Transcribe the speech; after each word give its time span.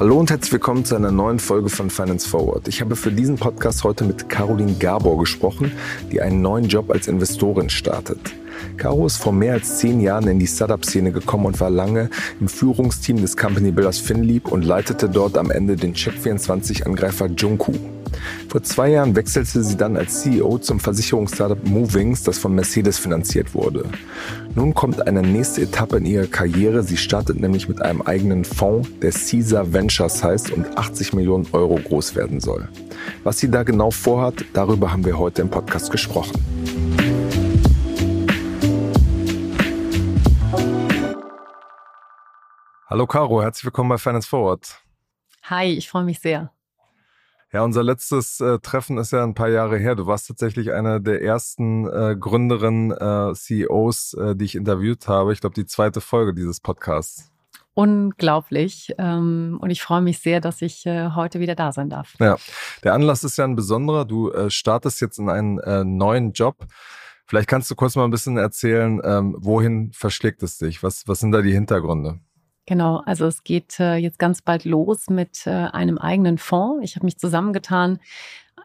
Hallo 0.00 0.18
und 0.18 0.30
herzlich 0.30 0.52
willkommen 0.52 0.84
zu 0.86 0.96
einer 0.96 1.10
neuen 1.10 1.38
Folge 1.38 1.68
von 1.68 1.90
Finance 1.90 2.26
Forward. 2.26 2.68
Ich 2.68 2.80
habe 2.80 2.96
für 2.96 3.12
diesen 3.12 3.36
Podcast 3.36 3.84
heute 3.84 4.04
mit 4.04 4.30
Caroline 4.30 4.72
Gabor 4.78 5.18
gesprochen, 5.18 5.72
die 6.10 6.22
einen 6.22 6.40
neuen 6.40 6.68
Job 6.68 6.90
als 6.90 7.06
Investorin 7.06 7.68
startet. 7.68 8.18
Caro 8.78 9.06
ist 9.06 9.18
vor 9.18 9.34
mehr 9.34 9.52
als 9.52 9.78
zehn 9.78 10.00
Jahren 10.00 10.26
in 10.26 10.38
die 10.38 10.46
Startup-Szene 10.46 11.12
gekommen 11.12 11.44
und 11.44 11.60
war 11.60 11.68
lange 11.68 12.08
im 12.40 12.48
Führungsteam 12.48 13.20
des 13.20 13.36
Company 13.36 13.72
Builders 13.72 13.98
Finlieb 13.98 14.50
und 14.50 14.64
leitete 14.64 15.08
dort 15.08 15.36
am 15.36 15.50
Ende 15.50 15.76
den 15.76 15.94
Check24-Angreifer 15.94 17.26
Junku. 17.26 17.72
Vor 18.48 18.62
zwei 18.62 18.90
Jahren 18.90 19.14
wechselte 19.14 19.62
sie 19.62 19.76
dann 19.76 19.96
als 19.96 20.22
CEO 20.22 20.58
zum 20.58 20.80
Versicherungsstartup 20.80 21.66
Movings, 21.66 22.22
das 22.22 22.38
von 22.38 22.54
Mercedes 22.54 22.98
finanziert 22.98 23.54
wurde. 23.54 23.84
Nun 24.54 24.74
kommt 24.74 25.06
eine 25.06 25.22
nächste 25.22 25.62
Etappe 25.62 25.98
in 25.98 26.06
ihrer 26.06 26.26
Karriere. 26.26 26.82
Sie 26.82 26.96
startet 26.96 27.40
nämlich 27.40 27.68
mit 27.68 27.80
einem 27.82 28.02
eigenen 28.02 28.44
Fonds, 28.44 28.88
der 29.00 29.12
Caesar 29.12 29.72
Ventures 29.72 30.22
heißt 30.22 30.50
und 30.50 30.76
80 30.76 31.12
Millionen 31.12 31.46
Euro 31.52 31.76
groß 31.76 32.16
werden 32.16 32.40
soll. 32.40 32.68
Was 33.22 33.38
sie 33.38 33.50
da 33.50 33.62
genau 33.62 33.90
vorhat, 33.90 34.44
darüber 34.52 34.92
haben 34.92 35.04
wir 35.04 35.18
heute 35.18 35.42
im 35.42 35.50
Podcast 35.50 35.90
gesprochen. 35.90 36.32
Hallo 42.90 43.06
Caro, 43.06 43.40
herzlich 43.40 43.64
willkommen 43.64 43.90
bei 43.90 43.98
Finance 43.98 44.28
Forward. 44.28 44.82
Hi, 45.44 45.66
ich 45.66 45.88
freue 45.88 46.02
mich 46.02 46.18
sehr. 46.18 46.52
Ja, 47.52 47.64
unser 47.64 47.82
letztes 47.82 48.40
äh, 48.40 48.60
Treffen 48.60 48.96
ist 48.98 49.10
ja 49.10 49.24
ein 49.24 49.34
paar 49.34 49.48
Jahre 49.48 49.76
her. 49.76 49.96
Du 49.96 50.06
warst 50.06 50.28
tatsächlich 50.28 50.72
eine 50.72 51.00
der 51.00 51.20
ersten 51.20 51.84
äh, 51.88 52.14
Gründerinnen, 52.18 52.92
äh, 52.92 53.34
CEOs, 53.34 54.14
äh, 54.14 54.36
die 54.36 54.44
ich 54.44 54.54
interviewt 54.54 55.08
habe. 55.08 55.32
Ich 55.32 55.40
glaube, 55.40 55.54
die 55.54 55.66
zweite 55.66 56.00
Folge 56.00 56.32
dieses 56.32 56.60
Podcasts. 56.60 57.32
Unglaublich. 57.74 58.94
Ähm, 58.98 59.58
und 59.60 59.70
ich 59.70 59.82
freue 59.82 60.00
mich 60.00 60.20
sehr, 60.20 60.40
dass 60.40 60.62
ich 60.62 60.86
äh, 60.86 61.10
heute 61.16 61.40
wieder 61.40 61.56
da 61.56 61.72
sein 61.72 61.90
darf. 61.90 62.14
Ja, 62.20 62.36
der 62.84 62.94
Anlass 62.94 63.24
ist 63.24 63.36
ja 63.36 63.44
ein 63.44 63.56
besonderer. 63.56 64.04
Du 64.04 64.30
äh, 64.30 64.48
startest 64.48 65.00
jetzt 65.00 65.18
in 65.18 65.28
einen 65.28 65.96
neuen 65.96 66.32
Job. 66.32 66.66
Vielleicht 67.26 67.48
kannst 67.48 67.70
du 67.70 67.74
kurz 67.74 67.96
mal 67.96 68.04
ein 68.04 68.10
bisschen 68.10 68.36
erzählen, 68.36 69.00
ähm, 69.04 69.36
wohin 69.38 69.92
verschlägt 69.92 70.42
es 70.42 70.58
dich? 70.58 70.82
Was, 70.82 71.06
was 71.06 71.20
sind 71.20 71.32
da 71.32 71.42
die 71.42 71.52
Hintergründe? 71.52 72.20
Genau, 72.66 72.98
also 72.98 73.26
es 73.26 73.42
geht 73.42 73.80
äh, 73.80 73.96
jetzt 73.96 74.18
ganz 74.18 74.42
bald 74.42 74.64
los 74.64 75.08
mit 75.08 75.46
äh, 75.46 75.50
einem 75.50 75.98
eigenen 75.98 76.38
Fonds. 76.38 76.84
Ich 76.84 76.96
habe 76.96 77.06
mich 77.06 77.18
zusammengetan 77.18 77.98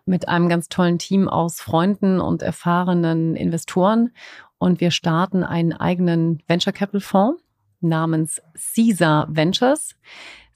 mit 0.06 0.28
einem 0.28 0.50
ganz 0.50 0.70
tollen 0.70 1.00
Team 1.00 1.28
aus 1.28 1.62
Freunden 1.62 2.20
und 2.20 2.44
erfahrenen 2.44 3.36
Investoren 3.36 4.12
und 4.58 4.80
wir 4.80 4.92
starten 4.92 5.44
einen 5.44 5.74
eigenen 5.74 6.44
Venture 6.48 6.74
Capital 6.74 7.02
Fonds 7.02 7.42
namens 7.82 8.42
Caesar 8.76 9.28
Ventures. 9.30 9.96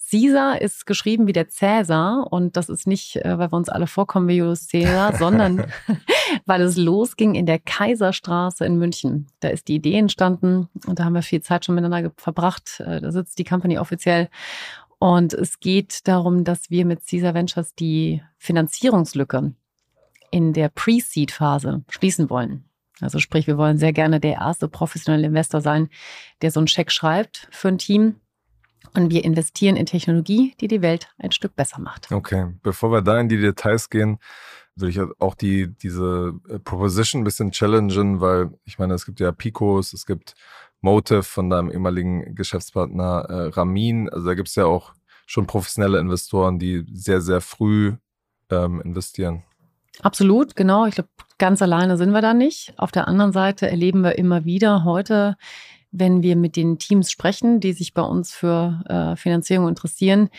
Caesar 0.09 0.61
ist 0.61 0.85
geschrieben 0.85 1.27
wie 1.27 1.33
der 1.33 1.49
Cäsar 1.49 2.27
und 2.31 2.57
das 2.57 2.69
ist 2.69 2.87
nicht, 2.87 3.17
äh, 3.17 3.37
weil 3.37 3.51
wir 3.51 3.57
uns 3.57 3.69
alle 3.69 3.87
vorkommen 3.87 4.27
wie 4.27 4.37
Julius 4.37 4.67
Caesar, 4.67 5.15
sondern 5.17 5.65
weil 6.45 6.61
es 6.61 6.77
losging 6.77 7.35
in 7.35 7.45
der 7.45 7.59
Kaiserstraße 7.59 8.65
in 8.65 8.77
München. 8.77 9.27
Da 9.39 9.49
ist 9.49 9.67
die 9.67 9.75
Idee 9.75 9.97
entstanden 9.97 10.67
und 10.87 10.99
da 10.99 11.05
haben 11.05 11.13
wir 11.13 11.21
viel 11.21 11.41
Zeit 11.41 11.65
schon 11.65 11.75
miteinander 11.75 12.11
verbracht. 12.17 12.79
Äh, 12.79 13.01
da 13.01 13.11
sitzt 13.11 13.39
die 13.39 13.43
Company 13.43 13.77
offiziell 13.77 14.29
und 14.99 15.33
es 15.33 15.59
geht 15.59 16.07
darum, 16.07 16.43
dass 16.43 16.69
wir 16.69 16.85
mit 16.85 17.07
Caesar 17.07 17.33
Ventures 17.33 17.75
die 17.75 18.21
Finanzierungslücke 18.37 19.53
in 20.31 20.53
der 20.53 20.69
Pre-Seed-Phase 20.69 21.83
schließen 21.89 22.29
wollen. 22.29 22.65
Also 23.01 23.19
sprich, 23.19 23.47
wir 23.47 23.57
wollen 23.57 23.77
sehr 23.77 23.93
gerne 23.93 24.19
der 24.19 24.33
erste 24.33 24.67
professionelle 24.67 25.27
Investor 25.27 25.61
sein, 25.61 25.89
der 26.41 26.51
so 26.51 26.59
einen 26.59 26.67
Scheck 26.67 26.91
schreibt 26.91 27.47
für 27.51 27.69
ein 27.69 27.77
Team 27.77 28.15
und 28.93 29.11
wir 29.11 29.23
investieren 29.23 29.75
in 29.75 29.85
Technologie, 29.85 30.55
die 30.59 30.67
die 30.67 30.81
Welt 30.81 31.09
ein 31.17 31.31
Stück 31.31 31.55
besser 31.55 31.79
macht. 31.79 32.11
Okay, 32.11 32.53
bevor 32.63 32.91
wir 32.91 33.01
da 33.01 33.19
in 33.19 33.29
die 33.29 33.39
Details 33.39 33.89
gehen, 33.89 34.19
würde 34.75 34.91
ich 34.91 34.99
auch 35.19 35.35
die, 35.35 35.75
diese 35.75 36.33
äh, 36.49 36.59
Proposition 36.59 37.21
ein 37.21 37.25
bisschen 37.25 37.51
challengen, 37.51 38.21
weil 38.21 38.51
ich 38.65 38.79
meine, 38.79 38.93
es 38.93 39.05
gibt 39.05 39.19
ja 39.19 39.31
Picos, 39.31 39.93
es 39.93 40.05
gibt 40.05 40.35
Motive 40.81 41.23
von 41.23 41.49
deinem 41.49 41.69
ehemaligen 41.69 42.35
Geschäftspartner 42.35 43.25
äh, 43.29 43.47
Ramin. 43.49 44.09
Also 44.09 44.27
da 44.27 44.33
gibt 44.33 44.47
es 44.47 44.55
ja 44.55 44.65
auch 44.65 44.93
schon 45.25 45.45
professionelle 45.45 45.99
Investoren, 45.99 46.59
die 46.59 46.85
sehr, 46.91 47.21
sehr 47.21 47.41
früh 47.41 47.95
ähm, 48.49 48.81
investieren. 48.81 49.43
Absolut, 50.01 50.55
genau. 50.55 50.85
Ich 50.85 50.95
glaube, 50.95 51.09
ganz 51.37 51.61
alleine 51.61 51.97
sind 51.97 52.11
wir 52.11 52.21
da 52.21 52.33
nicht. 52.33 52.73
Auf 52.77 52.91
der 52.91 53.07
anderen 53.07 53.33
Seite 53.33 53.69
erleben 53.69 54.01
wir 54.01 54.17
immer 54.17 54.45
wieder 54.45 54.85
heute 54.85 55.35
wenn 55.91 56.21
wir 56.21 56.35
mit 56.35 56.55
den 56.55 56.79
Teams 56.79 57.11
sprechen, 57.11 57.59
die 57.59 57.73
sich 57.73 57.93
bei 57.93 58.01
uns 58.01 58.33
für 58.33 58.83
äh, 58.87 59.15
Finanzierung 59.15 59.67
interessieren, 59.67 60.29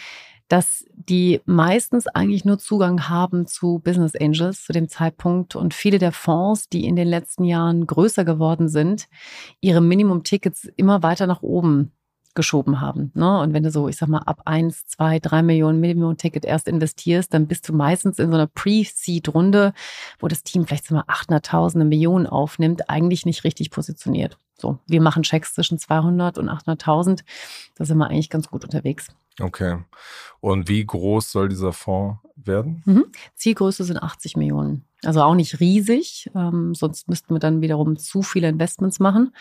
dass 0.51 0.85
die 0.93 1.41
meistens 1.45 2.09
eigentlich 2.09 2.45
nur 2.45 2.59
Zugang 2.59 3.09
haben 3.09 3.47
zu 3.47 3.79
Business 3.79 4.17
Angels 4.17 4.65
zu 4.65 4.73
dem 4.73 4.89
Zeitpunkt 4.89 5.55
und 5.55 5.75
viele 5.75 5.99
der 5.99 6.11
Fonds, 6.11 6.69
die 6.69 6.87
in 6.87 6.97
den 6.97 7.07
letzten 7.07 7.45
Jahren 7.45 7.87
größer 7.87 8.25
geworden 8.25 8.69
sind, 8.69 9.09
ihre 9.61 9.81
Minimum-Tickets 9.81 10.69
immer 10.77 11.05
weiter 11.05 11.29
nach 11.29 11.43
oben 11.43 11.93
geschoben 12.35 12.81
haben. 12.81 13.13
Ne? 13.15 13.41
Und 13.41 13.53
wenn 13.53 13.63
du 13.63 13.71
so, 13.71 13.89
ich 13.89 13.97
sag 13.97 14.09
mal, 14.09 14.23
ab 14.27 14.43
eins, 14.45 14.87
zwei, 14.87 15.21
drei 15.21 15.43
Millionen 15.43 15.81
Minimum-Ticket 15.81 16.45
erst 16.45 16.67
investierst, 16.67 17.33
dann 17.33 17.47
bist 17.47 17.69
du 17.69 17.73
meistens 17.73 18.19
in 18.19 18.31
so 18.31 18.35
einer 18.35 18.47
Pre-Seed-Runde, 18.49 19.73
wo 20.19 20.29
das 20.29 20.43
Team 20.43 20.67
vielleicht 20.67 20.87
so 20.87 20.95
mal 20.95 21.05
800.000, 21.05 21.77
eine 21.77 21.85
Million 21.85 22.27
aufnimmt, 22.27 22.91
eigentlich 22.91 23.25
nicht 23.25 23.45
richtig 23.45 23.71
positioniert. 23.71 24.37
So, 24.61 24.79
wir 24.87 25.01
machen 25.01 25.23
Checks 25.23 25.55
zwischen 25.55 25.79
200 25.79 26.39
und 26.39 26.49
800.000. 26.51 27.23
Da 27.77 27.85
sind 27.85 27.99
wir 27.99 28.09
eigentlich 28.09 28.31
ganz 28.31 28.49
gut 28.51 28.65
unterwegs. 28.65 29.09
Okay. 29.41 29.79
Und 30.41 30.69
wie 30.69 30.85
groß 30.85 31.33
soll 31.33 31.49
dieser 31.49 31.73
Fonds 31.73 32.19
werden? 32.37 32.83
Mhm. 32.85 33.07
Zielgröße 33.35 33.85
sind 33.85 33.97
80 34.03 34.37
Millionen. 34.37 34.85
Also 35.03 35.23
auch 35.23 35.35
nicht 35.35 35.61
riesig, 35.61 36.31
ähm, 36.35 36.75
sonst 36.75 37.09
müssten 37.09 37.35
wir 37.35 37.39
dann 37.39 37.63
wiederum 37.63 37.97
zu 37.97 38.21
viele 38.21 38.49
Investments 38.49 39.01
machen. 39.01 39.35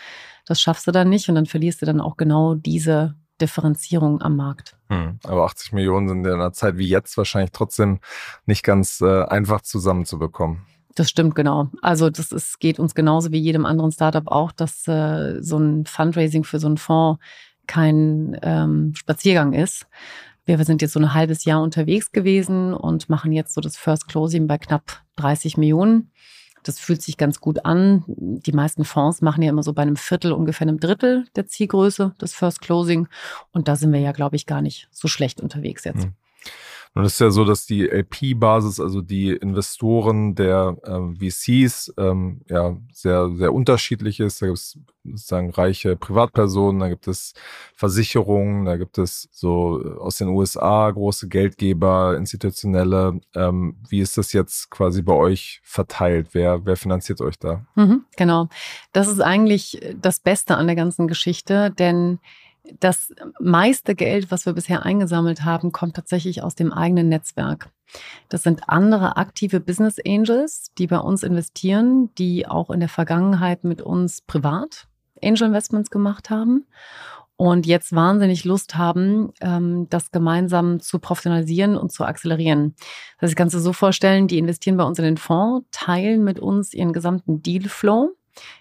Das 0.46 0.58
schaffst 0.60 0.86
du 0.86 0.90
dann 0.90 1.10
nicht 1.10 1.28
und 1.28 1.34
dann 1.34 1.44
verlierst 1.44 1.82
du 1.82 1.86
dann 1.86 2.00
auch 2.00 2.16
genau 2.16 2.54
diese 2.54 3.14
Differenzierung 3.42 4.22
am 4.22 4.36
Markt. 4.36 4.76
Hm. 4.88 5.18
Aber 5.24 5.44
80 5.44 5.72
Millionen 5.72 6.08
sind 6.08 6.26
in 6.26 6.32
einer 6.32 6.52
Zeit 6.52 6.78
wie 6.78 6.88
jetzt 6.88 7.16
wahrscheinlich 7.16 7.52
trotzdem 7.52 8.00
nicht 8.46 8.62
ganz 8.62 9.00
äh, 9.02 9.24
einfach 9.24 9.60
zusammenzubekommen. 9.60 10.62
Das 10.94 11.08
stimmt, 11.08 11.34
genau. 11.34 11.68
Also 11.82 12.10
das 12.10 12.32
ist, 12.32 12.58
geht 12.58 12.78
uns 12.78 12.94
genauso 12.94 13.30
wie 13.32 13.38
jedem 13.38 13.64
anderen 13.64 13.92
Startup 13.92 14.26
auch, 14.26 14.52
dass 14.52 14.86
äh, 14.88 15.40
so 15.40 15.58
ein 15.58 15.86
Fundraising 15.86 16.44
für 16.44 16.58
so 16.58 16.66
einen 16.66 16.78
Fonds 16.78 17.20
kein 17.66 18.36
ähm, 18.42 18.94
Spaziergang 18.96 19.52
ist. 19.52 19.86
Wir 20.44 20.62
sind 20.64 20.82
jetzt 20.82 20.94
so 20.94 21.00
ein 21.00 21.14
halbes 21.14 21.44
Jahr 21.44 21.62
unterwegs 21.62 22.10
gewesen 22.10 22.74
und 22.74 23.08
machen 23.08 23.30
jetzt 23.30 23.54
so 23.54 23.60
das 23.60 23.76
First 23.76 24.08
Closing 24.08 24.48
bei 24.48 24.58
knapp 24.58 25.02
30 25.16 25.56
Millionen. 25.56 26.10
Das 26.64 26.78
fühlt 26.78 27.00
sich 27.02 27.16
ganz 27.16 27.40
gut 27.40 27.64
an. 27.64 28.04
Die 28.08 28.52
meisten 28.52 28.84
Fonds 28.84 29.22
machen 29.22 29.42
ja 29.42 29.50
immer 29.50 29.62
so 29.62 29.72
bei 29.72 29.82
einem 29.82 29.96
Viertel, 29.96 30.32
ungefähr 30.32 30.66
einem 30.66 30.80
Drittel 30.80 31.26
der 31.36 31.46
Zielgröße, 31.46 32.14
das 32.18 32.34
First 32.34 32.60
Closing. 32.60 33.06
Und 33.52 33.68
da 33.68 33.76
sind 33.76 33.92
wir 33.92 34.00
ja, 34.00 34.12
glaube 34.12 34.36
ich, 34.36 34.46
gar 34.46 34.60
nicht 34.60 34.88
so 34.90 35.08
schlecht 35.08 35.40
unterwegs 35.40 35.84
jetzt. 35.84 36.06
Mhm. 36.06 36.14
Nun 36.94 37.04
ist 37.04 37.20
ja 37.20 37.30
so, 37.30 37.44
dass 37.44 37.66
die 37.66 37.88
LP-Basis, 37.88 38.80
also 38.80 39.00
die 39.00 39.30
Investoren 39.30 40.34
der 40.34 40.76
ähm, 40.84 41.16
VCs, 41.16 41.94
ähm, 41.96 42.40
ja 42.48 42.76
sehr, 42.92 43.30
sehr 43.36 43.54
unterschiedlich 43.54 44.18
ist. 44.18 44.42
Da 44.42 44.46
gibt 44.46 44.58
es 44.58 44.76
sozusagen 45.04 45.50
reiche 45.50 45.94
Privatpersonen, 45.94 46.80
da 46.80 46.88
gibt 46.88 47.06
es 47.06 47.34
Versicherungen, 47.76 48.64
da 48.64 48.76
gibt 48.76 48.98
es 48.98 49.28
so 49.30 49.80
äh, 49.84 49.98
aus 50.00 50.16
den 50.16 50.28
USA 50.28 50.90
große 50.90 51.28
Geldgeber, 51.28 52.16
institutionelle. 52.16 53.20
Ähm, 53.36 53.76
wie 53.88 54.00
ist 54.00 54.18
das 54.18 54.32
jetzt 54.32 54.68
quasi 54.70 55.02
bei 55.02 55.14
euch 55.14 55.60
verteilt? 55.62 56.30
Wer, 56.32 56.66
wer 56.66 56.76
finanziert 56.76 57.20
euch 57.20 57.38
da? 57.38 57.64
Mhm, 57.76 58.04
genau. 58.16 58.48
Das 58.92 59.06
ist 59.06 59.20
eigentlich 59.20 59.80
das 59.94 60.18
Beste 60.18 60.56
an 60.56 60.66
der 60.66 60.76
ganzen 60.76 61.06
Geschichte, 61.06 61.70
denn 61.70 62.18
das 62.78 63.12
meiste 63.40 63.94
Geld, 63.94 64.30
was 64.30 64.46
wir 64.46 64.52
bisher 64.52 64.84
eingesammelt 64.84 65.44
haben, 65.44 65.72
kommt 65.72 65.96
tatsächlich 65.96 66.42
aus 66.42 66.54
dem 66.54 66.72
eigenen 66.72 67.08
Netzwerk. 67.08 67.70
Das 68.28 68.42
sind 68.42 68.68
andere 68.68 69.16
aktive 69.16 69.60
Business 69.60 69.96
Angels, 70.06 70.72
die 70.78 70.86
bei 70.86 70.98
uns 70.98 71.22
investieren, 71.22 72.10
die 72.16 72.46
auch 72.46 72.70
in 72.70 72.80
der 72.80 72.88
Vergangenheit 72.88 73.64
mit 73.64 73.82
uns 73.82 74.20
privat 74.22 74.86
Angel 75.22 75.48
Investments 75.48 75.90
gemacht 75.90 76.30
haben 76.30 76.66
und 77.40 77.66
jetzt 77.66 77.94
wahnsinnig 77.94 78.44
Lust 78.44 78.76
haben, 78.76 79.32
ähm, 79.40 79.86
das 79.88 80.10
gemeinsam 80.10 80.80
zu 80.80 80.98
professionalisieren 80.98 81.76
und 81.76 81.90
zu 81.90 82.04
akzelerieren. 82.04 82.74
Das 83.18 83.34
kannst 83.34 83.54
du 83.54 83.58
so 83.60 83.72
vorstellen, 83.72 84.28
die 84.28 84.38
investieren 84.38 84.76
bei 84.76 84.84
uns 84.84 84.98
in 84.98 85.06
den 85.06 85.16
Fonds, 85.16 85.66
teilen 85.70 86.22
mit 86.22 86.38
uns 86.38 86.74
ihren 86.74 86.92
gesamten 86.92 87.42
Dealflow 87.42 88.10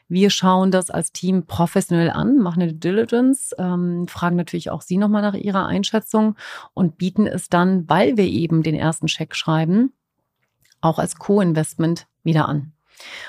wir 0.08 0.30
schauen 0.30 0.72
das 0.72 0.90
als 0.90 1.12
Team 1.12 1.46
professionell 1.46 2.10
an, 2.10 2.38
machen 2.38 2.62
eine 2.62 2.74
Diligence, 2.74 3.56
ähm, 3.58 4.08
fragen 4.08 4.36
natürlich 4.36 4.70
auch 4.70 4.82
Sie 4.82 4.98
nochmal 4.98 5.22
nach 5.22 5.36
Ihrer 5.36 5.66
Einschätzung 5.66 6.36
und 6.74 6.98
bieten 6.98 7.28
es 7.28 7.50
dann, 7.50 7.88
weil 7.90 8.18
wir 8.18 8.26
eben 8.26 8.64
den 8.64 8.76
ersten 8.76 9.08
Scheck 9.08 9.36
schreiben, 9.36 9.94
auch 10.82 11.00
als 11.00 11.18
Co-Investment 11.18 12.08
wieder 12.24 12.48
an. 12.48 12.74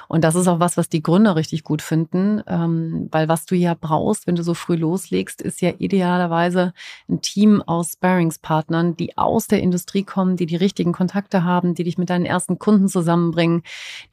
Und 0.08 0.24
das 0.24 0.34
ist 0.34 0.48
auch 0.48 0.60
was, 0.60 0.76
was 0.76 0.88
die 0.88 1.02
Gründer 1.02 1.36
richtig 1.36 1.64
gut 1.64 1.82
finden, 1.82 2.42
ähm, 2.46 3.08
weil 3.10 3.28
was 3.28 3.46
du 3.46 3.54
ja 3.54 3.74
brauchst, 3.74 4.26
wenn 4.26 4.36
du 4.36 4.42
so 4.42 4.54
früh 4.54 4.76
loslegst, 4.76 5.40
ist 5.42 5.60
ja 5.60 5.72
idealerweise 5.78 6.72
ein 7.08 7.20
Team 7.20 7.62
aus 7.62 7.92
Sparringspartnern, 7.92 8.96
die 8.96 9.16
aus 9.16 9.46
der 9.46 9.60
Industrie 9.60 10.04
kommen, 10.04 10.36
die 10.36 10.46
die 10.46 10.56
richtigen 10.56 10.92
Kontakte 10.92 11.44
haben, 11.44 11.74
die 11.74 11.84
dich 11.84 11.98
mit 11.98 12.10
deinen 12.10 12.26
ersten 12.26 12.58
Kunden 12.58 12.88
zusammenbringen, 12.88 13.62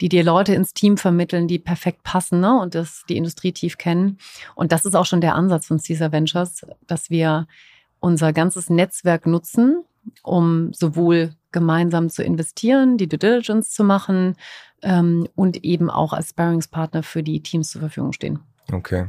die 0.01 0.09
dir 0.09 0.23
Leute 0.23 0.53
ins 0.53 0.73
Team 0.73 0.97
vermitteln, 0.97 1.47
die 1.47 1.59
perfekt 1.59 2.03
passen 2.03 2.39
ne? 2.39 2.59
und 2.59 2.75
das 2.75 3.03
die 3.09 3.17
Industrie 3.17 3.51
tief 3.51 3.77
kennen. 3.77 4.17
Und 4.55 4.71
das 4.71 4.85
ist 4.85 4.95
auch 4.95 5.05
schon 5.05 5.21
der 5.21 5.35
Ansatz 5.35 5.67
von 5.67 5.79
Caesar 5.79 6.11
Ventures, 6.11 6.65
dass 6.85 7.09
wir 7.09 7.47
unser 7.99 8.33
ganzes 8.33 8.69
Netzwerk 8.69 9.25
nutzen, 9.25 9.83
um 10.23 10.71
sowohl 10.73 11.31
gemeinsam 11.51 12.09
zu 12.09 12.23
investieren, 12.23 12.97
die 12.97 13.07
Due 13.07 13.17
Diligence 13.17 13.71
zu 13.71 13.83
machen 13.83 14.35
ähm, 14.81 15.27
und 15.35 15.63
eben 15.63 15.89
auch 15.89 16.13
als 16.13 16.29
Sparringspartner 16.29 17.03
für 17.03 17.23
die 17.23 17.41
Teams 17.41 17.71
zur 17.71 17.81
Verfügung 17.81 18.13
stehen. 18.13 18.39
Okay. 18.71 19.07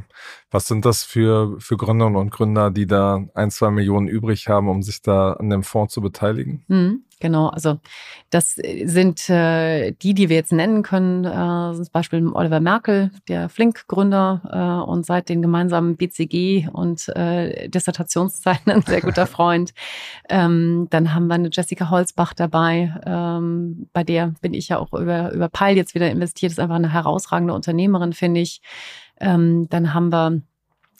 Was 0.51 0.67
sind 0.67 0.85
das 0.85 1.03
für, 1.03 1.59
für 1.59 1.77
Gründerinnen 1.77 2.19
und 2.19 2.31
Gründer, 2.31 2.71
die 2.71 2.87
da 2.87 3.23
ein, 3.35 3.51
zwei 3.51 3.69
Millionen 3.69 4.07
übrig 4.07 4.47
haben, 4.47 4.67
um 4.67 4.81
sich 4.81 5.01
da 5.01 5.33
an 5.33 5.49
dem 5.49 5.63
Fonds 5.63 5.93
zu 5.93 6.01
beteiligen? 6.01 6.63
Mhm, 6.67 7.03
genau, 7.19 7.49
also 7.49 7.77
das 8.29 8.55
sind 8.55 9.29
äh, 9.29 9.91
die, 9.91 10.13
die 10.13 10.29
wir 10.29 10.37
jetzt 10.37 10.51
nennen 10.53 10.81
können, 10.81 11.25
äh, 11.25 11.75
zum 11.75 11.91
Beispiel 11.91 12.25
Oliver 12.29 12.61
Merkel, 12.61 13.11
der 13.27 13.49
Flink-Gründer 13.49 14.81
äh, 14.85 14.89
und 14.89 15.05
seit 15.05 15.29
den 15.29 15.41
gemeinsamen 15.41 15.97
BCG 15.97 16.69
und 16.71 17.09
äh, 17.09 17.67
Dissertationszeiten 17.69 18.71
ein 18.71 18.81
sehr 18.87 19.01
guter 19.01 19.27
Freund. 19.27 19.73
ähm, 20.29 20.87
dann 20.89 21.13
haben 21.13 21.27
wir 21.27 21.35
eine 21.35 21.49
Jessica 21.51 21.89
Holzbach 21.89 22.33
dabei, 22.33 22.95
ähm, 23.05 23.87
bei 23.93 24.03
der 24.03 24.33
bin 24.41 24.53
ich 24.53 24.69
ja 24.69 24.79
auch 24.79 24.93
über, 24.93 25.31
über 25.31 25.49
Peil 25.49 25.75
jetzt 25.75 25.93
wieder 25.93 26.09
investiert, 26.09 26.53
ist 26.53 26.59
einfach 26.59 26.75
eine 26.75 26.91
herausragende 26.91 27.53
Unternehmerin, 27.53 28.13
finde 28.13 28.39
ich. 28.39 28.61
Ähm, 29.19 29.67
dann 29.69 29.93
haben 29.93 30.11
wir 30.11 30.41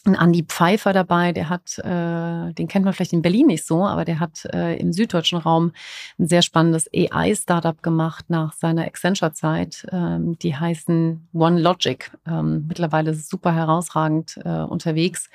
einen 0.06 0.16
Andi 0.16 0.44
Pfeiffer 0.44 0.94
dabei, 0.94 1.34
der 1.34 1.50
hat, 1.50 1.78
äh, 1.80 2.54
den 2.54 2.68
kennt 2.68 2.86
man 2.86 2.94
vielleicht 2.94 3.14
in 3.14 3.22
Berlin 3.22 3.48
nicht 3.48 3.66
so, 3.66 3.86
aber 3.86 4.06
der 4.06 4.20
hat 4.20 4.46
äh, 4.54 4.78
im 4.78 4.94
süddeutschen 4.94 5.40
Raum 5.40 5.74
ein 6.18 6.28
sehr 6.28 6.42
spannendes 6.42 6.90
AI-Startup 6.94 7.82
gemacht 7.84 8.26
nach 8.30 8.54
seiner 8.54 8.86
Accenture-Zeit. 8.86 9.86
Ähm, 9.92 10.38
die 10.40 10.56
heißen 10.56 11.28
OneLogic. 11.34 12.12
Ähm, 12.26 12.66
mittlerweile 12.68 13.14
super 13.14 13.54
herausragend 13.54 14.40
äh, 14.44 14.62
unterwegs. 14.62 15.30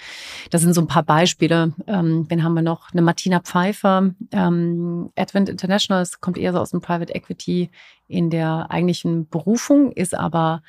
Das 0.50 0.62
sind 0.62 0.75
so 0.75 0.81
ein 0.81 0.88
paar 0.88 1.02
Beispiele. 1.02 1.75
Ähm, 1.86 2.26
wen 2.28 2.42
haben 2.42 2.54
wir 2.54 2.62
noch? 2.62 2.90
Eine 2.92 3.02
Martina 3.02 3.40
Pfeiffer. 3.40 4.10
Ähm, 4.32 5.10
Advent 5.16 5.48
International, 5.50 6.02
das 6.02 6.20
kommt 6.20 6.38
eher 6.38 6.52
so 6.52 6.60
aus 6.60 6.70
dem 6.70 6.81
Private 6.81 7.14
Equity 7.14 7.70
in 8.08 8.31
der 8.31 8.66
eigentlichen 8.70 9.28
Berufung, 9.28 9.92
ist 9.92 10.14
aber 10.14 10.62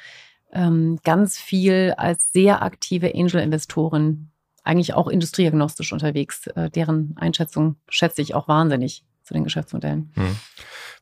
ähm, 0.56 0.98
ganz 1.04 1.38
viel 1.38 1.94
als 1.98 2.32
sehr 2.32 2.64
aktive 2.64 3.14
Angel-Investoren, 3.14 4.32
eigentlich 4.64 4.94
auch 4.94 5.08
industrieagnostisch 5.08 5.94
unterwegs. 5.94 6.48
Äh, 6.48 6.72
deren 6.72 7.16
Einschätzung 7.18 7.76
schätze 7.88 8.22
ich 8.22 8.34
auch 8.34 8.48
wahnsinnig 8.48 9.06
zu 9.24 9.34
den 9.34 9.44
Geschäftsmodellen. 9.44 10.12
Hm. 10.16 10.36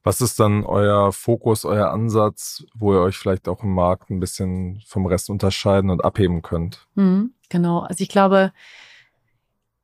Was 0.03 0.19
ist 0.19 0.39
dann 0.39 0.65
euer 0.65 1.13
Fokus, 1.13 1.63
euer 1.63 1.91
Ansatz, 1.91 2.65
wo 2.73 2.93
ihr 2.93 2.99
euch 2.99 3.15
vielleicht 3.15 3.47
auch 3.47 3.63
im 3.63 3.73
Markt 3.73 4.09
ein 4.09 4.19
bisschen 4.19 4.81
vom 4.85 5.05
Rest 5.05 5.29
unterscheiden 5.29 5.89
und 5.89 6.03
abheben 6.03 6.41
könnt? 6.41 6.87
Hm, 6.95 7.33
genau. 7.49 7.79
Also 7.79 8.01
ich 8.01 8.09
glaube, 8.09 8.51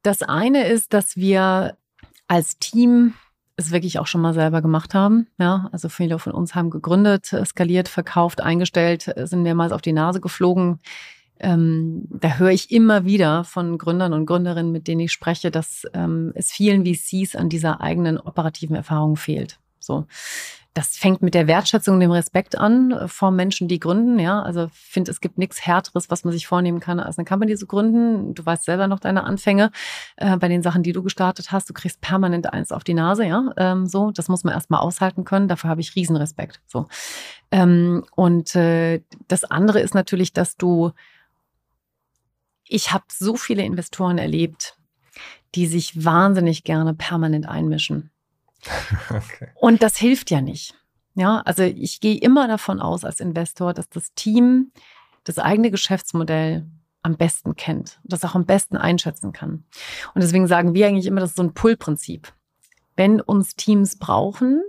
das 0.01 0.21
eine 0.21 0.67
ist, 0.67 0.93
dass 0.93 1.15
wir 1.15 1.77
als 2.27 2.57
Team 2.59 3.13
es 3.59 3.71
wirklich 3.71 3.99
auch 3.99 4.07
schon 4.07 4.21
mal 4.21 4.33
selber 4.33 4.61
gemacht 4.61 4.93
haben. 4.93 5.27
Ja, 5.37 5.69
also 5.71 5.89
viele 5.89 6.19
von 6.19 6.33
uns 6.33 6.55
haben 6.55 6.69
gegründet, 6.69 7.35
skaliert, 7.45 7.87
verkauft, 7.87 8.41
eingestellt, 8.41 9.13
sind 9.15 9.43
mehrmals 9.43 9.71
auf 9.71 9.81
die 9.81 9.93
Nase 9.93 10.21
geflogen. 10.21 10.79
Ähm, 11.39 12.05
da 12.09 12.37
höre 12.37 12.51
ich 12.51 12.71
immer 12.71 13.05
wieder 13.05 13.45
von 13.45 13.77
Gründern 13.77 14.13
und 14.13 14.25
Gründerinnen, 14.25 14.71
mit 14.71 14.87
denen 14.87 15.01
ich 15.01 15.13
spreche, 15.13 15.51
dass 15.51 15.85
ähm, 15.93 16.31
es 16.35 16.51
vielen 16.51 16.85
VCs 16.85 17.35
an 17.35 17.47
dieser 17.47 17.79
eigenen 17.79 18.19
operativen 18.19 18.75
Erfahrung 18.75 19.15
fehlt. 19.15 19.59
So 19.79 20.05
das 20.79 20.95
fängt 20.95 21.21
mit 21.21 21.33
der 21.33 21.45
Wertschätzung 21.47 21.95
und 21.95 21.99
dem 21.99 22.11
Respekt 22.11 22.57
an 22.57 22.91
äh, 22.91 23.09
vor 23.09 23.31
Menschen, 23.31 23.67
die 23.67 23.81
gründen. 23.81 24.17
Ja, 24.17 24.41
also 24.41 24.69
finde, 24.71 25.11
es 25.11 25.19
gibt 25.19 25.37
nichts 25.37 25.65
Härteres, 25.65 26.09
was 26.09 26.23
man 26.23 26.31
sich 26.31 26.47
vornehmen 26.47 26.79
kann, 26.79 27.01
als 27.01 27.17
eine 27.17 27.25
Company 27.25 27.57
zu 27.57 27.67
gründen. 27.67 28.33
Du 28.33 28.45
weißt 28.45 28.63
selber 28.63 28.87
noch 28.87 29.01
deine 29.01 29.25
Anfänge 29.25 29.71
äh, 30.15 30.37
bei 30.37 30.47
den 30.47 30.63
Sachen, 30.63 30.81
die 30.81 30.93
du 30.93 31.03
gestartet 31.03 31.51
hast. 31.51 31.69
Du 31.69 31.73
kriegst 31.73 31.99
permanent 31.99 32.53
eins 32.53 32.71
auf 32.71 32.85
die 32.85 32.93
Nase. 32.93 33.25
Ja, 33.25 33.51
ähm, 33.57 33.87
so, 33.87 34.11
das 34.11 34.29
muss 34.29 34.45
man 34.45 34.53
erstmal 34.53 34.79
aushalten 34.79 35.25
können. 35.25 35.49
Dafür 35.49 35.69
habe 35.69 35.81
ich 35.81 35.97
Riesenrespekt. 35.97 36.61
So. 36.65 36.87
Ähm, 37.51 38.05
und 38.15 38.55
äh, 38.55 39.01
das 39.27 39.43
andere 39.43 39.81
ist 39.81 39.95
natürlich, 39.95 40.31
dass 40.31 40.55
du, 40.55 40.91
ich 42.63 42.93
habe 42.93 43.03
so 43.11 43.35
viele 43.35 43.63
Investoren 43.63 44.17
erlebt, 44.17 44.77
die 45.55 45.67
sich 45.67 46.05
wahnsinnig 46.05 46.63
gerne 46.63 46.93
permanent 46.93 47.49
einmischen. 47.49 48.11
Okay. 49.09 49.49
Und 49.55 49.81
das 49.81 49.97
hilft 49.97 50.31
ja 50.31 50.41
nicht. 50.41 50.75
Ja, 51.15 51.41
also 51.45 51.63
ich 51.63 51.99
gehe 51.99 52.17
immer 52.17 52.47
davon 52.47 52.79
aus 52.79 53.03
als 53.03 53.19
Investor, 53.19 53.73
dass 53.73 53.89
das 53.89 54.13
Team 54.13 54.71
das 55.23 55.37
eigene 55.37 55.71
Geschäftsmodell 55.71 56.65
am 57.01 57.17
besten 57.17 57.55
kennt, 57.55 57.99
das 58.03 58.23
auch 58.23 58.35
am 58.35 58.45
besten 58.45 58.77
einschätzen 58.77 59.31
kann. 59.31 59.63
Und 60.13 60.21
deswegen 60.23 60.47
sagen 60.47 60.73
wir 60.73 60.87
eigentlich 60.87 61.05
immer, 61.05 61.21
das 61.21 61.31
ist 61.31 61.37
so 61.37 61.43
ein 61.43 61.53
Pull-Prinzip. 61.53 62.33
Wenn 62.95 63.21
uns 63.21 63.55
Teams 63.55 63.97
brauchen 63.97 64.61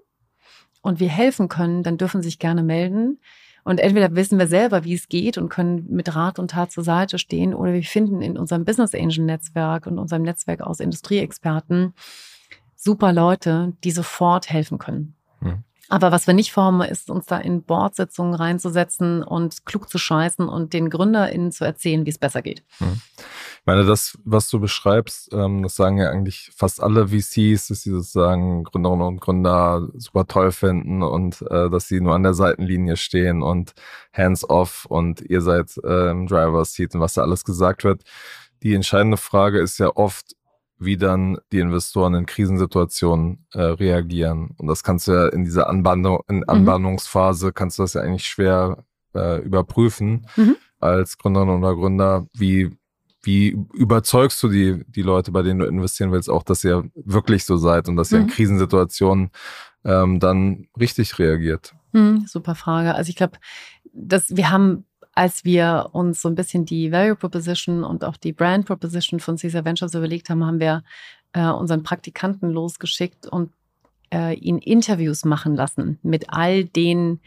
und 0.83 1.01
wir 1.01 1.09
helfen 1.09 1.49
können, 1.49 1.83
dann 1.83 1.99
dürfen 1.99 2.23
sie 2.23 2.29
sich 2.29 2.39
gerne 2.39 2.63
melden. 2.63 3.21
Und 3.65 3.79
entweder 3.79 4.15
wissen 4.15 4.39
wir 4.39 4.47
selber, 4.47 4.85
wie 4.85 4.95
es 4.95 5.09
geht 5.09 5.37
und 5.37 5.49
können 5.51 5.87
mit 5.91 6.15
Rat 6.15 6.39
und 6.39 6.53
Tat 6.53 6.73
zur 6.73 6.85
Seite 6.85 7.19
stehen, 7.19 7.55
oder 7.55 7.73
wir 7.73 7.83
finden 7.83 8.23
in 8.23 8.39
unserem 8.39 8.65
Business 8.65 8.95
Angel 8.95 9.25
Netzwerk 9.25 9.87
und 9.87 9.99
unserem 9.99 10.23
Netzwerk 10.23 10.63
aus 10.63 10.81
Industrieexperten 10.81 11.95
super 12.81 13.13
Leute, 13.13 13.75
die 13.85 13.91
sofort 13.91 14.51
helfen 14.51 14.79
können. 14.79 15.15
Mhm. 15.41 15.65
Aber 15.91 16.13
was 16.13 16.29
wir 16.29 16.35
nicht 16.35 16.53
vorhaben, 16.53 16.81
ist 16.83 17.11
uns 17.11 17.27
da 17.27 17.37
in 17.37 17.65
Bordsitzungen 17.65 18.35
reinzusetzen 18.35 19.25
und 19.25 19.67
klug 19.67 19.91
zu 19.91 19.99
scheißen 19.99 20.49
und 20.49 20.73
den 20.73 20.89
GründerInnen 20.89 21.51
zu 21.51 21.65
erzählen, 21.65 22.07
wie 22.07 22.11
es 22.11 22.19
besser 22.19 22.43
geht. 22.43 22.63
Mhm. 22.79 23.01
Ich 23.19 23.67
meine, 23.67 23.85
das, 23.85 24.17
was 24.25 24.49
du 24.49 24.61
beschreibst, 24.61 25.35
ähm, 25.35 25.65
das 25.65 25.75
sagen 25.75 25.99
ja 25.99 26.09
eigentlich 26.09 26.53
fast 26.57 26.81
alle 26.81 27.09
VCs, 27.09 27.69
dass 27.69 27.83
sie 27.83 27.91
sozusagen 27.91 28.63
Gründerinnen 28.63 29.07
und 29.07 29.21
Gründer 29.21 29.89
super 29.95 30.27
toll 30.27 30.53
finden 30.53 31.03
und 31.03 31.43
äh, 31.51 31.69
dass 31.69 31.89
sie 31.89 32.01
nur 32.01 32.15
an 32.15 32.23
der 32.23 32.35
Seitenlinie 32.35 32.97
stehen 32.97 33.43
und 33.43 33.75
hands-off 34.13 34.87
und 34.87 35.21
ihr 35.21 35.43
seid 35.43 35.77
im 35.77 36.27
Driver's 36.29 36.73
Seat 36.73 36.95
und 36.95 37.01
was 37.01 37.15
da 37.15 37.23
alles 37.23 37.45
gesagt 37.45 37.85
wird. 37.85 38.03
Die 38.63 38.75
entscheidende 38.75 39.17
Frage 39.17 39.59
ist 39.59 39.79
ja 39.79 39.89
oft, 39.97 40.37
wie 40.81 40.97
dann 40.97 41.39
die 41.53 41.59
Investoren 41.59 42.15
in 42.15 42.27
Krisensituationen 42.27 43.47
äh, 43.53 43.61
reagieren. 43.61 44.55
Und 44.57 44.67
das 44.67 44.83
kannst 44.83 45.07
du 45.07 45.13
ja 45.13 45.29
in 45.29 45.45
dieser 45.45 45.69
Anbandung, 45.69 46.21
in 46.27 46.39
mhm. 46.39 46.45
Anbahnungsphase 46.49 47.53
kannst 47.53 47.79
du 47.79 47.83
das 47.83 47.95
ja 47.95 48.01
eigentlich 48.01 48.27
schwer 48.27 48.85
äh, 49.15 49.41
überprüfen 49.43 50.27
mhm. 50.37 50.57
als 50.81 51.19
Gründerin 51.19 51.51
oder 51.51 51.75
Gründer. 51.75 52.27
Wie, 52.33 52.77
wie 53.23 53.59
überzeugst 53.75 54.43
du 54.43 54.49
die, 54.49 54.83
die 54.89 55.03
Leute, 55.03 55.33
bei 55.33 55.43
denen 55.43 55.61
du 55.61 55.67
investieren 55.67 56.13
willst, 56.13 56.31
auch, 56.31 56.43
dass 56.43 56.65
ihr 56.65 56.91
wirklich 56.95 57.45
so 57.45 57.59
seid 57.59 57.87
und 57.87 57.97
dass 57.97 58.11
ihr 58.11 58.21
in 58.21 58.25
mhm. 58.25 58.31
Krisensituationen 58.31 59.31
ähm, 59.85 60.19
dann 60.19 60.67
richtig 60.79 61.19
reagiert? 61.19 61.75
Mhm, 61.93 62.25
super 62.27 62.55
Frage. 62.55 62.95
Also 62.95 63.11
ich 63.11 63.17
glaube, 63.17 63.39
dass 63.93 64.35
wir 64.35 64.51
haben 64.51 64.87
als 65.13 65.45
wir 65.45 65.91
uns 65.93 66.23
so 66.23 66.29
ein 66.29 66.35
bisschen 66.35 66.65
die 66.65 66.93
Value 66.93 67.17
Proposition 67.17 67.85
und 67.85 68.05
auch 68.05 68.17
die 68.17 68.33
Brand 68.33 68.67
Proposition 68.67 69.21
von 69.21 69.37
Caesar 69.37 69.65
Ventures 69.65 69.95
überlegt 69.95 70.31
haben, 70.31 70.45
haben 70.45 70.61
wir 70.61 70.83
äh, 71.33 71.49
unseren 71.49 71.83
Praktikanten 71.83 72.51
losgeschickt 72.51 73.27
und 73.27 73.53
äh, 74.13 74.35
ihn 74.35 74.59
Interviews 74.59 75.25
machen 75.25 75.55
lassen 75.55 75.99
mit 76.03 76.27
all 76.31 76.65
den 76.65 77.21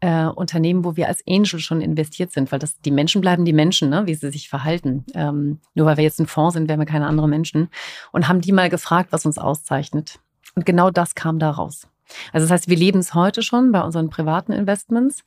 äh, 0.00 0.26
Unternehmen, 0.26 0.84
wo 0.84 0.96
wir 0.96 1.08
als 1.08 1.22
Angel 1.26 1.58
schon 1.58 1.80
investiert 1.80 2.32
sind, 2.32 2.52
weil 2.52 2.58
das 2.58 2.80
die 2.80 2.90
Menschen 2.90 3.20
bleiben 3.20 3.44
die 3.44 3.52
Menschen, 3.52 3.88
ne, 3.88 4.06
wie 4.06 4.14
sie 4.14 4.30
sich 4.30 4.48
verhalten. 4.48 5.04
Ähm, 5.14 5.60
nur 5.74 5.86
weil 5.86 5.96
wir 5.96 6.04
jetzt 6.04 6.20
ein 6.20 6.26
Fonds 6.26 6.54
sind, 6.54 6.68
wären 6.68 6.80
wir 6.80 6.86
keine 6.86 7.06
anderen 7.06 7.30
Menschen. 7.30 7.68
Und 8.12 8.28
haben 8.28 8.40
die 8.40 8.52
mal 8.52 8.68
gefragt, 8.68 9.12
was 9.12 9.26
uns 9.26 9.38
auszeichnet. 9.38 10.18
Und 10.54 10.66
genau 10.66 10.90
das 10.90 11.14
kam 11.14 11.38
da 11.38 11.50
raus. 11.50 11.88
Also 12.32 12.44
das 12.44 12.50
heißt, 12.50 12.68
wir 12.68 12.76
leben 12.76 13.00
es 13.00 13.14
heute 13.14 13.42
schon 13.42 13.72
bei 13.72 13.80
unseren 13.82 14.10
privaten 14.10 14.52
Investments. 14.52 15.24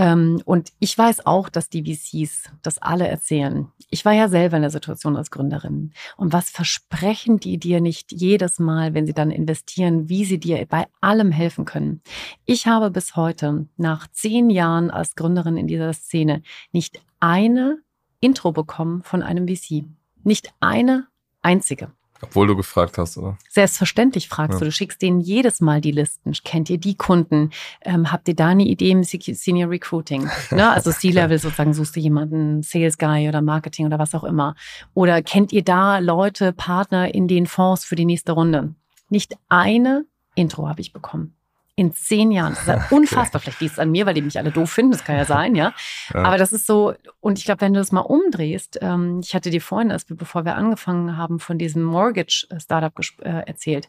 Ähm, 0.00 0.40
und 0.46 0.72
ich 0.78 0.96
weiß 0.96 1.26
auch, 1.26 1.50
dass 1.50 1.68
die 1.68 1.84
VCs 1.84 2.44
das 2.62 2.78
alle 2.78 3.06
erzählen. 3.06 3.68
Ich 3.90 4.06
war 4.06 4.14
ja 4.14 4.30
selber 4.30 4.56
in 4.56 4.62
der 4.62 4.70
Situation 4.70 5.14
als 5.14 5.30
Gründerin. 5.30 5.92
Und 6.16 6.32
was 6.32 6.48
versprechen 6.48 7.38
die 7.38 7.58
dir 7.58 7.82
nicht 7.82 8.10
jedes 8.10 8.58
Mal, 8.58 8.94
wenn 8.94 9.04
sie 9.04 9.12
dann 9.12 9.30
investieren, 9.30 10.08
wie 10.08 10.24
sie 10.24 10.40
dir 10.40 10.64
bei 10.66 10.86
allem 11.02 11.32
helfen 11.32 11.66
können? 11.66 12.00
Ich 12.46 12.66
habe 12.66 12.90
bis 12.90 13.14
heute, 13.14 13.66
nach 13.76 14.06
zehn 14.10 14.48
Jahren 14.48 14.90
als 14.90 15.16
Gründerin 15.16 15.58
in 15.58 15.66
dieser 15.66 15.92
Szene, 15.92 16.42
nicht 16.72 17.02
eine 17.20 17.82
Intro 18.20 18.52
bekommen 18.52 19.02
von 19.02 19.22
einem 19.22 19.46
VC. 19.46 19.84
Nicht 20.24 20.54
eine 20.60 21.08
einzige. 21.42 21.92
Obwohl 22.22 22.46
du 22.46 22.56
gefragt 22.56 22.98
hast, 22.98 23.16
oder? 23.16 23.38
Selbstverständlich 23.48 24.28
fragst 24.28 24.54
ja. 24.54 24.58
du. 24.58 24.64
Du 24.66 24.72
schickst 24.72 25.00
denen 25.00 25.20
jedes 25.20 25.60
Mal 25.60 25.80
die 25.80 25.92
Listen. 25.92 26.32
Kennt 26.44 26.68
ihr 26.68 26.78
die 26.78 26.94
Kunden? 26.94 27.50
Ähm, 27.82 28.12
habt 28.12 28.28
ihr 28.28 28.36
da 28.36 28.48
eine 28.48 28.64
Idee 28.64 28.90
im 28.90 29.02
Senior 29.04 29.70
Recruiting? 29.70 30.28
Ne? 30.50 30.68
Also 30.68 30.90
C-Level 30.90 31.38
sozusagen 31.38 31.74
suchst 31.74 31.94
du 31.94 32.00
jemanden, 32.00 32.62
Sales 32.62 32.98
Guy 32.98 33.28
oder 33.28 33.40
Marketing 33.40 33.86
oder 33.86 33.98
was 33.98 34.14
auch 34.14 34.24
immer. 34.24 34.56
Oder 34.94 35.22
kennt 35.22 35.52
ihr 35.52 35.62
da 35.62 35.98
Leute, 35.98 36.52
Partner 36.52 37.14
in 37.14 37.28
den 37.28 37.46
Fonds 37.46 37.84
für 37.84 37.94
die 37.94 38.04
nächste 38.04 38.32
Runde? 38.32 38.74
Nicht 39.10 39.36
eine 39.48 40.06
Intro 40.34 40.68
habe 40.68 40.80
ich 40.80 40.92
bekommen 40.92 41.34
in 41.76 41.92
zehn 41.94 42.30
Jahren. 42.30 42.52
Das 42.52 42.62
ist 42.62 42.68
ja 42.68 42.86
unfassbar. 42.90 43.40
Vielleicht 43.40 43.60
liegt 43.60 43.72
es 43.72 43.78
an 43.78 43.90
mir, 43.90 44.06
weil 44.06 44.14
die 44.14 44.22
mich 44.22 44.38
alle 44.38 44.50
doof 44.50 44.70
finden. 44.70 44.92
Das 44.92 45.04
kann 45.04 45.16
ja 45.16 45.24
sein, 45.24 45.54
ja. 45.54 45.72
ja. 46.12 46.22
Aber 46.22 46.36
das 46.36 46.52
ist 46.52 46.66
so, 46.66 46.94
und 47.20 47.38
ich 47.38 47.44
glaube, 47.44 47.62
wenn 47.62 47.72
du 47.72 47.80
das 47.80 47.92
mal 47.92 48.00
umdrehst, 48.00 48.78
ähm, 48.82 49.20
ich 49.22 49.34
hatte 49.34 49.50
dir 49.50 49.62
vorhin, 49.62 49.90
als 49.90 50.08
wir, 50.08 50.16
bevor 50.16 50.44
wir 50.44 50.56
angefangen 50.56 51.16
haben, 51.16 51.38
von 51.40 51.58
diesem 51.58 51.82
Mortgage-Startup 51.82 52.92
äh, 53.22 53.46
erzählt. 53.46 53.88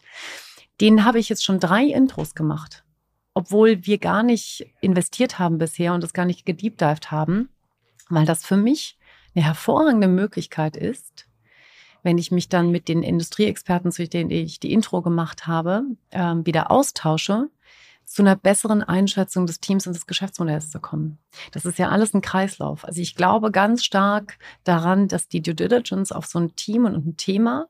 Den 0.80 1.06
habe 1.06 1.20
ich 1.20 1.30
jetzt 1.30 1.44
schon 1.44 1.60
drei 1.60 1.84
Intros 1.84 2.34
gemacht. 2.34 2.84
Obwohl 3.34 3.86
wir 3.86 3.98
gar 3.98 4.24
nicht 4.24 4.68
investiert 4.82 5.40
haben 5.40 5.58
bisher 5.58 5.94
und 5.94 6.04
das 6.04 6.14
gar 6.14 6.26
nicht 6.26 6.46
gedeepdived 6.46 7.12
haben, 7.12 7.50
weil 8.10 8.26
das 8.26 8.46
für 8.46 8.58
mich 8.58 8.98
eine 9.36 9.46
hervorragende 9.46 10.08
Möglichkeit 10.08 10.76
ist, 10.76 11.28
wenn 12.04 12.18
ich 12.18 12.32
mich 12.32 12.50
dann 12.50 12.72
mit 12.72 12.88
den 12.88 13.04
Industrieexperten, 13.04 13.92
zu 13.92 14.08
denen 14.08 14.32
ich 14.32 14.60
die 14.60 14.74
Intro 14.74 15.02
gemacht 15.02 15.48
habe, 15.48 15.84
ähm, 16.12 16.46
wieder 16.46 16.72
austausche, 16.72 17.50
zu 18.12 18.22
einer 18.22 18.36
besseren 18.36 18.84
Einschätzung 18.84 19.46
des 19.46 19.62
Teams 19.62 19.88
und 19.88 19.94
des 19.94 20.06
Geschäftsmodells 20.06 20.70
zu 20.70 20.80
kommen. 20.82 21.18
Das 21.52 21.64
ist 21.64 21.80
ja 21.80 21.90
alles 21.90 22.14
ein 22.14 22.22
Kreislauf. 22.22 22.84
Also 22.84 23.02
ich 23.02 23.16
glaube 23.16 23.52
ganz 23.52 23.86
stark 23.86 24.38
daran, 24.66 25.08
dass 25.08 25.30
die 25.30 25.42
Due 25.42 25.56
Diligence 25.56 26.12
auf 26.12 26.26
so 26.26 26.38
ein 26.38 26.54
Team 26.56 26.86
und 26.86 26.94
ein 26.94 27.18
Thema 27.18 27.68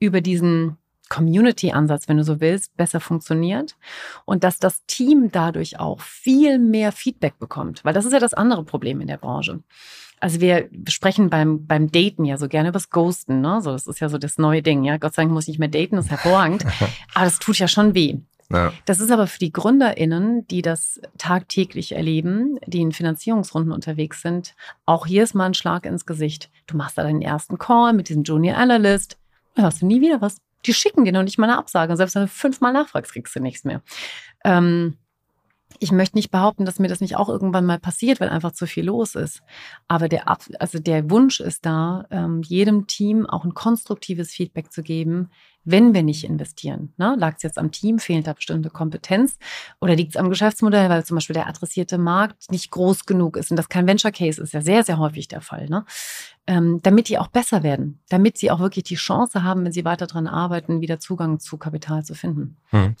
über 0.00 0.20
diesen 0.20 0.76
Community-Ansatz, 1.08 2.08
wenn 2.08 2.16
du 2.16 2.24
so 2.24 2.40
willst, 2.40 2.76
besser 2.76 2.98
funktioniert 2.98 3.76
und 4.24 4.42
dass 4.42 4.58
das 4.58 4.84
Team 4.86 5.30
dadurch 5.30 5.78
auch 5.78 6.00
viel 6.00 6.58
mehr 6.58 6.90
Feedback 6.90 7.38
bekommt, 7.38 7.84
weil 7.84 7.94
das 7.94 8.04
ist 8.04 8.12
ja 8.12 8.18
das 8.18 8.34
andere 8.34 8.64
Problem 8.64 9.00
in 9.00 9.06
der 9.06 9.18
Branche. 9.18 9.60
Also 10.18 10.40
wir 10.40 10.68
sprechen 10.88 11.30
beim, 11.30 11.66
beim 11.66 11.92
Daten 11.92 12.24
ja 12.24 12.38
so 12.38 12.48
gerne 12.48 12.70
über 12.70 12.78
das 12.78 12.90
Ghosten, 12.90 13.40
ne? 13.40 13.60
So, 13.60 13.70
das 13.70 13.86
ist 13.86 14.00
ja 14.00 14.08
so 14.08 14.18
das 14.18 14.38
neue 14.38 14.62
Ding, 14.62 14.82
ja. 14.82 14.96
Gott 14.96 15.14
sei 15.14 15.22
Dank 15.22 15.32
muss 15.32 15.44
ich 15.44 15.50
nicht 15.50 15.58
mehr 15.58 15.68
daten, 15.68 15.94
das 15.94 16.06
ist 16.06 16.10
hervorragend. 16.10 16.64
Aber 17.14 17.26
das 17.26 17.38
tut 17.38 17.58
ja 17.58 17.68
schon 17.68 17.94
weh. 17.94 18.18
Ja. 18.50 18.72
Das 18.84 19.00
ist 19.00 19.10
aber 19.10 19.26
für 19.26 19.38
die 19.38 19.52
GründerInnen, 19.52 20.46
die 20.46 20.62
das 20.62 21.00
tagtäglich 21.18 21.92
erleben, 21.92 22.58
die 22.66 22.80
in 22.80 22.92
Finanzierungsrunden 22.92 23.72
unterwegs 23.72 24.22
sind, 24.22 24.54
auch 24.84 25.06
hier 25.06 25.24
ist 25.24 25.34
mal 25.34 25.46
ein 25.46 25.54
Schlag 25.54 25.84
ins 25.84 26.06
Gesicht. 26.06 26.50
Du 26.66 26.76
machst 26.76 26.96
da 26.96 27.02
deinen 27.02 27.22
ersten 27.22 27.58
Call 27.58 27.92
mit 27.92 28.08
diesem 28.08 28.22
Junior 28.22 28.56
Analyst, 28.56 29.18
hörst 29.56 29.82
du 29.82 29.86
nie 29.86 30.00
wieder 30.00 30.20
was. 30.20 30.38
Die 30.64 30.74
schicken 30.74 31.04
dir 31.04 31.12
noch 31.12 31.22
nicht 31.22 31.38
mal 31.38 31.48
eine 31.48 31.58
Absage. 31.58 31.96
Selbst 31.96 32.14
wenn 32.14 32.22
du 32.22 32.28
fünfmal 32.28 32.72
nachfragst, 32.72 33.12
kriegst 33.12 33.34
du 33.34 33.40
nichts 33.40 33.64
mehr. 33.64 33.82
Ähm, 34.44 34.96
ich 35.78 35.92
möchte 35.92 36.16
nicht 36.16 36.30
behaupten, 36.30 36.64
dass 36.64 36.78
mir 36.78 36.88
das 36.88 37.00
nicht 37.00 37.16
auch 37.16 37.28
irgendwann 37.28 37.66
mal 37.66 37.78
passiert, 37.78 38.20
weil 38.20 38.28
einfach 38.28 38.52
zu 38.52 38.66
viel 38.66 38.84
los 38.84 39.14
ist. 39.14 39.42
Aber 39.88 40.08
der, 40.08 40.28
also 40.58 40.78
der 40.78 41.10
Wunsch 41.10 41.40
ist 41.40 41.66
da, 41.66 42.06
ähm, 42.10 42.42
jedem 42.42 42.86
Team 42.86 43.26
auch 43.26 43.44
ein 43.44 43.54
konstruktives 43.54 44.30
Feedback 44.30 44.72
zu 44.72 44.82
geben, 44.82 45.30
wenn 45.66 45.92
wir 45.92 46.02
nicht 46.02 46.24
investieren. 46.24 46.92
Ne? 46.96 47.14
Lag 47.18 47.34
es 47.36 47.42
jetzt 47.42 47.58
am 47.58 47.72
Team, 47.72 47.98
fehlt 47.98 48.26
da 48.26 48.32
bestimmte 48.32 48.70
Kompetenz 48.70 49.36
oder 49.80 49.94
liegt 49.94 50.14
es 50.14 50.16
am 50.16 50.30
Geschäftsmodell, 50.30 50.88
weil 50.88 51.04
zum 51.04 51.16
Beispiel 51.16 51.34
der 51.34 51.48
adressierte 51.48 51.98
Markt 51.98 52.50
nicht 52.50 52.70
groß 52.70 53.04
genug 53.04 53.36
ist 53.36 53.50
und 53.50 53.56
das 53.56 53.68
kein 53.68 53.86
Venture 53.86 54.12
Case 54.12 54.40
ist 54.40 54.54
ja 54.54 54.62
sehr, 54.62 54.84
sehr 54.84 54.98
häufig 54.98 55.28
der 55.28 55.40
Fall. 55.40 55.68
Ne? 55.68 55.84
Ähm, 56.46 56.80
damit 56.82 57.08
die 57.08 57.18
auch 57.18 57.26
besser 57.26 57.64
werden, 57.64 57.98
damit 58.08 58.38
sie 58.38 58.52
auch 58.52 58.60
wirklich 58.60 58.84
die 58.84 58.94
Chance 58.94 59.42
haben, 59.42 59.64
wenn 59.64 59.72
sie 59.72 59.84
weiter 59.84 60.06
daran 60.06 60.28
arbeiten, 60.28 60.80
wieder 60.80 61.00
Zugang 61.00 61.40
zu 61.40 61.58
Kapital 61.58 62.04
zu 62.04 62.14
finden. 62.14 62.56
Hm. 62.70 62.94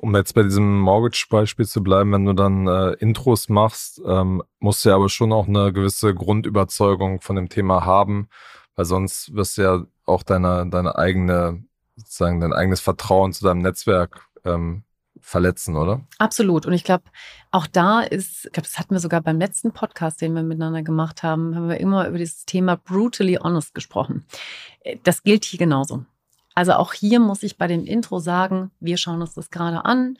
Um 0.00 0.16
jetzt 0.16 0.34
bei 0.34 0.42
diesem 0.42 0.80
Mortgage-Beispiel 0.80 1.66
zu 1.66 1.82
bleiben, 1.82 2.12
wenn 2.12 2.24
du 2.24 2.32
dann 2.32 2.66
äh, 2.66 2.92
Intros 2.94 3.50
machst, 3.50 4.00
ähm, 4.06 4.42
musst 4.60 4.84
du 4.84 4.88
ja 4.88 4.94
aber 4.94 5.10
schon 5.10 5.32
auch 5.32 5.46
eine 5.46 5.74
gewisse 5.74 6.14
Grundüberzeugung 6.14 7.20
von 7.20 7.36
dem 7.36 7.50
Thema 7.50 7.84
haben, 7.84 8.28
weil 8.76 8.86
sonst 8.86 9.34
wirst 9.34 9.58
du 9.58 9.62
ja 9.62 9.84
auch 10.06 10.22
deine, 10.22 10.66
deine 10.70 10.96
eigene 10.96 11.62
sozusagen 11.96 12.40
dein 12.40 12.52
eigenes 12.52 12.80
Vertrauen 12.80 13.32
zu 13.32 13.44
deinem 13.44 13.62
Netzwerk 13.62 14.26
ähm, 14.44 14.84
verletzen, 15.20 15.76
oder? 15.76 16.02
Absolut. 16.18 16.66
Und 16.66 16.72
ich 16.72 16.84
glaube, 16.84 17.04
auch 17.50 17.66
da 17.66 18.00
ist, 18.00 18.46
ich 18.46 18.52
glaube, 18.52 18.68
das 18.68 18.78
hatten 18.78 18.94
wir 18.94 19.00
sogar 19.00 19.22
beim 19.22 19.38
letzten 19.38 19.72
Podcast, 19.72 20.20
den 20.20 20.34
wir 20.34 20.42
miteinander 20.42 20.82
gemacht 20.82 21.22
haben, 21.22 21.56
haben 21.56 21.68
wir 21.68 21.80
immer 21.80 22.06
über 22.06 22.18
dieses 22.18 22.44
Thema 22.44 22.76
brutally 22.76 23.34
honest 23.42 23.74
gesprochen. 23.74 24.24
Äh, 24.80 24.98
das 25.02 25.22
gilt 25.22 25.44
hier 25.44 25.58
genauso. 25.58 26.04
Also 26.54 26.74
auch 26.74 26.92
hier 26.92 27.20
muss 27.20 27.42
ich 27.42 27.58
bei 27.58 27.66
dem 27.66 27.84
Intro 27.84 28.18
sagen, 28.18 28.70
wir 28.80 28.96
schauen 28.96 29.20
uns 29.20 29.34
das 29.34 29.50
gerade 29.50 29.84
an. 29.84 30.18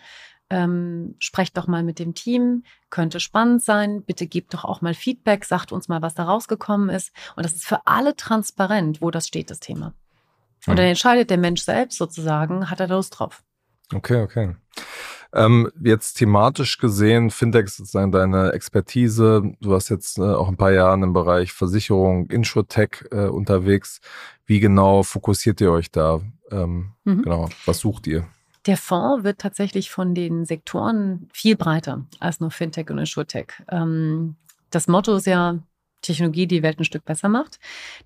Ähm, 0.48 1.16
sprecht 1.18 1.56
doch 1.56 1.66
mal 1.66 1.82
mit 1.82 1.98
dem 1.98 2.14
Team, 2.14 2.62
könnte 2.90 3.20
spannend 3.20 3.62
sein. 3.62 4.02
Bitte 4.02 4.26
gebt 4.26 4.54
doch 4.54 4.64
auch 4.64 4.80
mal 4.80 4.94
Feedback, 4.94 5.44
sagt 5.44 5.72
uns 5.72 5.88
mal, 5.88 6.02
was 6.02 6.14
da 6.14 6.24
rausgekommen 6.24 6.88
ist. 6.88 7.12
Und 7.36 7.44
das 7.44 7.54
ist 7.54 7.64
für 7.64 7.86
alle 7.86 8.16
transparent, 8.16 9.00
wo 9.00 9.10
das 9.10 9.26
steht, 9.26 9.50
das 9.50 9.60
Thema. 9.60 9.94
Und 10.66 10.78
dann 10.78 10.86
entscheidet 10.86 11.30
der 11.30 11.38
Mensch 11.38 11.62
selbst 11.62 11.98
sozusagen, 11.98 12.70
hat 12.70 12.80
er 12.80 12.88
Lust 12.88 13.18
drauf. 13.18 13.42
Okay, 13.94 14.22
okay. 14.22 14.56
Ähm, 15.32 15.70
jetzt 15.82 16.14
thematisch 16.14 16.78
gesehen, 16.78 17.30
Fintech 17.30 17.66
ist 17.66 17.76
sozusagen 17.76 18.10
deine 18.10 18.52
Expertise. 18.52 19.42
Du 19.60 19.70
warst 19.70 19.90
jetzt 19.90 20.18
äh, 20.18 20.22
auch 20.22 20.48
ein 20.48 20.56
paar 20.56 20.72
Jahre 20.72 21.02
im 21.02 21.12
Bereich 21.12 21.52
Versicherung, 21.52 22.30
Insurtech 22.30 23.04
äh, 23.10 23.26
unterwegs. 23.26 24.00
Wie 24.46 24.60
genau 24.60 25.02
fokussiert 25.02 25.60
ihr 25.60 25.72
euch 25.72 25.90
da? 25.90 26.20
Ähm, 26.50 26.92
mhm. 27.04 27.22
Genau, 27.22 27.48
was 27.64 27.80
sucht 27.80 28.06
ihr? 28.06 28.26
Der 28.66 28.76
Fonds 28.76 29.24
wird 29.24 29.38
tatsächlich 29.38 29.90
von 29.90 30.14
den 30.14 30.44
Sektoren 30.44 31.28
viel 31.32 31.56
breiter 31.56 32.06
als 32.18 32.40
nur 32.40 32.50
Fintech 32.50 32.90
und 32.90 32.98
Insurtech. 32.98 33.48
Ähm, 33.68 34.36
das 34.70 34.88
Motto 34.88 35.16
ist 35.16 35.26
ja 35.26 35.58
Technologie 36.06 36.46
die 36.46 36.62
Welt 36.62 36.78
ein 36.78 36.84
Stück 36.84 37.04
besser 37.04 37.28
macht. 37.28 37.58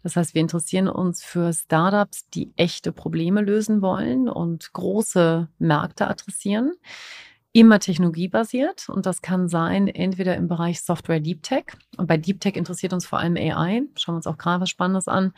Das 0.02 0.16
heißt, 0.16 0.34
wir 0.34 0.40
interessieren 0.40 0.88
uns 0.88 1.22
für 1.22 1.52
Startups, 1.52 2.28
die 2.30 2.52
echte 2.56 2.92
Probleme 2.92 3.40
lösen 3.40 3.82
wollen 3.82 4.28
und 4.28 4.72
große 4.72 5.48
Märkte 5.58 6.08
adressieren. 6.08 6.72
Immer 7.52 7.80
technologiebasiert 7.80 8.88
und 8.88 9.06
das 9.06 9.22
kann 9.22 9.48
sein, 9.48 9.88
entweder 9.88 10.36
im 10.36 10.46
Bereich 10.46 10.82
Software 10.82 11.18
Deep 11.18 11.42
Tech 11.42 11.64
und 11.96 12.06
bei 12.06 12.16
Deep 12.16 12.40
Tech 12.40 12.54
interessiert 12.54 12.92
uns 12.92 13.06
vor 13.06 13.18
allem 13.18 13.36
AI, 13.36 13.82
schauen 13.96 14.14
wir 14.14 14.18
uns 14.18 14.28
auch 14.28 14.38
gerade 14.38 14.60
was 14.60 14.70
Spannendes 14.70 15.08
an. 15.08 15.32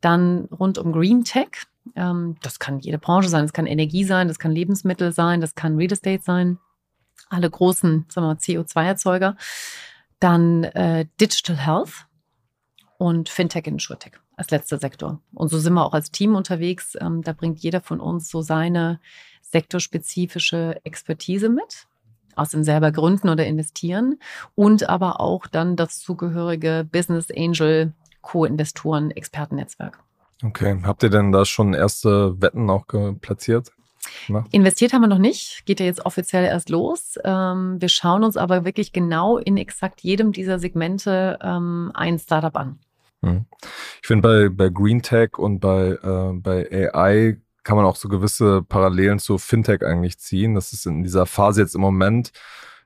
Dann 0.00 0.44
rund 0.44 0.78
um 0.78 0.92
Green 0.92 1.24
Tech, 1.24 1.64
ähm, 1.96 2.36
das 2.42 2.60
kann 2.60 2.78
jede 2.78 2.98
Branche 2.98 3.28
sein, 3.28 3.42
das 3.42 3.52
kann 3.52 3.66
Energie 3.66 4.04
sein, 4.04 4.28
das 4.28 4.38
kann 4.38 4.52
Lebensmittel 4.52 5.10
sein, 5.10 5.40
das 5.40 5.56
kann 5.56 5.74
Real 5.74 5.90
Estate 5.90 6.22
sein, 6.22 6.58
alle 7.28 7.50
großen 7.50 8.06
CO2-Erzeuger. 8.08 9.36
Dann 10.20 10.64
äh, 10.64 11.06
Digital 11.20 11.56
Health 11.56 12.06
und 12.98 13.28
Fintech 13.28 13.66
und 13.66 13.74
Insurtech 13.74 14.12
als 14.36 14.50
letzter 14.50 14.78
Sektor. 14.78 15.20
Und 15.34 15.48
so 15.48 15.58
sind 15.58 15.74
wir 15.74 15.84
auch 15.84 15.94
als 15.94 16.10
Team 16.10 16.34
unterwegs. 16.34 16.96
Ähm, 17.00 17.22
da 17.22 17.32
bringt 17.32 17.60
jeder 17.60 17.80
von 17.80 18.00
uns 18.00 18.28
so 18.28 18.42
seine 18.42 19.00
sektorspezifische 19.42 20.80
Expertise 20.84 21.48
mit 21.48 21.86
aus 22.38 22.50
dem 22.50 22.62
selber 22.62 22.92
gründen 22.92 23.28
oder 23.28 23.46
investieren 23.46 24.18
und 24.54 24.88
aber 24.88 25.20
auch 25.20 25.46
dann 25.46 25.74
das 25.74 25.98
zugehörige 25.98 26.86
Business 26.90 27.28
Angel 27.36 27.92
Co-Investoren 28.20 29.10
Expertennetzwerk. 29.10 29.98
Okay, 30.44 30.80
habt 30.84 31.02
ihr 31.02 31.10
denn 31.10 31.32
da 31.32 31.44
schon 31.44 31.74
erste 31.74 32.40
Wetten 32.40 32.70
auch 32.70 32.86
platziert? 33.20 33.72
Na? 34.28 34.44
Investiert 34.50 34.92
haben 34.92 35.02
wir 35.02 35.08
noch 35.08 35.18
nicht, 35.18 35.64
geht 35.66 35.80
ja 35.80 35.86
jetzt 35.86 36.04
offiziell 36.04 36.44
erst 36.44 36.68
los. 36.68 37.18
Ähm, 37.24 37.80
wir 37.80 37.88
schauen 37.88 38.24
uns 38.24 38.36
aber 38.36 38.64
wirklich 38.64 38.92
genau 38.92 39.38
in 39.38 39.56
exakt 39.56 40.00
jedem 40.02 40.32
dieser 40.32 40.58
Segmente 40.58 41.38
ähm, 41.42 41.90
ein 41.94 42.18
Startup 42.18 42.56
an. 42.56 42.78
Hm. 43.22 43.46
Ich 44.00 44.06
finde 44.06 44.28
bei, 44.28 44.48
bei 44.48 44.68
Green 44.68 45.02
Tech 45.02 45.38
und 45.38 45.60
bei, 45.60 45.98
äh, 46.02 46.32
bei 46.34 46.92
AI 46.92 47.38
kann 47.64 47.76
man 47.76 47.84
auch 47.84 47.96
so 47.96 48.08
gewisse 48.08 48.62
Parallelen 48.62 49.18
zu 49.18 49.36
Fintech 49.38 49.84
eigentlich 49.84 50.18
ziehen. 50.18 50.54
Das 50.54 50.72
ist 50.72 50.86
in 50.86 51.02
dieser 51.02 51.26
Phase 51.26 51.60
jetzt 51.60 51.74
im 51.74 51.80
Moment 51.80 52.32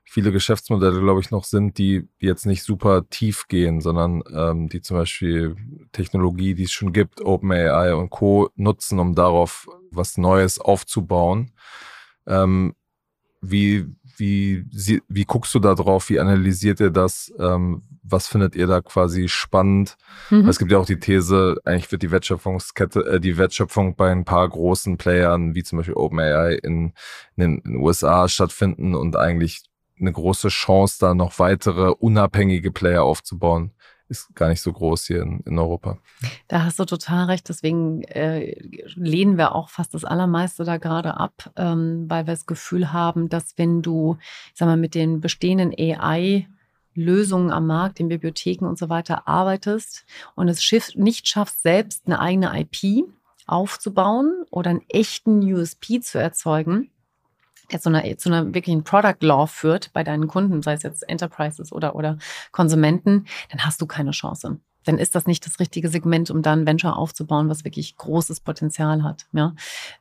viele 0.03 0.31
Geschäftsmodelle, 0.31 0.99
glaube 0.99 1.21
ich, 1.21 1.31
noch 1.31 1.43
sind, 1.43 1.77
die, 1.77 2.07
jetzt 2.19 2.45
nicht 2.45 2.63
super 2.63 3.09
tief 3.09 3.47
gehen, 3.47 3.81
sondern 3.81 4.23
ähm, 4.33 4.69
die 4.69 4.81
zum 4.81 4.97
Beispiel 4.97 5.55
Technologie, 5.91 6.53
die 6.53 6.63
es 6.63 6.71
schon 6.71 6.93
gibt, 6.93 7.21
OpenAI 7.21 7.95
und 7.95 8.09
Co. 8.09 8.49
nutzen, 8.55 8.99
um 8.99 9.15
darauf 9.15 9.67
was 9.91 10.17
Neues 10.17 10.59
aufzubauen. 10.59 11.51
Ähm, 12.27 12.75
wie, 13.41 13.87
wie, 14.17 14.65
wie 15.07 15.25
guckst 15.25 15.53
du 15.53 15.59
da 15.59 15.75
drauf? 15.75 16.09
Wie 16.09 16.19
analysiert 16.19 16.79
ihr 16.79 16.91
das? 16.91 17.33
Ähm, 17.39 17.81
was 18.03 18.27
findet 18.27 18.55
ihr 18.55 18.67
da 18.67 18.81
quasi 18.81 19.27
spannend? 19.27 19.97
Mhm. 20.29 20.47
Es 20.47 20.59
gibt 20.59 20.71
ja 20.71 20.77
auch 20.77 20.85
die 20.85 20.99
These, 20.99 21.57
eigentlich 21.65 21.91
wird 21.91 22.03
die 22.03 22.11
Wertschöpfungskette, 22.11 22.99
äh, 23.01 23.19
die 23.19 23.37
Wertschöpfung 23.37 23.95
bei 23.95 24.11
ein 24.11 24.25
paar 24.25 24.47
großen 24.47 24.97
Playern, 24.97 25.55
wie 25.55 25.63
zum 25.63 25.77
Beispiel 25.77 25.95
OpenAI 25.95 26.53
in, 26.63 26.93
in 27.35 27.61
den 27.63 27.77
USA 27.77 28.27
stattfinden 28.27 28.95
und 28.95 29.15
eigentlich 29.15 29.63
eine 30.03 30.13
große 30.13 30.49
Chance, 30.49 30.97
da 30.99 31.13
noch 31.13 31.39
weitere 31.39 31.89
unabhängige 31.89 32.71
Player 32.71 33.03
aufzubauen. 33.03 33.71
ist 34.09 34.35
gar 34.35 34.49
nicht 34.49 34.61
so 34.61 34.71
groß 34.71 35.05
hier 35.05 35.21
in, 35.21 35.39
in 35.45 35.57
Europa. 35.57 35.97
Da 36.47 36.63
hast 36.63 36.79
du 36.79 36.85
total 36.85 37.25
recht. 37.25 37.49
Deswegen 37.49 38.03
äh, 38.03 38.55
lehnen 38.95 39.37
wir 39.37 39.55
auch 39.55 39.69
fast 39.69 39.93
das 39.93 40.05
Allermeiste 40.05 40.63
da 40.65 40.77
gerade 40.77 41.17
ab, 41.17 41.51
ähm, 41.55 42.05
weil 42.09 42.27
wir 42.27 42.33
das 42.33 42.45
Gefühl 42.45 42.93
haben, 42.93 43.29
dass 43.29 43.57
wenn 43.57 43.81
du, 43.81 44.17
ich 44.51 44.59
sag 44.59 44.67
mal, 44.67 44.77
mit 44.77 44.93
den 44.93 45.21
bestehenden 45.21 45.73
AI 45.77 46.47
Lösungen 46.95 47.51
am 47.51 47.65
Markt, 47.65 47.99
in 47.99 48.09
Bibliotheken 48.09 48.65
und 48.65 48.77
so 48.77 48.89
weiter 48.89 49.27
arbeitest 49.27 50.05
und 50.35 50.47
es 50.47 50.61
nicht 50.95 51.27
schaffst, 51.27 51.63
selbst 51.63 52.03
eine 52.05 52.19
eigene 52.19 52.51
IP 52.59 53.05
aufzubauen 53.47 54.45
oder 54.51 54.69
einen 54.69 54.85
echten 54.89 55.41
USP 55.41 55.99
zu 56.01 56.19
erzeugen, 56.19 56.91
der 57.71 57.79
zu 57.79 57.89
einer, 57.89 58.17
zu 58.17 58.29
einer 58.29 58.53
wirklichen 58.53 58.83
Product 58.83 59.21
Law 59.21 59.47
führt 59.47 59.91
bei 59.93 60.03
deinen 60.03 60.27
Kunden, 60.27 60.61
sei 60.61 60.73
es 60.73 60.83
jetzt 60.83 61.07
Enterprises 61.07 61.71
oder, 61.71 61.95
oder 61.95 62.17
Konsumenten, 62.51 63.25
dann 63.49 63.65
hast 63.65 63.81
du 63.81 63.85
keine 63.85 64.11
Chance. 64.11 64.59
Dann 64.85 64.97
ist 64.97 65.15
das 65.15 65.27
nicht 65.27 65.45
das 65.45 65.59
richtige 65.59 65.89
Segment, 65.89 66.29
um 66.29 66.41
dann 66.41 66.67
Venture 66.67 66.97
aufzubauen, 66.97 67.49
was 67.49 67.63
wirklich 67.63 67.95
großes 67.95 68.41
Potenzial 68.41 69.03
hat. 69.03 69.25
Ja. 69.31 69.55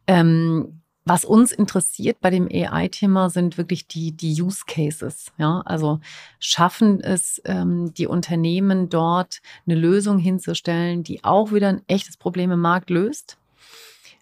Ähm, 0.06 0.82
was 1.04 1.24
uns 1.24 1.50
interessiert 1.50 2.20
bei 2.20 2.30
dem 2.30 2.46
AI-Thema 2.46 3.28
sind 3.28 3.58
wirklich 3.58 3.88
die, 3.88 4.12
die 4.12 4.40
Use 4.40 4.62
Cases. 4.66 5.32
Ja, 5.36 5.60
also 5.64 5.98
schaffen 6.38 7.00
es 7.00 7.42
ähm, 7.44 7.92
die 7.94 8.06
Unternehmen 8.06 8.88
dort 8.88 9.40
eine 9.66 9.74
Lösung 9.74 10.18
hinzustellen, 10.18 11.02
die 11.02 11.24
auch 11.24 11.52
wieder 11.52 11.68
ein 11.68 11.82
echtes 11.88 12.16
Problem 12.16 12.52
im 12.52 12.60
Markt 12.60 12.88
löst. 12.88 13.36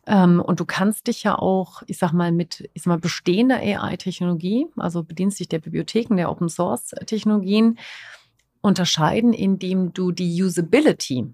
Ähm, 0.07 0.41
und 0.41 0.61
du 0.61 0.65
kannst 0.65 1.07
dich 1.07 1.23
ja 1.23 1.39
auch, 1.39 1.83
ich 1.87 1.99
sag 1.99 2.13
mal, 2.13 2.33
mit 2.33 2.69
ich 2.75 2.83
sag 2.83 2.89
mal, 2.89 2.99
bestehender 2.99 3.57
AI-Technologie, 3.57 4.67
also 4.77 5.03
bedienst 5.03 5.41
dich 5.41 5.49
der 5.49 5.59
Bibliotheken, 5.59 6.17
der 6.17 6.31
Open-Source-Technologien, 6.31 7.79
unterscheiden, 8.63 9.33
indem 9.33 9.93
du 9.93 10.13
die 10.13 10.43
Usability 10.43 11.33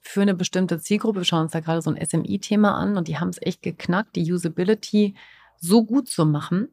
für 0.00 0.22
eine 0.22 0.34
bestimmte 0.34 0.80
Zielgruppe, 0.80 1.20
wir 1.20 1.24
schauen 1.24 1.42
uns 1.42 1.52
da 1.52 1.60
gerade 1.60 1.82
so 1.82 1.90
ein 1.90 2.04
SMI-Thema 2.04 2.74
an 2.74 2.96
und 2.96 3.08
die 3.08 3.18
haben 3.18 3.28
es 3.28 3.40
echt 3.42 3.62
geknackt, 3.62 4.16
die 4.16 4.32
Usability 4.32 5.14
so 5.60 5.84
gut 5.84 6.08
zu 6.08 6.24
machen, 6.24 6.68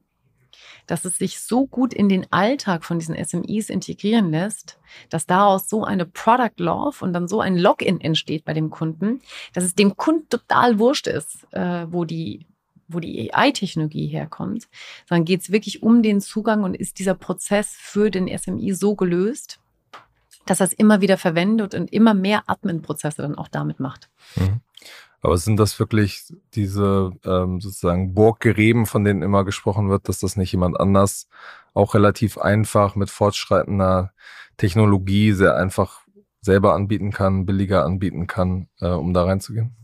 dass 0.87 1.05
es 1.05 1.17
sich 1.17 1.39
so 1.39 1.65
gut 1.65 1.93
in 1.93 2.09
den 2.09 2.31
Alltag 2.31 2.85
von 2.85 2.99
diesen 2.99 3.15
SMIs 3.15 3.69
integrieren 3.69 4.31
lässt, 4.31 4.77
dass 5.09 5.25
daraus 5.25 5.69
so 5.69 5.83
eine 5.83 6.05
Product 6.05 6.57
Love 6.57 7.03
und 7.03 7.13
dann 7.13 7.27
so 7.27 7.41
ein 7.41 7.57
Login 7.57 7.99
entsteht 8.01 8.45
bei 8.45 8.53
dem 8.53 8.69
Kunden, 8.69 9.21
dass 9.53 9.63
es 9.63 9.75
dem 9.75 9.97
Kunden 9.97 10.29
total 10.29 10.79
wurscht 10.79 11.07
ist, 11.07 11.47
äh, 11.51 11.85
wo 11.89 12.05
die 12.05 12.45
wo 12.87 12.99
die 12.99 13.33
AI-Technologie 13.33 14.05
herkommt, 14.05 14.67
sondern 15.09 15.25
geht 15.25 15.41
es 15.41 15.51
wirklich 15.51 15.81
um 15.81 16.03
den 16.03 16.21
Zugang 16.21 16.63
und 16.63 16.75
ist 16.75 16.99
dieser 16.99 17.15
Prozess 17.15 17.75
für 17.75 18.11
den 18.11 18.27
SMI 18.37 18.73
so 18.73 18.95
gelöst, 18.95 19.59
dass 20.45 20.59
er 20.59 20.67
es 20.67 20.73
immer 20.73 21.01
wieder 21.01 21.17
verwendet 21.17 21.73
und 21.73 21.91
immer 21.91 22.13
mehr 22.13 22.43
Admin-Prozesse 22.47 23.21
dann 23.21 23.35
auch 23.35 23.47
damit 23.47 23.79
macht. 23.79 24.09
Mhm. 24.35 24.61
Aber 25.25 25.37
sind 25.39 25.57
das 25.57 25.79
wirklich 25.79 26.23
diese 26.53 27.11
ähm, 27.25 27.59
sozusagen 27.59 28.13
Burggräben, 28.13 28.85
von 28.85 29.03
denen 29.03 29.23
immer 29.23 29.43
gesprochen 29.43 29.89
wird, 29.89 30.07
dass 30.07 30.19
das 30.19 30.35
nicht 30.37 30.51
jemand 30.51 30.79
anders 30.79 31.27
auch 31.73 31.95
relativ 31.95 32.37
einfach 32.37 32.95
mit 32.95 33.09
fortschreitender 33.09 34.13
Technologie 34.57 35.31
sehr 35.31 35.55
einfach 35.55 36.01
selber 36.41 36.75
anbieten 36.75 37.11
kann, 37.11 37.47
billiger 37.47 37.85
anbieten 37.85 38.27
kann, 38.27 38.67
äh, 38.79 38.89
um 38.89 39.15
da 39.15 39.23
reinzugehen? 39.23 39.75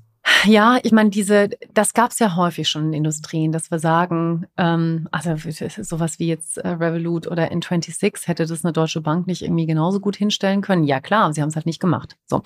Ja, 0.45 0.79
ich 0.81 0.91
meine, 0.91 1.12
diese, 1.12 1.50
das 1.74 1.93
gab 1.93 2.12
es 2.12 2.19
ja 2.19 2.36
häufig 2.36 2.67
schon 2.67 2.88
in 2.88 2.93
Industrien, 2.93 3.51
dass 3.51 3.69
wir 3.69 3.77
sagen, 3.77 4.48
ähm, 4.57 5.07
also 5.12 5.36
sowas 5.36 6.17
wie 6.17 6.27
jetzt 6.27 6.57
äh, 6.57 6.67
Revolut 6.67 7.27
oder 7.27 7.51
N26 7.51 8.27
hätte 8.27 8.45
das 8.45 8.65
eine 8.65 8.74
deutsche 8.74 9.01
Bank 9.01 9.27
nicht 9.27 9.43
irgendwie 9.43 9.67
genauso 9.67 10.00
gut 10.00 10.15
hinstellen 10.15 10.62
können. 10.62 10.83
Ja 10.83 11.00
klar, 11.00 11.31
sie 11.33 11.41
haben 11.41 11.50
es 11.50 11.55
halt 11.55 11.67
nicht 11.67 11.79
gemacht. 11.79 12.17
So 12.25 12.41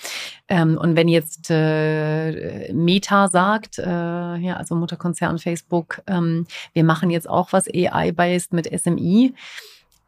ähm, 0.49 0.77
und 0.77 0.97
wenn 0.97 1.07
jetzt 1.07 1.49
äh, 1.49 2.73
Meta 2.73 3.29
sagt, 3.29 3.79
äh, 3.79 3.83
ja 3.85 4.57
also 4.57 4.75
Mutterkonzern 4.75 5.37
Facebook, 5.37 6.01
ähm, 6.07 6.47
wir 6.73 6.83
machen 6.83 7.09
jetzt 7.09 7.29
auch 7.29 7.53
was 7.53 7.67
AI-based 7.67 8.51
mit 8.51 8.67
SMI 8.77 9.33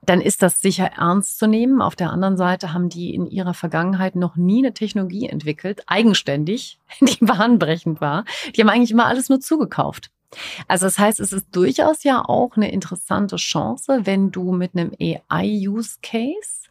dann 0.07 0.21
ist 0.21 0.41
das 0.41 0.61
sicher 0.61 0.85
ernst 0.97 1.37
zu 1.37 1.47
nehmen. 1.47 1.81
Auf 1.81 1.95
der 1.95 2.11
anderen 2.11 2.37
Seite 2.37 2.73
haben 2.73 2.87
die 2.87 3.13
in 3.13 3.27
ihrer 3.27 3.53
Vergangenheit 3.53 4.15
noch 4.15 4.37
nie 4.37 4.59
eine 4.59 4.73
Technologie 4.73 5.27
entwickelt, 5.27 5.83
eigenständig, 5.85 6.79
die 7.01 7.23
bahnbrechend 7.23 7.99
war. 7.99 8.23
Die 8.55 8.61
haben 8.61 8.69
eigentlich 8.69 8.91
immer 8.91 9.05
alles 9.05 9.29
nur 9.29 9.41
zugekauft. 9.41 10.09
Also 10.67 10.85
das 10.85 10.97
heißt, 10.97 11.19
es 11.19 11.33
ist 11.33 11.47
durchaus 11.51 12.03
ja 12.03 12.23
auch 12.23 12.55
eine 12.55 12.71
interessante 12.71 13.35
Chance, 13.35 14.01
wenn 14.03 14.31
du 14.31 14.53
mit 14.53 14.75
einem 14.75 14.91
AI-Use-Case 14.99 16.67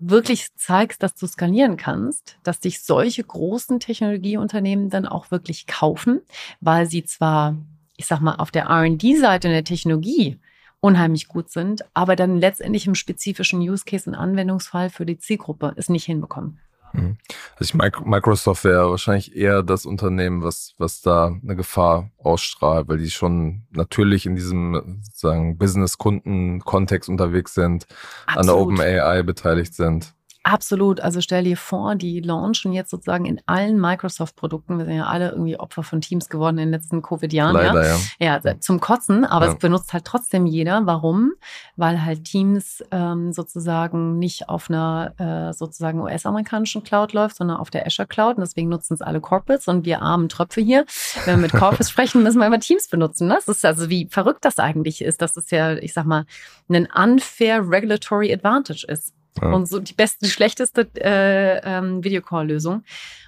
wirklich 0.00 0.54
zeigst, 0.56 1.02
dass 1.02 1.14
du 1.14 1.26
skalieren 1.26 1.76
kannst, 1.76 2.38
dass 2.42 2.58
dich 2.58 2.82
solche 2.82 3.22
großen 3.22 3.78
Technologieunternehmen 3.78 4.90
dann 4.90 5.06
auch 5.06 5.30
wirklich 5.30 5.66
kaufen, 5.66 6.22
weil 6.60 6.86
sie 6.86 7.04
zwar, 7.04 7.56
ich 7.96 8.06
sag 8.06 8.20
mal, 8.20 8.36
auf 8.36 8.50
der 8.50 8.64
R&D-Seite 8.64 9.48
in 9.48 9.54
der 9.54 9.64
Technologie 9.64 10.38
unheimlich 10.80 11.28
gut 11.28 11.50
sind, 11.50 11.84
aber 11.94 12.16
dann 12.16 12.38
letztendlich 12.38 12.86
im 12.86 12.94
spezifischen 12.94 13.60
Use 13.60 13.84
Case 13.84 14.08
und 14.08 14.16
Anwendungsfall 14.16 14.90
für 14.90 15.06
die 15.06 15.18
Zielgruppe 15.18 15.74
es 15.76 15.88
nicht 15.88 16.04
hinbekommen. 16.04 16.58
Mhm. 16.92 17.18
Also 17.56 17.74
ich, 17.78 18.04
Microsoft 18.04 18.64
wäre 18.64 18.90
wahrscheinlich 18.90 19.36
eher 19.36 19.62
das 19.62 19.86
Unternehmen, 19.86 20.42
was, 20.42 20.74
was 20.78 21.00
da 21.02 21.36
eine 21.42 21.56
Gefahr 21.56 22.10
ausstrahlt, 22.18 22.88
weil 22.88 22.98
die 22.98 23.10
schon 23.10 23.66
natürlich 23.70 24.26
in 24.26 24.34
diesem 24.34 25.00
sozusagen 25.02 25.58
Business-Kunden-Kontext 25.58 27.08
unterwegs 27.08 27.54
sind, 27.54 27.86
Absolut. 28.26 28.38
an 28.38 28.46
der 28.46 28.56
OpenAI 28.56 29.22
beteiligt 29.22 29.74
sind. 29.74 30.14
Absolut. 30.42 31.00
Also 31.00 31.20
stell 31.20 31.44
dir 31.44 31.56
vor, 31.58 31.96
die 31.96 32.20
launchen 32.20 32.72
jetzt 32.72 32.90
sozusagen 32.90 33.26
in 33.26 33.42
allen 33.44 33.78
Microsoft-Produkten. 33.78 34.78
Wir 34.78 34.86
sind 34.86 34.96
ja 34.96 35.04
alle 35.04 35.32
irgendwie 35.32 35.60
Opfer 35.60 35.82
von 35.82 36.00
Teams 36.00 36.30
geworden 36.30 36.56
in 36.56 36.68
den 36.68 36.70
letzten 36.70 37.02
Covid-Jahren. 37.02 37.54
Leider, 37.54 37.86
ja. 37.86 37.96
ja. 38.18 38.40
ja. 38.42 38.58
zum 38.58 38.80
Kotzen, 38.80 39.26
aber 39.26 39.46
ja. 39.46 39.52
es 39.52 39.58
benutzt 39.58 39.92
halt 39.92 40.06
trotzdem 40.06 40.46
jeder. 40.46 40.86
Warum? 40.86 41.32
Weil 41.76 42.02
halt 42.06 42.24
Teams 42.24 42.82
ähm, 42.90 43.32
sozusagen 43.32 44.18
nicht 44.18 44.48
auf 44.48 44.70
einer 44.70 45.12
äh, 45.18 45.52
sozusagen 45.52 46.00
US-amerikanischen 46.00 46.84
Cloud 46.84 47.12
läuft, 47.12 47.36
sondern 47.36 47.58
auf 47.58 47.68
der 47.68 47.86
Azure 47.86 48.08
Cloud. 48.08 48.36
Und 48.36 48.40
deswegen 48.40 48.70
nutzen 48.70 48.94
es 48.94 49.02
alle 49.02 49.20
Corporates 49.20 49.68
und 49.68 49.84
wir 49.84 50.00
armen 50.00 50.30
Tröpfe 50.30 50.62
hier. 50.62 50.86
Wenn 51.26 51.36
wir 51.36 51.42
mit 51.42 51.52
Corporates 51.52 51.90
sprechen, 51.90 52.22
müssen 52.22 52.38
wir 52.38 52.46
immer 52.46 52.60
Teams 52.60 52.88
benutzen. 52.88 53.28
Ne? 53.28 53.34
Das 53.34 53.46
ist 53.46 53.64
also, 53.66 53.90
wie 53.90 54.08
verrückt 54.10 54.46
das 54.46 54.58
eigentlich 54.58 55.02
ist, 55.02 55.20
dass 55.20 55.36
es 55.36 55.50
ja, 55.50 55.74
ich 55.74 55.92
sag 55.92 56.06
mal, 56.06 56.24
ein 56.70 56.88
unfair 56.94 57.60
regulatory 57.68 58.32
advantage 58.32 58.86
ist. 58.88 59.12
Ja. 59.40 59.52
Und 59.52 59.66
so 59.66 59.78
die 59.78 59.92
beste, 59.92 60.26
die 60.26 60.30
schlechteste 60.30 60.88
äh, 60.96 61.60
ähm, 61.62 62.02
Videocall-Lösung. 62.02 62.82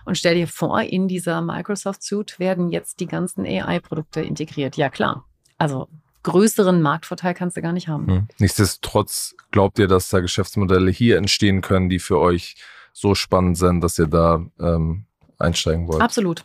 Und 0.05 0.19
stell 0.19 0.35
dir 0.35 0.49
vor, 0.49 0.81
in 0.81 1.09
dieser 1.09 1.41
Microsoft 1.41 2.03
Suite 2.03 2.38
werden 2.38 2.71
jetzt 2.71 3.01
die 3.01 3.07
ganzen 3.07 3.47
AI-Produkte 3.47 4.21
integriert. 4.21 4.77
Ja, 4.77 4.88
klar. 4.88 5.25
Also 5.59 5.88
größeren 6.25 6.83
Marktvorteil 6.83 7.35
kannst 7.35 7.57
du 7.57 7.62
gar 7.62 7.73
nicht 7.73 7.88
haben. 7.88 8.07
Hm. 8.07 8.29
Nichtsdestotrotz 8.38 9.35
glaubt 9.51 9.79
ihr, 9.79 9.88
dass 9.88 10.09
da 10.09 10.21
Geschäftsmodelle 10.21 10.91
hier 10.91 11.19
entstehen 11.19 11.61
können, 11.61 11.88
die 11.88 11.99
für 11.99 12.19
euch 12.19 12.57
so 12.93 13.15
spannend 13.15 13.59
sind, 13.59 13.81
dass 13.81 13.99
ihr 13.99 14.07
da 14.07 14.45
ähm, 14.61 15.07
einsteigen 15.38 15.88
wollt? 15.88 16.03
Absolut. 16.03 16.45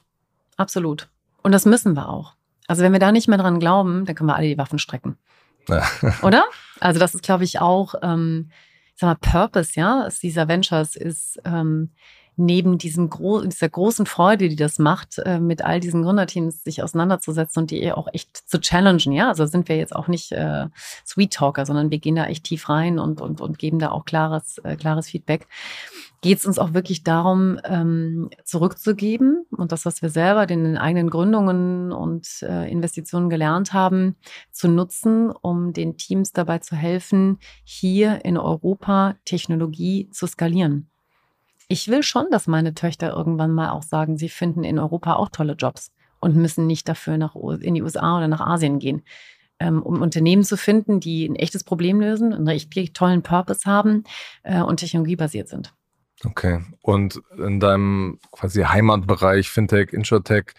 Absolut. 0.55 1.09
Und 1.43 1.51
das 1.51 1.65
müssen 1.65 1.93
wir 1.93 2.09
auch. 2.09 2.33
Also 2.67 2.83
wenn 2.83 2.91
wir 2.91 2.99
da 2.99 3.11
nicht 3.11 3.27
mehr 3.27 3.37
dran 3.37 3.59
glauben, 3.59 4.05
dann 4.05 4.15
können 4.15 4.29
wir 4.29 4.35
alle 4.35 4.47
die 4.47 4.57
Waffen 4.57 4.79
strecken. 4.79 5.17
Ja. 5.67 5.87
Oder? 6.21 6.45
Also 6.79 6.99
das 6.99 7.15
ist, 7.15 7.23
glaube 7.23 7.43
ich, 7.43 7.59
auch 7.59 7.95
ähm, 8.01 8.51
sag 8.97 9.07
mal, 9.07 9.15
Purpose, 9.15 9.79
ja, 9.79 10.09
dieser 10.21 10.47
Ventures 10.47 10.95
ist 10.95 11.39
ähm, 11.45 11.91
neben 12.35 12.77
diesem 12.77 13.09
gro 13.09 13.41
dieser 13.41 13.67
großen 13.69 14.05
Freude, 14.05 14.47
die 14.47 14.55
das 14.55 14.77
macht, 14.77 15.17
äh, 15.19 15.39
mit 15.39 15.63
all 15.63 15.79
diesen 15.79 16.03
Gründerteams 16.03 16.63
sich 16.63 16.83
auseinanderzusetzen 16.83 17.63
und 17.63 17.71
die 17.71 17.91
auch 17.91 18.07
echt 18.13 18.37
zu 18.49 18.59
challengen, 18.59 19.11
ja. 19.11 19.29
Also 19.29 19.45
sind 19.47 19.67
wir 19.69 19.77
jetzt 19.77 19.95
auch 19.95 20.07
nicht 20.07 20.31
äh, 20.31 20.67
Sweet 21.05 21.33
Talker, 21.33 21.65
sondern 21.65 21.89
wir 21.91 21.99
gehen 21.99 22.15
da 22.15 22.25
echt 22.25 22.43
tief 22.43 22.69
rein 22.69 22.99
und, 22.99 23.21
und, 23.21 23.41
und 23.41 23.57
geben 23.57 23.79
da 23.79 23.89
auch 23.89 24.05
klares, 24.05 24.59
äh, 24.59 24.75
klares 24.75 25.09
Feedback. 25.09 25.47
Geht 26.21 26.39
es 26.39 26.45
uns 26.45 26.57
auch 26.57 26.73
wirklich 26.73 27.03
darum, 27.03 27.59
ähm, 27.63 28.29
zurückzugeben 28.43 29.45
und 29.51 29.71
das, 29.71 29.85
was 29.85 30.01
wir 30.01 30.09
selber 30.09 30.49
in 30.49 30.63
den 30.63 30.77
eigenen 30.77 31.11
Gründungen 31.11 31.91
und 31.91 32.41
äh, 32.41 32.69
Investitionen 32.71 33.29
gelernt 33.29 33.71
haben, 33.71 34.15
zu 34.51 34.67
nutzen, 34.67 35.29
um 35.29 35.73
den 35.73 35.97
Teams 35.97 36.33
dabei 36.33 36.57
zu 36.57 36.75
helfen, 36.75 37.37
hier 37.63 38.25
in 38.25 38.37
Europa 38.37 39.15
Technologie 39.25 40.09
zu 40.09 40.25
skalieren. 40.25 40.89
Ich 41.67 41.87
will 41.89 42.01
schon, 42.01 42.27
dass 42.31 42.47
meine 42.47 42.73
Töchter 42.73 43.13
irgendwann 43.13 43.53
mal 43.53 43.69
auch 43.69 43.83
sagen, 43.83 44.17
sie 44.17 44.29
finden 44.29 44.63
in 44.63 44.79
Europa 44.79 45.13
auch 45.13 45.29
tolle 45.29 45.53
Jobs 45.53 45.91
und 46.19 46.35
müssen 46.35 46.65
nicht 46.65 46.89
dafür 46.89 47.17
nach, 47.17 47.35
in 47.35 47.75
die 47.75 47.83
USA 47.83 48.17
oder 48.17 48.27
nach 48.27 48.41
Asien 48.41 48.79
gehen. 48.79 49.03
Ähm, 49.59 49.81
um 49.81 50.01
Unternehmen 50.01 50.43
zu 50.43 50.55
finden, 50.55 50.99
die 50.99 51.27
ein 51.27 51.35
echtes 51.35 51.63
Problem 51.63 51.99
lösen, 51.99 52.33
einen 52.33 52.47
richtig 52.47 52.93
tollen 52.93 53.23
Purpose 53.23 53.69
haben 53.69 54.03
äh, 54.43 54.61
und 54.61 54.77
technologiebasiert 54.77 55.49
sind. 55.49 55.73
Okay. 56.23 56.63
Und 56.81 57.21
in 57.37 57.59
deinem 57.59 58.19
quasi 58.31 58.63
Heimatbereich, 58.63 59.49
Fintech, 59.49 59.93
Insurtech, 59.93 60.53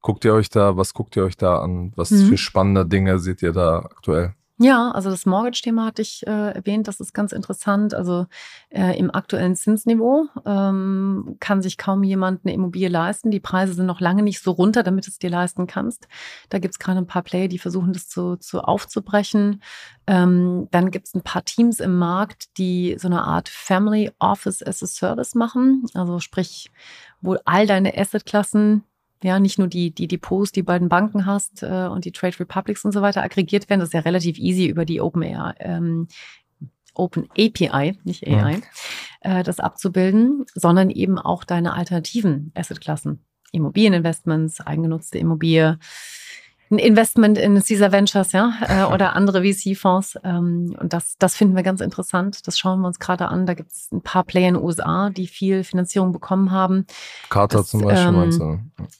guckt 0.00 0.24
ihr 0.24 0.34
euch 0.34 0.50
da, 0.50 0.76
was 0.76 0.94
guckt 0.94 1.16
ihr 1.16 1.24
euch 1.24 1.36
da 1.36 1.60
an? 1.60 1.92
Was 1.96 2.10
mhm. 2.10 2.28
für 2.28 2.38
spannende 2.38 2.86
Dinge 2.86 3.18
seht 3.18 3.42
ihr 3.42 3.52
da 3.52 3.78
aktuell? 3.78 4.34
Ja, 4.60 4.90
also 4.90 5.08
das 5.08 5.24
Mortgage-Thema 5.24 5.86
hatte 5.86 6.02
ich 6.02 6.26
äh, 6.26 6.50
erwähnt, 6.50 6.88
das 6.88 6.98
ist 6.98 7.14
ganz 7.14 7.30
interessant. 7.30 7.94
Also 7.94 8.26
äh, 8.70 8.98
im 8.98 9.14
aktuellen 9.14 9.54
Zinsniveau 9.54 10.26
ähm, 10.44 11.36
kann 11.38 11.62
sich 11.62 11.78
kaum 11.78 12.02
jemand 12.02 12.44
eine 12.44 12.54
Immobilie 12.54 12.88
leisten. 12.88 13.30
Die 13.30 13.38
Preise 13.38 13.74
sind 13.74 13.86
noch 13.86 14.00
lange 14.00 14.24
nicht 14.24 14.42
so 14.42 14.50
runter, 14.50 14.82
damit 14.82 15.06
du 15.06 15.10
es 15.10 15.20
dir 15.20 15.30
leisten 15.30 15.68
kannst. 15.68 16.08
Da 16.48 16.58
gibt 16.58 16.74
es 16.74 16.80
gerade 16.80 16.98
ein 16.98 17.06
paar 17.06 17.22
Player, 17.22 17.46
die 17.46 17.60
versuchen, 17.60 17.92
das 17.92 18.08
zu, 18.08 18.34
zu 18.34 18.60
aufzubrechen. 18.60 19.62
Ähm, 20.08 20.66
dann 20.72 20.90
gibt 20.90 21.06
es 21.06 21.14
ein 21.14 21.22
paar 21.22 21.44
Teams 21.44 21.78
im 21.78 21.96
Markt, 21.96 22.58
die 22.58 22.96
so 22.98 23.06
eine 23.06 23.22
Art 23.22 23.48
Family 23.48 24.10
Office 24.18 24.60
as 24.66 24.82
a 24.82 24.88
Service 24.88 25.36
machen. 25.36 25.84
Also 25.94 26.18
sprich, 26.18 26.72
wo 27.20 27.36
all 27.44 27.68
deine 27.68 27.96
Assetklassen 27.96 28.82
ja, 29.22 29.40
nicht 29.40 29.58
nur 29.58 29.68
die, 29.68 29.90
die 29.90 30.08
Depots, 30.08 30.52
die 30.52 30.62
beiden 30.62 30.88
Banken 30.88 31.26
hast 31.26 31.62
äh, 31.62 31.88
und 31.90 32.04
die 32.04 32.12
Trade 32.12 32.38
Republics 32.40 32.84
und 32.84 32.92
so 32.92 33.02
weiter 33.02 33.22
aggregiert 33.22 33.68
werden. 33.68 33.80
Das 33.80 33.88
ist 33.88 33.94
ja 33.94 34.00
relativ 34.00 34.38
easy 34.38 34.66
über 34.66 34.84
die 34.84 35.00
Open, 35.00 35.22
AI, 35.22 35.54
ähm, 35.58 36.08
Open 36.94 37.28
API, 37.30 37.98
nicht 38.04 38.26
AI, 38.26 38.60
ja. 39.24 39.40
äh, 39.40 39.42
das 39.42 39.60
abzubilden, 39.60 40.44
sondern 40.54 40.90
eben 40.90 41.18
auch 41.18 41.44
deine 41.44 41.74
alternativen 41.74 42.52
Assetklassen. 42.54 43.24
Immobilieninvestments, 43.52 44.60
eigengenutzte 44.60 45.18
Immobilie, 45.18 45.78
ein 46.70 46.78
Investment 46.78 47.38
in 47.38 47.62
Caesar 47.62 47.92
Ventures, 47.92 48.32
ja, 48.32 48.52
äh, 48.68 48.84
oder 48.92 49.16
andere 49.16 49.42
VC-Fonds. 49.42 50.18
Ähm, 50.24 50.76
und 50.78 50.92
das, 50.92 51.16
das 51.18 51.36
finden 51.36 51.56
wir 51.56 51.62
ganz 51.62 51.80
interessant. 51.80 52.46
Das 52.46 52.58
schauen 52.58 52.80
wir 52.80 52.86
uns 52.86 52.98
gerade 52.98 53.28
an. 53.28 53.46
Da 53.46 53.54
gibt 53.54 53.72
es 53.72 53.90
ein 53.92 54.02
paar 54.02 54.24
Player 54.24 54.48
in 54.48 54.54
den 54.54 54.62
USA, 54.62 55.10
die 55.10 55.26
viel 55.26 55.64
Finanzierung 55.64 56.12
bekommen 56.12 56.50
haben. 56.50 56.86
Carter 57.30 57.64
zum 57.64 57.82
Beispiel, 57.82 58.08
ähm, 58.08 58.14
meinst 58.14 58.40
du? 58.40 58.58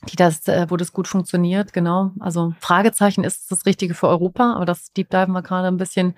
Die 0.08 0.16
das, 0.16 0.46
äh, 0.48 0.66
wo 0.68 0.76
das 0.76 0.92
gut 0.92 1.08
funktioniert, 1.08 1.72
genau. 1.72 2.12
Also 2.20 2.54
Fragezeichen 2.60 3.24
ist 3.24 3.50
das 3.50 3.66
Richtige 3.66 3.94
für 3.94 4.08
Europa, 4.08 4.54
aber 4.54 4.64
das 4.64 4.92
Deep 4.92 5.10
Diven 5.10 5.32
wir 5.32 5.42
gerade 5.42 5.68
ein 5.68 5.76
bisschen. 5.76 6.14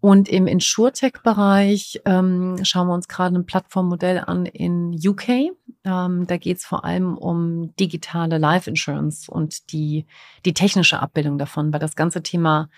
Und 0.00 0.28
im 0.28 0.46
InsurTech-Bereich 0.46 2.02
ähm, 2.04 2.56
schauen 2.62 2.88
wir 2.88 2.94
uns 2.94 3.08
gerade 3.08 3.36
ein 3.36 3.46
Plattformmodell 3.46 4.18
an 4.26 4.46
in 4.46 4.94
UK. 4.94 5.52
Ähm, 5.84 6.26
da 6.26 6.36
geht 6.36 6.58
es 6.58 6.64
vor 6.64 6.84
allem 6.84 7.16
um 7.16 7.74
digitale 7.76 8.38
Life 8.38 8.68
Insurance 8.68 9.30
und 9.30 9.72
die, 9.72 10.06
die 10.44 10.54
technische 10.54 11.00
Abbildung 11.00 11.38
davon, 11.38 11.72
weil 11.72 11.80
das 11.80 11.96
ganze 11.96 12.22
Thema 12.22 12.68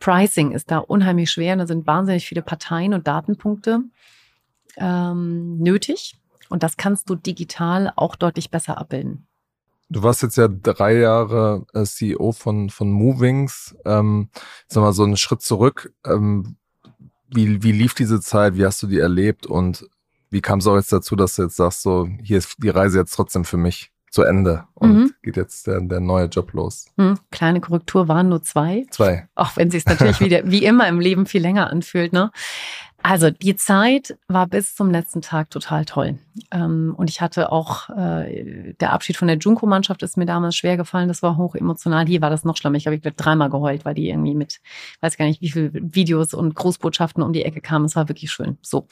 Pricing 0.00 0.52
ist 0.52 0.70
da 0.70 0.78
unheimlich 0.78 1.30
schwer. 1.30 1.52
Und 1.52 1.58
da 1.60 1.66
sind 1.66 1.86
wahnsinnig 1.86 2.26
viele 2.26 2.42
Parteien 2.42 2.94
und 2.94 3.06
Datenpunkte 3.06 3.82
ähm, 4.76 5.58
nötig. 5.58 6.16
Und 6.48 6.62
das 6.62 6.76
kannst 6.76 7.10
du 7.10 7.14
digital 7.14 7.92
auch 7.94 8.16
deutlich 8.16 8.50
besser 8.50 8.78
abbilden. 8.78 9.27
Du 9.90 10.02
warst 10.02 10.22
jetzt 10.22 10.36
ja 10.36 10.48
drei 10.48 10.98
Jahre 10.98 11.64
äh, 11.72 11.84
CEO 11.84 12.32
von, 12.32 12.68
von 12.68 12.90
Movings. 12.90 13.74
Ähm, 13.84 14.28
sag 14.66 14.82
mal 14.82 14.92
so 14.92 15.04
einen 15.04 15.16
Schritt 15.16 15.40
zurück. 15.40 15.92
Ähm, 16.04 16.56
wie, 17.30 17.62
wie 17.62 17.72
lief 17.72 17.94
diese 17.94 18.20
Zeit? 18.20 18.56
Wie 18.56 18.64
hast 18.64 18.82
du 18.82 18.86
die 18.86 18.98
erlebt? 18.98 19.46
Und 19.46 19.86
wie 20.30 20.40
kam 20.40 20.58
es 20.58 20.66
auch 20.66 20.76
jetzt 20.76 20.92
dazu, 20.92 21.16
dass 21.16 21.36
du 21.36 21.42
jetzt 21.42 21.56
sagst, 21.56 21.82
so, 21.82 22.08
hier 22.22 22.38
ist 22.38 22.56
die 22.58 22.68
Reise 22.68 22.98
jetzt 22.98 23.14
trotzdem 23.14 23.44
für 23.44 23.56
mich 23.56 23.90
zu 24.10 24.22
Ende 24.22 24.64
und 24.74 24.94
mhm. 24.94 25.14
geht 25.22 25.36
jetzt 25.36 25.66
der, 25.66 25.80
der 25.80 26.00
neue 26.00 26.26
Job 26.26 26.52
los? 26.52 26.86
Mhm. 26.96 27.18
Kleine 27.30 27.60
Korrektur 27.60 28.08
waren 28.08 28.28
nur 28.28 28.42
zwei. 28.42 28.84
Zwei. 28.90 29.28
Auch 29.34 29.56
wenn 29.56 29.68
es 29.68 29.86
natürlich 29.86 30.20
wieder, 30.20 30.42
wie 30.44 30.64
immer 30.64 30.86
im 30.88 31.00
Leben 31.00 31.26
viel 31.26 31.42
länger 31.42 31.70
anfühlt, 31.70 32.12
ne? 32.12 32.30
Also 33.02 33.30
die 33.30 33.54
Zeit 33.54 34.18
war 34.26 34.46
bis 34.46 34.74
zum 34.74 34.90
letzten 34.90 35.22
Tag 35.22 35.50
total 35.50 35.84
toll. 35.84 36.18
Ähm, 36.50 36.94
und 36.96 37.08
ich 37.08 37.20
hatte 37.20 37.52
auch, 37.52 37.88
äh, 37.90 38.74
der 38.80 38.92
Abschied 38.92 39.16
von 39.16 39.28
der 39.28 39.38
Junko-Mannschaft 39.38 40.02
ist 40.02 40.16
mir 40.16 40.26
damals 40.26 40.56
schwer 40.56 40.76
gefallen. 40.76 41.08
Das 41.08 41.22
war 41.22 41.36
hoch 41.36 41.54
emotional. 41.54 42.06
Hier 42.06 42.20
war 42.20 42.30
das 42.30 42.44
noch 42.44 42.56
schlimmer. 42.56 42.76
Ich 42.76 42.86
habe 42.86 42.96
ich 42.96 43.02
dreimal 43.02 43.50
geheult, 43.50 43.84
weil 43.84 43.94
die 43.94 44.08
irgendwie 44.08 44.34
mit, 44.34 44.60
weiß 45.00 45.16
gar 45.16 45.26
nicht, 45.26 45.40
wie 45.40 45.50
viele 45.50 45.70
Videos 45.72 46.34
und 46.34 46.54
Großbotschaften 46.54 47.22
um 47.22 47.32
die 47.32 47.44
Ecke 47.44 47.60
kamen. 47.60 47.84
Es 47.84 47.96
war 47.96 48.08
wirklich 48.08 48.32
schön. 48.32 48.58
So, 48.62 48.88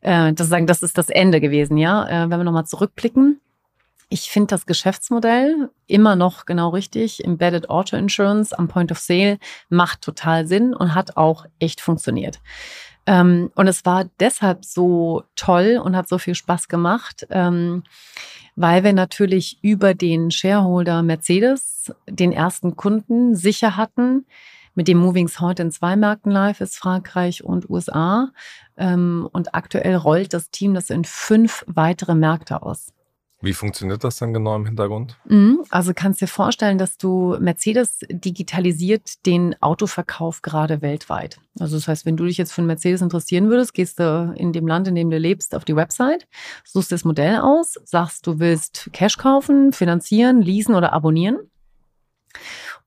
äh, 0.00 0.32
das 0.32 0.48
sagen, 0.48 0.66
das 0.66 0.82
ist 0.82 0.96
das 0.96 1.10
Ende 1.10 1.40
gewesen, 1.40 1.76
ja. 1.76 2.08
Äh, 2.08 2.30
wenn 2.30 2.40
wir 2.40 2.44
nochmal 2.44 2.66
zurückblicken. 2.66 3.40
Ich 4.12 4.30
finde 4.30 4.48
das 4.48 4.66
Geschäftsmodell 4.66 5.70
immer 5.86 6.16
noch 6.16 6.44
genau 6.44 6.70
richtig. 6.70 7.24
Embedded 7.24 7.70
Auto 7.70 7.96
Insurance 7.96 8.58
am 8.58 8.66
Point 8.66 8.90
of 8.90 8.98
Sale 8.98 9.38
macht 9.68 10.02
total 10.02 10.48
Sinn 10.48 10.74
und 10.74 10.96
hat 10.96 11.16
auch 11.16 11.46
echt 11.60 11.80
funktioniert. 11.80 12.40
Ähm, 13.06 13.50
und 13.54 13.66
es 13.66 13.84
war 13.84 14.06
deshalb 14.20 14.64
so 14.64 15.24
toll 15.36 15.80
und 15.82 15.96
hat 15.96 16.08
so 16.08 16.18
viel 16.18 16.34
Spaß 16.34 16.68
gemacht, 16.68 17.26
ähm, 17.30 17.82
weil 18.56 18.84
wir 18.84 18.92
natürlich 18.92 19.58
über 19.62 19.94
den 19.94 20.30
Shareholder 20.30 21.02
Mercedes 21.02 21.92
den 22.08 22.32
ersten 22.32 22.76
Kunden 22.76 23.34
sicher 23.34 23.76
hatten, 23.76 24.26
mit 24.74 24.86
dem 24.86 24.98
Movings 24.98 25.40
heute 25.40 25.62
in 25.62 25.70
zwei 25.72 25.96
Märkten 25.96 26.30
live 26.30 26.60
ist, 26.60 26.76
Frankreich 26.76 27.42
und 27.42 27.68
USA. 27.68 28.30
Ähm, 28.76 29.28
und 29.32 29.54
aktuell 29.54 29.96
rollt 29.96 30.32
das 30.32 30.50
Team 30.50 30.74
das 30.74 30.90
in 30.90 31.04
fünf 31.04 31.64
weitere 31.66 32.14
Märkte 32.14 32.62
aus. 32.62 32.92
Wie 33.42 33.54
funktioniert 33.54 34.04
das 34.04 34.18
dann 34.18 34.34
genau 34.34 34.54
im 34.54 34.66
Hintergrund? 34.66 35.16
Mhm. 35.24 35.64
Also 35.70 35.92
kannst 35.94 36.20
dir 36.20 36.26
vorstellen, 36.26 36.76
dass 36.76 36.98
du 36.98 37.36
Mercedes 37.40 38.00
digitalisiert 38.10 39.24
den 39.24 39.60
Autoverkauf 39.62 40.42
gerade 40.42 40.82
weltweit. 40.82 41.38
Also 41.58 41.76
das 41.76 41.88
heißt, 41.88 42.04
wenn 42.04 42.18
du 42.18 42.26
dich 42.26 42.36
jetzt 42.36 42.52
für 42.52 42.60
einen 42.60 42.66
Mercedes 42.66 43.00
interessieren 43.00 43.48
würdest, 43.48 43.72
gehst 43.72 43.98
du 43.98 44.34
in 44.36 44.52
dem 44.52 44.66
Land, 44.66 44.88
in 44.88 44.94
dem 44.94 45.10
du 45.10 45.16
lebst, 45.16 45.54
auf 45.54 45.64
die 45.64 45.76
Website, 45.76 46.28
suchst 46.64 46.92
das 46.92 47.04
Modell 47.04 47.38
aus, 47.38 47.80
sagst, 47.84 48.26
du 48.26 48.38
willst 48.38 48.90
Cash 48.92 49.16
kaufen, 49.16 49.72
finanzieren, 49.72 50.42
leasen 50.42 50.74
oder 50.74 50.92
abonnieren. 50.92 51.38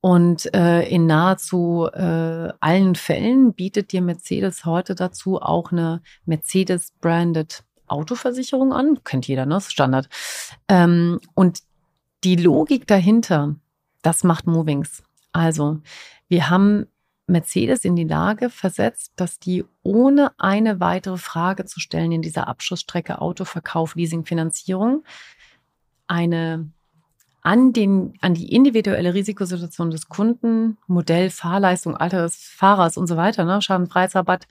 Und 0.01 0.53
äh, 0.53 0.87
in 0.87 1.07
nahezu 1.07 1.87
äh, 1.91 2.49
allen 2.59 2.95
Fällen 2.95 3.53
bietet 3.53 3.91
dir 3.91 4.01
Mercedes 4.01 4.65
heute 4.65 4.95
dazu 4.95 5.41
auch 5.41 5.71
eine 5.71 6.01
Mercedes-branded 6.25 7.63
Autoversicherung 7.93 8.73
an. 8.73 9.03
Kennt 9.03 9.27
jeder, 9.27 9.45
ne? 9.45 9.55
Das 9.55 9.65
ist 9.65 9.71
Standard. 9.71 10.09
Ähm, 10.67 11.19
und 11.35 11.59
die 12.23 12.35
Logik 12.35 12.87
dahinter, 12.87 13.55
das 14.01 14.23
macht 14.23 14.47
Movings. 14.47 15.03
Also, 15.31 15.79
wir 16.27 16.49
haben 16.49 16.87
Mercedes 17.27 17.85
in 17.85 17.95
die 17.95 18.03
Lage 18.03 18.49
versetzt, 18.49 19.13
dass 19.15 19.39
die 19.39 19.63
ohne 19.81 20.31
eine 20.37 20.79
weitere 20.79 21.17
Frage 21.17 21.65
zu 21.65 21.79
stellen 21.79 22.11
in 22.11 22.21
dieser 22.21 22.47
Abschussstrecke 22.47 23.21
Autoverkauf, 23.21 23.95
Leasing, 23.95 24.25
Finanzierung 24.25 25.03
eine 26.07 26.69
an, 27.41 27.73
den, 27.73 28.13
an 28.21 28.33
die 28.33 28.53
individuelle 28.53 29.13
Risikosituation 29.13 29.91
des 29.91 30.07
Kunden, 30.07 30.77
Modell, 30.87 31.29
Fahrleistung, 31.29 31.97
Alter 31.97 32.21
des 32.23 32.37
Fahrers 32.37 32.95
und 32.95 33.07
so 33.07 33.17
weiter, 33.17 33.43
ne, 33.43 33.61
Schadenpreisrabatt, 33.61 34.47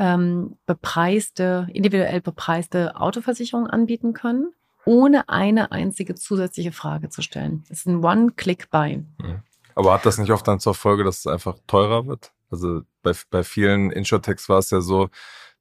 ähm, 0.00 0.56
bepreiste, 0.64 1.68
individuell 1.74 2.22
bepreiste 2.22 2.96
Autoversicherung 2.96 3.66
anbieten 3.66 4.14
können, 4.14 4.52
ohne 4.86 5.28
eine 5.28 5.72
einzige 5.72 6.14
zusätzliche 6.14 6.72
Frage 6.72 7.10
zu 7.10 7.20
stellen. 7.20 7.64
Das 7.68 7.80
ist 7.80 7.86
ein 7.86 8.02
One-Click-Buy. 8.02 8.96
Mhm. 8.96 9.42
Aber 9.74 9.92
hat 9.92 10.06
das 10.06 10.16
nicht 10.16 10.32
oft 10.32 10.48
dann 10.48 10.58
zur 10.58 10.74
Folge, 10.74 11.04
dass 11.04 11.18
es 11.18 11.26
einfach 11.26 11.58
teurer 11.66 12.06
wird? 12.06 12.32
Also 12.50 12.80
bei, 13.02 13.12
bei 13.30 13.44
vielen 13.44 13.90
Insurtechs 13.90 14.48
war 14.48 14.58
es 14.58 14.70
ja 14.70 14.80
so, 14.80 15.10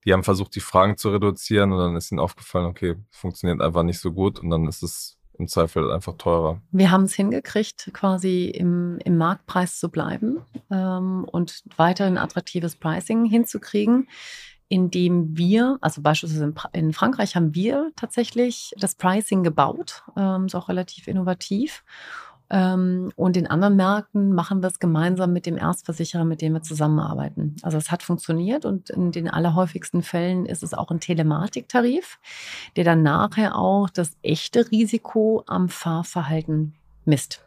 die 0.06 0.13
haben 0.13 0.23
versucht, 0.23 0.56
die 0.56 0.62
Fragen 0.62 0.95
zu 0.95 1.10
reduzieren 1.10 1.73
und 1.73 1.80
dann 1.80 1.97
ist 1.97 2.10
ihnen 2.10 2.21
aufgefallen, 2.21 2.65
okay, 2.65 2.95
funktioniert 3.12 3.62
einfach 3.62 3.84
nicht 3.84 3.99
so 3.99 4.13
gut 4.13 4.39
und 4.39 4.49
dann 4.49 4.67
ist 4.67 4.82
es 4.84 5.17
im 5.39 5.47
Zweifel 5.47 5.91
einfach 5.91 6.15
teurer. 6.17 6.62
Wir 6.71 6.91
haben 6.91 7.04
es 7.04 7.15
hingekriegt, 7.15 7.89
quasi 7.93 8.45
im, 8.45 8.99
im 9.06 9.17
Marktpreis 9.17 9.80
zu 9.80 9.89
bleiben 9.89 10.41
ähm, 10.69 11.23
und 11.23 11.63
weiterhin 11.78 12.17
attraktives 12.17 12.75
Pricing 12.75 13.25
hinzukriegen, 13.25 14.10
indem 14.67 15.38
wir, 15.38 15.78
also 15.82 16.02
beispielsweise 16.02 16.54
in, 16.73 16.93
Frankreich 16.93 17.36
haben 17.36 17.56
wir 17.56 17.91
tatsächlich 17.95 18.73
das 18.78 18.95
Pricing 18.95 19.43
gebaut, 19.43 20.04
ähm, 20.17 20.45
ist 20.45 20.56
auch 20.56 20.69
relativ 20.69 21.08
innovativ 21.08 21.84
und 22.51 23.38
in 23.38 23.45
anderen 23.45 23.75
Märkten 23.75 24.33
machen 24.33 24.62
wir 24.62 24.67
es 24.67 24.79
gemeinsam 24.79 25.33
mit 25.33 25.45
dem 25.45 25.55
Erstversicherer, 25.55 26.25
mit 26.25 26.41
dem 26.41 26.53
wir 26.53 26.63
zusammenarbeiten. 26.63 27.55
Also 27.62 27.77
es 27.77 27.91
hat 27.91 28.01
funktioniert 28.01 28.65
und 28.65 28.89
in 28.89 29.12
den 29.12 29.29
allerhäufigsten 29.29 30.01
Fällen 30.01 30.47
ist 30.47 30.63
es 30.63 30.73
auch 30.73 30.89
ein 30.89 30.99
Telematiktarif, 30.99 32.17
der 32.75 32.85
dann 32.85 33.03
nachher 33.03 33.55
auch 33.55 33.89
das 33.91 34.17
echte 34.23 34.71
Risiko 34.71 35.43
am 35.45 35.69
Fahrverhalten 35.69 36.73
misst. 37.05 37.43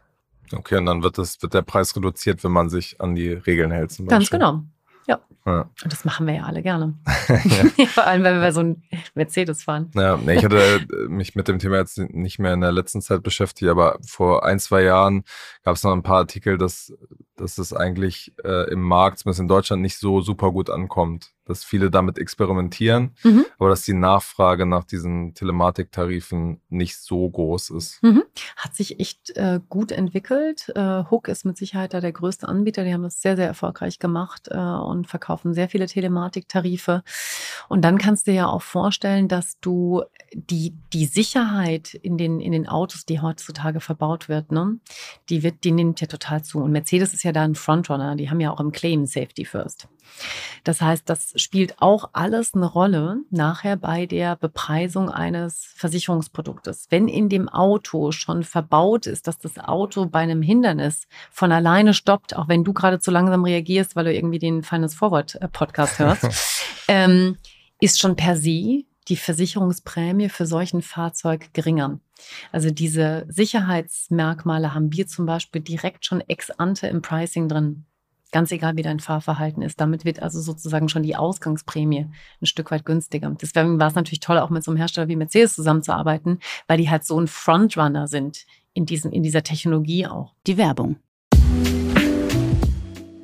Okay, 0.53 0.77
und 0.77 0.85
dann 0.85 1.03
wird, 1.03 1.17
das, 1.17 1.41
wird 1.41 1.53
der 1.53 1.63
Preis 1.63 1.95
reduziert, 1.95 2.43
wenn 2.43 2.51
man 2.51 2.69
sich 2.69 3.01
an 3.01 3.15
die 3.15 3.29
Regeln 3.29 3.71
hält. 3.71 3.97
Ganz 4.07 4.29
genau. 4.29 4.63
Ja. 5.07 5.19
ja. 5.45 5.69
Und 5.83 5.91
das 5.91 6.05
machen 6.05 6.27
wir 6.27 6.35
ja 6.35 6.43
alle 6.43 6.61
gerne. 6.61 6.93
ja. 7.27 7.85
Vor 7.87 8.05
allem, 8.05 8.23
wenn 8.23 8.41
wir 8.41 8.51
so 8.51 8.61
ein 8.61 8.83
Mercedes 9.15 9.63
fahren. 9.63 9.91
Ja, 9.95 10.17
nee, 10.17 10.35
ich 10.35 10.43
hatte 10.43 10.57
äh, 10.57 11.07
mich 11.07 11.35
mit 11.35 11.47
dem 11.47 11.59
Thema 11.59 11.77
jetzt 11.77 11.97
nicht 11.97 12.39
mehr 12.39 12.53
in 12.53 12.61
der 12.61 12.71
letzten 12.71 13.01
Zeit 13.01 13.23
beschäftigt, 13.23 13.69
aber 13.69 13.99
vor 14.05 14.45
ein, 14.45 14.59
zwei 14.59 14.83
Jahren 14.83 15.23
gab 15.63 15.75
es 15.75 15.83
noch 15.83 15.93
ein 15.93 16.03
paar 16.03 16.17
Artikel, 16.17 16.57
dass 16.57 16.93
dass 17.35 17.57
es 17.57 17.73
eigentlich 17.73 18.33
äh, 18.43 18.69
im 18.71 18.81
Markt, 18.81 19.19
zumindest 19.19 19.41
in 19.41 19.47
Deutschland, 19.47 19.81
nicht 19.81 19.97
so 19.97 20.21
super 20.21 20.51
gut 20.51 20.69
ankommt. 20.69 21.32
Dass 21.45 21.63
viele 21.63 21.91
damit 21.91 22.17
experimentieren, 22.17 23.15
mhm. 23.23 23.45
aber 23.59 23.69
dass 23.69 23.81
die 23.81 23.93
Nachfrage 23.93 24.65
nach 24.65 24.85
diesen 24.85 25.33
Telematiktarifen 25.33 26.61
nicht 26.69 26.97
so 26.97 27.29
groß 27.29 27.71
ist. 27.71 28.01
Mhm. 28.01 28.23
Hat 28.55 28.75
sich 28.75 28.99
echt 28.99 29.35
äh, 29.35 29.59
gut 29.67 29.91
entwickelt. 29.91 30.71
Äh, 30.75 31.03
Hook 31.09 31.27
ist 31.27 31.45
mit 31.45 31.57
Sicherheit 31.57 31.93
da 31.93 31.99
der 31.99 32.13
größte 32.13 32.47
Anbieter. 32.47 32.83
Die 32.83 32.93
haben 32.93 33.03
das 33.03 33.21
sehr, 33.21 33.35
sehr 33.35 33.47
erfolgreich 33.47 33.99
gemacht 33.99 34.47
äh, 34.51 34.57
und 34.57 35.07
verkaufen 35.07 35.53
sehr 35.53 35.67
viele 35.69 35.87
Telematiktarife. 35.87 37.03
Und 37.67 37.81
dann 37.83 37.97
kannst 37.97 38.27
du 38.27 38.31
dir 38.31 38.37
ja 38.37 38.47
auch 38.47 38.61
vorstellen, 38.61 39.27
dass 39.27 39.59
du 39.59 40.03
die, 40.33 40.73
die 40.93 41.05
Sicherheit 41.05 41.93
in 41.93 42.17
den, 42.17 42.39
in 42.39 42.51
den 42.51 42.67
Autos, 42.67 43.05
die 43.05 43.19
heutzutage 43.19 43.79
verbaut 43.79 44.29
wird, 44.29 44.51
ne, 44.51 44.79
die 45.29 45.43
wird, 45.43 45.63
die 45.63 45.71
nimmt 45.71 46.01
ja 46.01 46.07
total 46.07 46.43
zu. 46.43 46.59
Und 46.59 46.71
Mercedes 46.71 47.13
ist 47.13 47.23
ja 47.23 47.31
da 47.31 47.43
ein 47.43 47.55
Frontrunner. 47.55 48.15
Die 48.15 48.29
haben 48.29 48.39
ja 48.39 48.51
auch 48.51 48.59
im 48.59 48.71
Claim 48.71 49.05
Safety 49.05 49.45
First. 49.45 49.87
Das 50.63 50.81
heißt, 50.81 51.09
das 51.09 51.33
spielt 51.35 51.81
auch 51.81 52.09
alles 52.13 52.53
eine 52.53 52.65
Rolle 52.65 53.17
nachher 53.29 53.75
bei 53.75 54.05
der 54.05 54.35
Bepreisung 54.35 55.09
eines 55.09 55.65
Versicherungsproduktes. 55.75 56.87
Wenn 56.89 57.07
in 57.07 57.29
dem 57.29 57.49
Auto 57.49 58.11
schon 58.11 58.43
verbaut 58.43 59.05
ist, 59.05 59.27
dass 59.27 59.37
das 59.39 59.57
Auto 59.57 60.05
bei 60.05 60.19
einem 60.19 60.41
Hindernis 60.41 61.07
von 61.31 61.51
alleine 61.51 61.93
stoppt, 61.93 62.35
auch 62.35 62.47
wenn 62.47 62.63
du 62.63 62.73
gerade 62.73 62.99
zu 62.99 63.11
langsam 63.11 63.43
reagierst, 63.43 63.95
weil 63.95 64.05
du 64.05 64.13
irgendwie 64.13 64.39
den 64.39 64.63
Finance 64.63 64.95
Forward 64.95 65.35
äh, 65.35 65.47
Podcast 65.47 65.99
hörst, 65.99 66.27
ähm, 66.87 67.37
ist 67.79 67.99
schon 67.99 68.15
per 68.15 68.37
se 68.37 68.85
die 69.09 69.17
Versicherungsprämie 69.17 70.29
für 70.29 70.45
solchen 70.45 70.81
Fahrzeug 70.81 71.53
geringer. 71.53 71.99
Also 72.51 72.71
diese 72.71 73.25
Sicherheitsmerkmale 73.27 74.73
haben 74.73 74.93
wir 74.93 75.07
zum 75.07 75.25
Beispiel 75.25 75.61
direkt 75.61 76.05
schon 76.05 76.21
ex 76.21 76.51
ante 76.51 76.87
im 76.87 77.01
Pricing 77.01 77.49
drin. 77.49 77.85
Ganz 78.33 78.51
egal, 78.51 78.75
wie 78.75 78.81
dein 78.81 78.99
Fahrverhalten 78.99 79.61
ist. 79.61 79.79
Damit 79.79 80.05
wird 80.05 80.19
also 80.19 80.41
sozusagen 80.41 80.89
schon 80.89 81.03
die 81.03 81.15
Ausgangsprämie 81.15 82.07
ein 82.41 82.45
Stück 82.47 82.71
weit 82.71 82.83
günstiger. 82.83 83.29
Deswegen 83.39 83.79
war 83.79 83.89
es 83.89 83.93
natürlich 83.93 84.21
toll, 84.21 84.39
auch 84.39 84.49
mit 84.49 84.63
so 84.63 84.71
einem 84.71 84.79
Hersteller 84.79 85.07
wie 85.07 85.15
Mercedes 85.15 85.53
zusammenzuarbeiten, 85.53 86.39
weil 86.67 86.79
die 86.79 86.89
halt 86.89 87.05
so 87.05 87.19
ein 87.19 87.27
Frontrunner 87.27 88.07
sind 88.07 88.47
in, 88.73 88.87
diesem, 88.87 89.11
in 89.11 89.21
dieser 89.21 89.43
Technologie 89.43 90.07
auch. 90.07 90.33
Die 90.47 90.57
Werbung. 90.57 90.95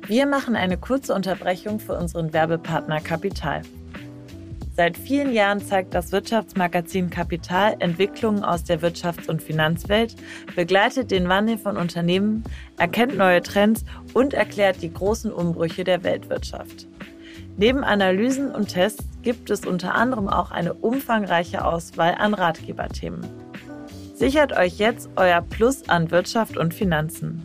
Wir 0.06 0.26
machen 0.26 0.54
eine 0.54 0.78
kurze 0.78 1.12
Unterbrechung 1.12 1.80
für 1.80 1.98
unseren 1.98 2.32
Werbepartner 2.32 3.00
Kapital. 3.00 3.62
Seit 4.80 4.96
vielen 4.96 5.34
Jahren 5.34 5.60
zeigt 5.60 5.92
das 5.92 6.10
Wirtschaftsmagazin 6.10 7.10
Kapital 7.10 7.76
Entwicklungen 7.80 8.42
aus 8.42 8.64
der 8.64 8.80
Wirtschafts- 8.80 9.28
und 9.28 9.42
Finanzwelt, 9.42 10.16
begleitet 10.56 11.10
den 11.10 11.28
Wandel 11.28 11.58
von 11.58 11.76
Unternehmen, 11.76 12.44
erkennt 12.78 13.14
neue 13.14 13.42
Trends 13.42 13.84
und 14.14 14.32
erklärt 14.32 14.80
die 14.80 14.90
großen 14.90 15.30
Umbrüche 15.34 15.84
der 15.84 16.02
Weltwirtschaft. 16.02 16.88
Neben 17.58 17.84
Analysen 17.84 18.50
und 18.50 18.68
Tests 18.68 19.06
gibt 19.20 19.50
es 19.50 19.66
unter 19.66 19.94
anderem 19.94 20.28
auch 20.28 20.50
eine 20.50 20.72
umfangreiche 20.72 21.62
Auswahl 21.62 22.14
an 22.14 22.32
Ratgeberthemen. 22.32 23.26
Sichert 24.14 24.56
euch 24.56 24.78
jetzt 24.78 25.10
euer 25.16 25.42
Plus 25.42 25.90
an 25.90 26.10
Wirtschaft 26.10 26.56
und 26.56 26.72
Finanzen. 26.72 27.44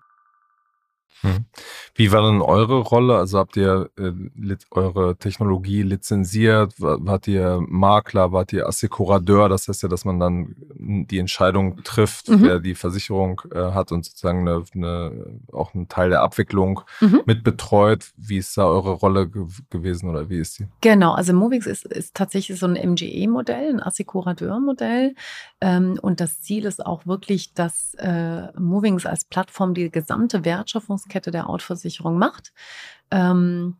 Hm. 1.23 1.45
Wie 1.95 2.11
war 2.11 2.21
denn 2.21 2.41
eure 2.41 2.79
Rolle? 2.79 3.17
Also 3.17 3.37
habt 3.37 3.57
ihr 3.57 3.89
äh, 3.97 4.11
eure 4.71 5.17
Technologie 5.17 5.83
lizenziert? 5.83 6.73
Wart 6.77 7.27
ihr 7.27 7.59
Makler? 7.67 8.31
Wart 8.31 8.53
ihr 8.53 8.67
Assekurateur? 8.67 9.49
Das 9.49 9.67
heißt 9.67 9.83
ja, 9.83 9.89
dass 9.89 10.05
man 10.05 10.19
dann 10.19 10.55
die 10.77 11.19
Entscheidung 11.19 11.83
trifft, 11.83 12.29
mhm. 12.29 12.43
wer 12.43 12.59
die 12.59 12.75
Versicherung 12.75 13.41
äh, 13.53 13.71
hat 13.71 13.91
und 13.91 14.05
sozusagen 14.05 14.47
eine, 14.47 14.63
eine, 14.73 15.41
auch 15.51 15.73
einen 15.73 15.89
Teil 15.89 16.09
der 16.09 16.21
Abwicklung 16.21 16.81
mhm. 17.01 17.21
mitbetreut. 17.25 18.11
Wie 18.15 18.37
ist 18.37 18.57
da 18.57 18.65
eure 18.65 18.91
Rolle 18.91 19.29
ge 19.29 19.45
gewesen 19.69 20.09
oder 20.09 20.29
wie 20.29 20.39
ist 20.39 20.59
die? 20.59 20.67
Genau, 20.81 21.13
also 21.13 21.33
Movix 21.33 21.65
ist, 21.65 21.85
ist 21.85 22.15
tatsächlich 22.15 22.59
so 22.59 22.67
ein 22.67 22.73
MGE-Modell, 22.73 23.73
ein 23.73 23.81
Assekurateur-Modell. 23.81 25.15
Ähm, 25.59 25.99
und 26.01 26.21
das 26.21 26.41
Ziel 26.41 26.65
ist 26.65 26.85
auch 26.85 27.05
wirklich, 27.05 27.53
dass 27.53 27.95
äh, 27.95 28.47
Movings 28.57 29.05
als 29.05 29.25
Plattform 29.25 29.73
die 29.73 29.91
gesamte 29.91 30.45
Wertschöpfungskette 30.45 31.31
der 31.31 31.49
Outversicherung 31.49 31.80
macht, 32.17 32.53
ähm, 33.09 33.77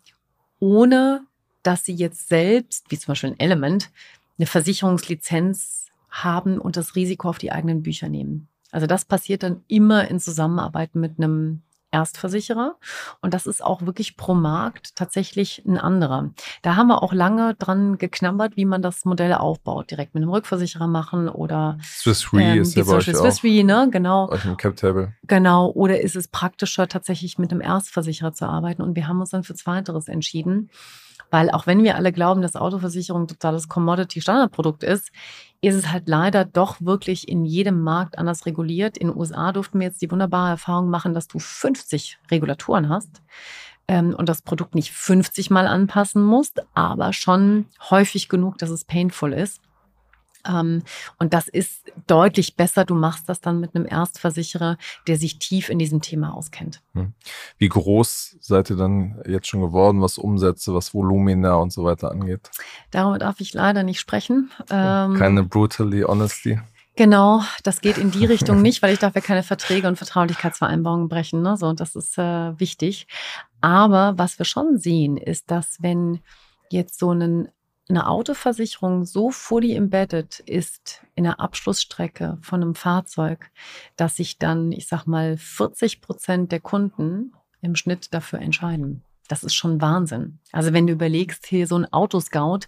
ohne 0.60 1.26
dass 1.64 1.86
sie 1.86 1.94
jetzt 1.94 2.28
selbst, 2.30 2.90
wie 2.90 2.98
zum 2.98 3.12
Beispiel 3.12 3.32
ein 3.32 3.40
Element, 3.40 3.90
eine 4.38 4.48
Versicherungslizenz 4.48 5.88
haben 6.10 6.60
und 6.60 6.78
das 6.78 6.96
Risiko 6.96 7.30
auf 7.30 7.38
die 7.38 7.52
eigenen 7.52 7.84
Bücher 7.84 8.10
nehmen. 8.10 8.48
Also 8.72 8.88
das 8.88 9.06
passiert 9.06 9.44
dann 9.44 9.64
immer 9.68 10.08
in 10.08 10.20
Zusammenarbeit 10.20 10.96
mit 10.96 11.18
einem 11.18 11.62
Erstversicherer. 11.91 12.75
Und 13.21 13.34
das 13.34 13.45
ist 13.45 13.63
auch 13.63 13.82
wirklich 13.84 14.17
pro 14.17 14.34
Markt 14.34 14.95
tatsächlich 14.95 15.63
ein 15.65 15.77
anderer. 15.77 16.32
Da 16.62 16.75
haben 16.75 16.88
wir 16.88 17.04
auch 17.04 17.13
lange 17.13 17.56
dran 17.56 17.97
geknabbert, 17.97 18.56
wie 18.58 18.65
man 18.65 18.82
das 18.82 19.06
Modell 19.06 19.34
aufbaut. 19.34 19.91
Direkt 19.91 20.15
mit 20.15 20.23
einem 20.23 20.32
Rückversicherer 20.32 20.88
machen 20.88 21.30
oder 21.30 21.77
Swiss 21.84 22.34
Re 22.34 22.41
ähm, 22.41 22.62
ist 22.62 22.75
ja 22.75 22.84
bei 22.84 22.93
euch 22.93 23.06
Swiss 23.06 23.43
Re, 23.43 23.63
ne? 23.63 23.89
Genau. 23.91 24.30
Euch 24.30 24.45
im 24.45 24.58
Cap 24.58 24.75
Table. 24.77 25.13
Genau. 25.23 25.69
Oder 25.71 26.01
ist 26.01 26.15
es 26.15 26.27
praktischer, 26.27 26.88
tatsächlich 26.88 27.38
mit 27.38 27.51
einem 27.51 27.62
Erstversicherer 27.62 28.34
zu 28.34 28.45
arbeiten? 28.45 28.82
Und 28.82 28.95
wir 28.95 29.08
haben 29.08 29.19
uns 29.19 29.32
dann 29.32 29.43
für 29.43 29.54
Zweiteres 29.56 30.08
entschieden. 30.08 30.69
Weil 31.32 31.50
auch 31.50 31.65
wenn 31.65 31.84
wir 31.84 31.96
alle 31.96 32.12
glauben, 32.12 32.41
dass 32.41 32.56
Autoversicherung 32.56 33.28
totales 33.28 33.67
Commodity-Standardprodukt 33.67 34.84
ist, 34.84 35.12
ist 35.62 35.76
es 35.76 35.91
halt 35.91 36.08
leider 36.08 36.46
doch 36.46 36.82
wirklich 36.82 37.28
in 37.28 37.46
jedem 37.46 37.82
Markt 37.82 38.17
anders 38.17 38.46
reguliert. 38.46 38.98
In 38.98 39.08
den 39.08 39.17
USA 39.17 39.52
durften 39.52 39.80
wir 39.80 39.88
jetzt 39.88 40.02
die 40.02 40.12
wunderbare 40.12 40.50
Erfahrung 40.50 40.89
machen, 40.89 41.13
dass 41.13 41.28
du 41.28 41.39
50 41.39 42.20
Regulatoren 42.30 42.89
hast 42.89 43.22
ähm, 43.88 44.13
und 44.13 44.28
das 44.28 44.41
Produkt 44.41 44.76
nicht 44.76 44.91
50 44.91 45.50
Mal 45.50 45.67
anpassen 45.67 46.24
musst, 46.24 46.62
aber 46.74 47.13
schon 47.13 47.65
häufig 47.89 48.30
genug, 48.30 48.58
dass 48.58 48.70
es 48.70 48.86
painful 48.86 49.34
ist. 49.34 49.62
Ähm, 50.47 50.84
und 51.19 51.34
das 51.34 51.47
ist 51.47 51.91
deutlich 52.08 52.56
besser. 52.56 52.86
Du 52.86 52.95
machst 52.95 53.30
das 53.30 53.41
dann 53.41 53.60
mit 53.60 53.75
einem 53.75 53.86
Erstversicherer, 53.86 54.77
der 55.08 55.17
sich 55.17 55.39
tief 55.39 55.69
in 55.69 55.80
diesem 55.80 56.01
Thema 56.01 56.34
auskennt. 56.34 56.82
Hm. 56.93 57.13
Wie 57.58 57.69
groß 57.69 58.38
seid 58.39 58.69
ihr 58.69 58.75
dann 58.75 59.21
jetzt 59.27 59.47
schon 59.47 59.62
geworden, 59.62 60.01
was 60.01 60.17
Umsätze, 60.17 60.73
was 60.73 60.93
Volumina 60.93 61.56
und 61.56 61.71
so 61.71 61.84
weiter 61.84 62.12
angeht? 62.12 62.51
Darüber 62.91 63.19
darf 63.19 63.39
ich 63.39 63.54
leider 63.54 63.84
nicht 63.84 63.99
sprechen. 63.99 64.51
Ähm, 64.69 65.15
keine 65.15 65.43
brutally 65.43 66.04
honesty. 66.04 66.60
Genau, 66.97 67.41
das 67.63 67.80
geht 67.82 67.97
in 67.97 68.12
die 68.12 68.25
Richtung 68.25 68.62
nicht, 68.62 68.82
weil 68.82 68.93
ich 68.93 68.99
darf 68.99 69.15
ja 69.15 69.21
keine 69.21 69.43
Verträge 69.43 69.88
und 69.88 69.95
Vertraulichkeitsvereinbarungen 69.95 71.08
brechen. 71.08 71.41
Ne? 71.41 71.56
So, 71.56 71.71
das 71.73 71.95
ist 71.95 72.17
äh, 72.17 72.60
wichtig. 72.60 73.08
Aber 73.62 74.17
was 74.17 74.38
wir 74.39 74.45
schon 74.45 74.77
sehen, 74.77 75.15
ist, 75.17 75.49
dass 75.51 75.77
wenn 75.82 76.19
jetzt 76.69 76.99
so 76.99 77.12
ein 77.13 77.47
eine 77.91 78.08
Autoversicherung 78.08 79.06
so 79.06 79.32
fully 79.32 79.75
embedded 79.75 80.39
ist 80.39 81.01
in 81.15 81.23
der 81.25 81.39
Abschlussstrecke 81.39 82.38
von 82.41 82.62
einem 82.62 82.75
Fahrzeug, 82.75 83.51
dass 83.95 84.15
sich 84.15 84.38
dann, 84.39 84.71
ich 84.71 84.88
sag 84.88 85.06
mal, 85.06 85.38
40 85.38 86.01
Prozent 86.01 86.51
der 86.51 86.60
Kunden 86.60 87.34
im 87.62 87.75
Schnitt 87.75 88.13
dafür 88.13 88.39
entscheiden. 88.39 89.04
Das 89.27 89.43
ist 89.43 89.54
schon 89.54 89.80
Wahnsinn. 89.80 90.39
Also 90.51 90.73
wenn 90.73 90.88
du 90.88 90.93
überlegst, 90.93 91.45
hier 91.45 91.65
so 91.65 91.77
ein 91.77 91.91
Autoscout, 91.93 92.62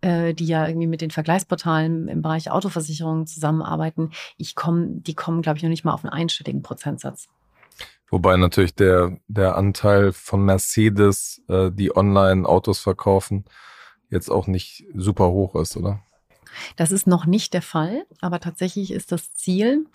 äh, 0.00 0.32
die 0.32 0.46
ja 0.46 0.66
irgendwie 0.66 0.86
mit 0.86 1.02
den 1.02 1.10
Vergleichsportalen 1.10 2.08
im 2.08 2.22
Bereich 2.22 2.50
Autoversicherung 2.50 3.26
zusammenarbeiten, 3.26 4.12
ich 4.38 4.54
komme, 4.54 4.86
die 4.88 5.14
kommen, 5.14 5.42
glaube 5.42 5.58
ich, 5.58 5.62
noch 5.62 5.70
nicht 5.70 5.84
mal 5.84 5.92
auf 5.92 6.04
einen 6.04 6.12
einstelligen 6.12 6.62
Prozentsatz. 6.62 7.28
Wobei 8.08 8.36
natürlich 8.36 8.74
der, 8.74 9.18
der 9.26 9.56
Anteil 9.56 10.12
von 10.12 10.44
Mercedes, 10.44 11.42
äh, 11.48 11.70
die 11.70 11.94
online 11.94 12.48
Autos 12.48 12.78
verkaufen, 12.78 13.44
jetzt 14.10 14.30
auch 14.30 14.46
nicht 14.46 14.84
super 14.94 15.30
hoch 15.30 15.54
ist, 15.56 15.76
oder? 15.76 16.00
Das 16.76 16.92
ist 16.92 17.06
noch 17.06 17.26
nicht 17.26 17.54
der 17.54 17.62
Fall, 17.62 18.06
aber 18.20 18.40
tatsächlich 18.40 18.90
ist 18.90 19.12
das 19.12 19.34
Ziel, 19.34 19.86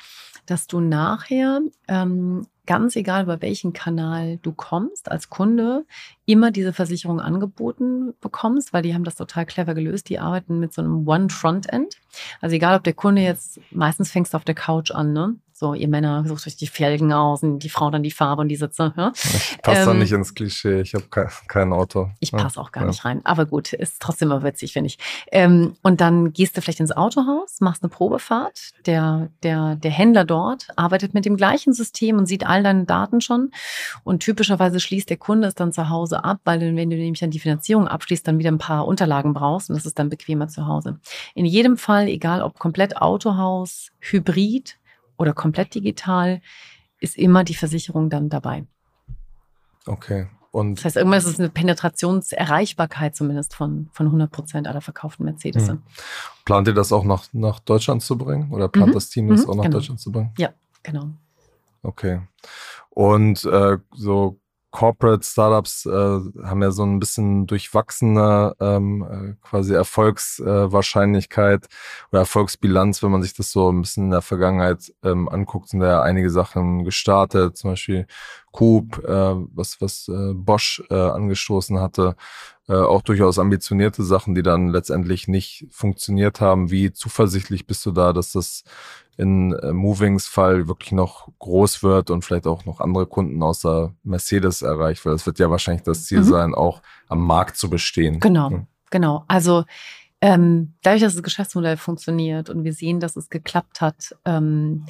dass 0.45 0.67
du 0.67 0.79
nachher, 0.79 1.61
ähm, 1.87 2.45
ganz 2.67 2.95
egal 2.95 3.23
über 3.23 3.41
welchen 3.41 3.73
Kanal 3.73 4.37
du 4.41 4.53
kommst, 4.53 5.11
als 5.11 5.29
Kunde 5.29 5.85
immer 6.25 6.51
diese 6.51 6.73
Versicherung 6.73 7.19
angeboten 7.19 8.13
bekommst, 8.21 8.71
weil 8.71 8.83
die 8.83 8.93
haben 8.93 9.03
das 9.03 9.15
total 9.15 9.45
clever 9.45 9.73
gelöst. 9.73 10.09
Die 10.09 10.19
arbeiten 10.19 10.59
mit 10.59 10.71
so 10.71 10.81
einem 10.81 11.07
One-Frontend. 11.07 11.97
Also 12.39 12.55
egal, 12.55 12.77
ob 12.77 12.83
der 12.83 12.93
Kunde 12.93 13.23
jetzt, 13.23 13.59
meistens 13.71 14.11
fängst 14.11 14.33
du 14.33 14.37
auf 14.37 14.45
der 14.45 14.55
Couch 14.55 14.91
an, 14.91 15.11
ne? 15.11 15.35
So, 15.61 15.75
ihr 15.75 15.89
Männer 15.89 16.25
sucht 16.25 16.47
euch 16.47 16.55
die 16.55 16.65
Felgen 16.65 17.13
aus 17.13 17.43
und 17.43 17.59
die 17.59 17.69
Frau 17.69 17.91
dann 17.91 18.01
die 18.01 18.09
Farbe 18.09 18.41
und 18.41 18.47
die 18.47 18.55
Sitze. 18.55 18.95
Ja? 18.97 19.11
Ich 19.13 19.59
passe 19.61 19.81
ähm, 19.81 19.85
da 19.85 19.93
nicht 19.93 20.11
ins 20.11 20.33
Klischee. 20.33 20.81
Ich 20.81 20.95
habe 20.95 21.05
kein, 21.11 21.27
kein, 21.47 21.71
Auto. 21.71 22.09
Ich 22.19 22.31
passe 22.31 22.59
auch 22.59 22.71
gar 22.71 22.85
ja. 22.85 22.89
nicht 22.89 23.05
rein. 23.05 23.21
Aber 23.25 23.45
gut, 23.45 23.71
ist 23.71 24.01
trotzdem 24.01 24.31
immer 24.31 24.41
witzig, 24.41 24.73
finde 24.73 24.87
ich. 24.87 24.97
Ähm, 25.31 25.75
und 25.83 26.01
dann 26.01 26.33
gehst 26.33 26.57
du 26.57 26.61
vielleicht 26.61 26.79
ins 26.79 26.91
Autohaus, 26.91 27.61
machst 27.61 27.83
eine 27.83 27.91
Probefahrt. 27.91 28.71
Der, 28.87 29.29
der, 29.43 29.75
der 29.75 29.91
Händler 29.91 30.25
dort 30.25 30.65
arbeitet 30.77 31.13
mit 31.13 31.25
dem 31.25 31.37
gleichen 31.37 31.73
System 31.73 32.17
und 32.17 32.25
sieht 32.25 32.43
all 32.43 32.63
deine 32.63 32.85
Daten 32.85 33.21
schon. 33.21 33.51
Und 34.03 34.21
typischerweise 34.21 34.79
schließt 34.79 35.11
der 35.11 35.17
Kunde 35.17 35.47
es 35.47 35.53
dann 35.53 35.71
zu 35.71 35.89
Hause 35.89 36.23
ab, 36.23 36.39
weil 36.43 36.59
wenn 36.59 36.89
du 36.89 36.95
nämlich 36.95 37.19
dann 37.19 37.29
die 37.29 37.39
Finanzierung 37.39 37.87
abschließt, 37.87 38.27
dann 38.27 38.39
wieder 38.39 38.51
ein 38.51 38.57
paar 38.57 38.87
Unterlagen 38.87 39.35
brauchst 39.35 39.69
und 39.69 39.75
das 39.75 39.85
ist 39.85 39.99
dann 39.99 40.09
bequemer 40.09 40.47
zu 40.47 40.65
Hause. 40.65 40.99
In 41.35 41.45
jedem 41.45 41.77
Fall, 41.77 42.07
egal 42.07 42.41
ob 42.41 42.57
komplett 42.57 42.97
Autohaus, 42.97 43.91
Hybrid 43.99 44.79
oder 45.21 45.33
komplett 45.33 45.75
digital, 45.75 46.41
ist 46.99 47.17
immer 47.17 47.43
die 47.43 47.55
Versicherung 47.55 48.09
dann 48.09 48.29
dabei. 48.29 48.65
Okay. 49.85 50.27
Und 50.51 50.79
das 50.79 50.85
heißt, 50.85 50.97
irgendwann 50.97 51.19
ist 51.19 51.27
es 51.27 51.39
eine 51.39 51.49
Penetrationserreichbarkeit 51.49 53.15
zumindest 53.15 53.55
von, 53.55 53.89
von 53.93 54.07
100 54.07 54.29
Prozent 54.31 54.67
aller 54.67 54.81
verkauften 54.81 55.25
Mercedes. 55.25 55.69
Mhm. 55.69 55.81
Plant 56.43 56.67
ihr 56.67 56.73
das 56.73 56.91
auch 56.91 57.05
nach, 57.05 57.25
nach 57.31 57.59
Deutschland 57.59 58.01
zu 58.03 58.17
bringen? 58.17 58.51
Oder 58.51 58.67
plant 58.67 58.89
mhm. 58.89 58.93
das 58.93 59.09
Team 59.09 59.29
das 59.29 59.43
mhm. 59.43 59.49
auch 59.49 59.55
nach 59.55 59.63
genau. 59.63 59.77
Deutschland 59.77 60.01
zu 60.01 60.11
bringen? 60.11 60.33
Ja, 60.37 60.49
genau. 60.83 61.11
Okay. 61.83 62.21
Und 62.89 63.45
äh, 63.45 63.77
so 63.93 64.40
Corporate 64.71 65.23
Startups 65.23 65.85
äh, 65.85 65.89
haben 65.91 66.61
ja 66.61 66.71
so 66.71 66.83
ein 66.83 66.99
bisschen 66.99 67.45
durchwachsene 67.45 68.55
ähm, 68.59 69.35
äh, 69.37 69.47
quasi 69.47 69.73
Erfolgswahrscheinlichkeit 69.73 71.65
äh, 71.65 71.67
oder 72.11 72.19
Erfolgsbilanz, 72.21 73.03
wenn 73.03 73.11
man 73.11 73.21
sich 73.21 73.33
das 73.33 73.51
so 73.51 73.69
ein 73.69 73.81
bisschen 73.81 74.05
in 74.05 74.11
der 74.11 74.21
Vergangenheit 74.21 74.93
ähm, 75.03 75.27
anguckt, 75.27 75.69
sind 75.69 75.81
da 75.81 75.87
ja 75.87 76.01
einige 76.01 76.29
Sachen 76.29 76.85
gestartet, 76.85 77.57
zum 77.57 77.71
Beispiel 77.71 78.07
Coop, 78.51 79.03
äh, 79.03 79.35
was, 79.53 79.81
was 79.81 80.07
äh, 80.07 80.33
Bosch 80.33 80.83
äh, 80.89 80.95
angestoßen 80.95 81.79
hatte, 81.79 82.15
äh, 82.67 82.73
auch 82.73 83.01
durchaus 83.01 83.39
ambitionierte 83.39 84.03
Sachen, 84.03 84.35
die 84.35 84.43
dann 84.43 84.69
letztendlich 84.69 85.27
nicht 85.27 85.67
funktioniert 85.71 86.41
haben. 86.41 86.71
Wie 86.71 86.91
zuversichtlich 86.91 87.65
bist 87.65 87.85
du 87.85 87.91
da, 87.91 88.13
dass 88.13 88.33
das 88.33 88.63
in 89.17 89.53
äh, 89.53 89.73
Movings 89.73 90.27
Fall 90.27 90.67
wirklich 90.67 90.91
noch 90.93 91.27
groß 91.39 91.83
wird 91.83 92.09
und 92.09 92.23
vielleicht 92.23 92.47
auch 92.47 92.65
noch 92.65 92.79
andere 92.79 93.05
Kunden 93.05 93.41
außer 93.43 93.93
Mercedes 94.03 94.61
erreicht, 94.61 95.05
weil 95.05 95.13
es 95.13 95.25
wird 95.25 95.39
ja 95.39 95.49
wahrscheinlich 95.49 95.83
das 95.83 96.05
Ziel 96.05 96.19
mhm. 96.19 96.23
sein, 96.23 96.55
auch 96.55 96.81
am 97.07 97.25
Markt 97.25 97.57
zu 97.57 97.69
bestehen. 97.69 98.19
Genau, 98.19 98.49
ja. 98.49 98.65
genau. 98.89 99.25
Also 99.27 99.63
ähm, 100.21 100.73
dadurch, 100.81 101.01
dass 101.01 101.13
das 101.13 101.23
Geschäftsmodell 101.23 101.77
funktioniert 101.77 102.49
und 102.49 102.63
wir 102.63 102.73
sehen, 102.73 102.99
dass 102.99 103.15
es 103.15 103.29
geklappt 103.29 103.81
hat, 103.81 104.15
ähm, 104.25 104.85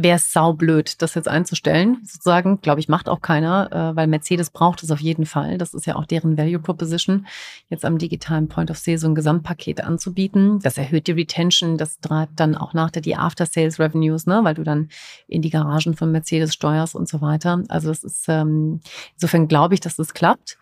wäre 0.00 0.16
es 0.16 0.32
saublöd, 0.32 1.02
das 1.02 1.14
jetzt 1.14 1.28
einzustellen. 1.28 1.98
Sozusagen, 2.04 2.60
glaube 2.60 2.80
ich, 2.80 2.88
macht 2.88 3.08
auch 3.08 3.20
keiner, 3.20 3.68
äh, 3.72 3.96
weil 3.96 4.06
Mercedes 4.06 4.50
braucht 4.50 4.82
es 4.82 4.92
auf 4.92 5.00
jeden 5.00 5.26
Fall. 5.26 5.58
Das 5.58 5.74
ist 5.74 5.86
ja 5.86 5.96
auch 5.96 6.06
deren 6.06 6.38
Value 6.38 6.60
Proposition, 6.60 7.26
jetzt 7.68 7.84
am 7.84 7.98
digitalen 7.98 8.48
Point 8.48 8.70
of 8.70 8.78
Sale 8.78 8.98
so 8.98 9.08
ein 9.08 9.16
Gesamtpaket 9.16 9.82
anzubieten. 9.82 10.60
Das 10.60 10.78
erhöht 10.78 11.08
die 11.08 11.12
Retention, 11.12 11.76
das 11.76 11.98
treibt 11.98 12.38
dann 12.38 12.54
auch 12.54 12.74
nachher 12.74 13.00
die 13.00 13.16
After-Sales 13.16 13.80
Revenues, 13.80 14.26
ne, 14.26 14.40
weil 14.44 14.54
du 14.54 14.62
dann 14.62 14.88
in 15.26 15.42
die 15.42 15.50
Garagen 15.50 15.96
von 15.96 16.12
Mercedes 16.12 16.54
steuerst 16.54 16.94
und 16.94 17.08
so 17.08 17.20
weiter. 17.20 17.64
Also 17.68 17.88
das 17.88 18.04
ist, 18.04 18.28
ähm, 18.28 18.80
insofern 19.14 19.48
glaube 19.48 19.74
ich, 19.74 19.80
dass 19.80 19.96
das 19.96 20.14
klappt. 20.14 20.58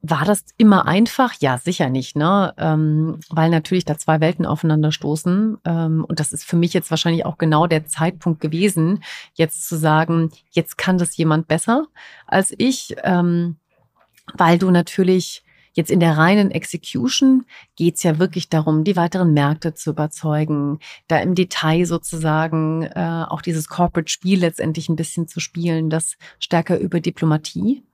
War 0.00 0.24
das 0.24 0.44
immer 0.56 0.86
einfach? 0.86 1.34
Ja, 1.40 1.58
sicher 1.58 1.88
nicht, 1.88 2.16
ne? 2.16 2.54
Ähm, 2.56 3.18
weil 3.30 3.50
natürlich 3.50 3.84
da 3.84 3.98
zwei 3.98 4.20
Welten 4.20 4.46
aufeinander 4.46 4.92
stoßen. 4.92 5.58
Ähm, 5.64 6.04
und 6.06 6.20
das 6.20 6.32
ist 6.32 6.44
für 6.44 6.56
mich 6.56 6.72
jetzt 6.72 6.90
wahrscheinlich 6.90 7.26
auch 7.26 7.36
genau 7.36 7.66
der 7.66 7.86
Zeitpunkt 7.86 8.40
gewesen, 8.40 9.02
jetzt 9.34 9.68
zu 9.68 9.76
sagen, 9.76 10.30
jetzt 10.50 10.78
kann 10.78 10.98
das 10.98 11.16
jemand 11.16 11.48
besser 11.48 11.86
als 12.26 12.54
ich, 12.56 12.94
ähm, 13.02 13.56
weil 14.34 14.58
du 14.58 14.70
natürlich 14.70 15.42
Jetzt 15.78 15.92
in 15.92 16.00
der 16.00 16.16
reinen 16.16 16.50
Execution 16.50 17.44
geht's 17.76 18.02
ja 18.02 18.18
wirklich 18.18 18.48
darum, 18.48 18.82
die 18.82 18.96
weiteren 18.96 19.32
Märkte 19.32 19.74
zu 19.74 19.90
überzeugen, 19.90 20.80
da 21.06 21.20
im 21.20 21.36
Detail 21.36 21.84
sozusagen 21.84 22.82
äh, 22.82 23.24
auch 23.28 23.42
dieses 23.42 23.68
Corporate-Spiel 23.68 24.40
letztendlich 24.40 24.88
ein 24.88 24.96
bisschen 24.96 25.28
zu 25.28 25.38
spielen, 25.38 25.88
das 25.88 26.16
stärker 26.40 26.80
über 26.80 26.98
Diplomatie 26.98 27.84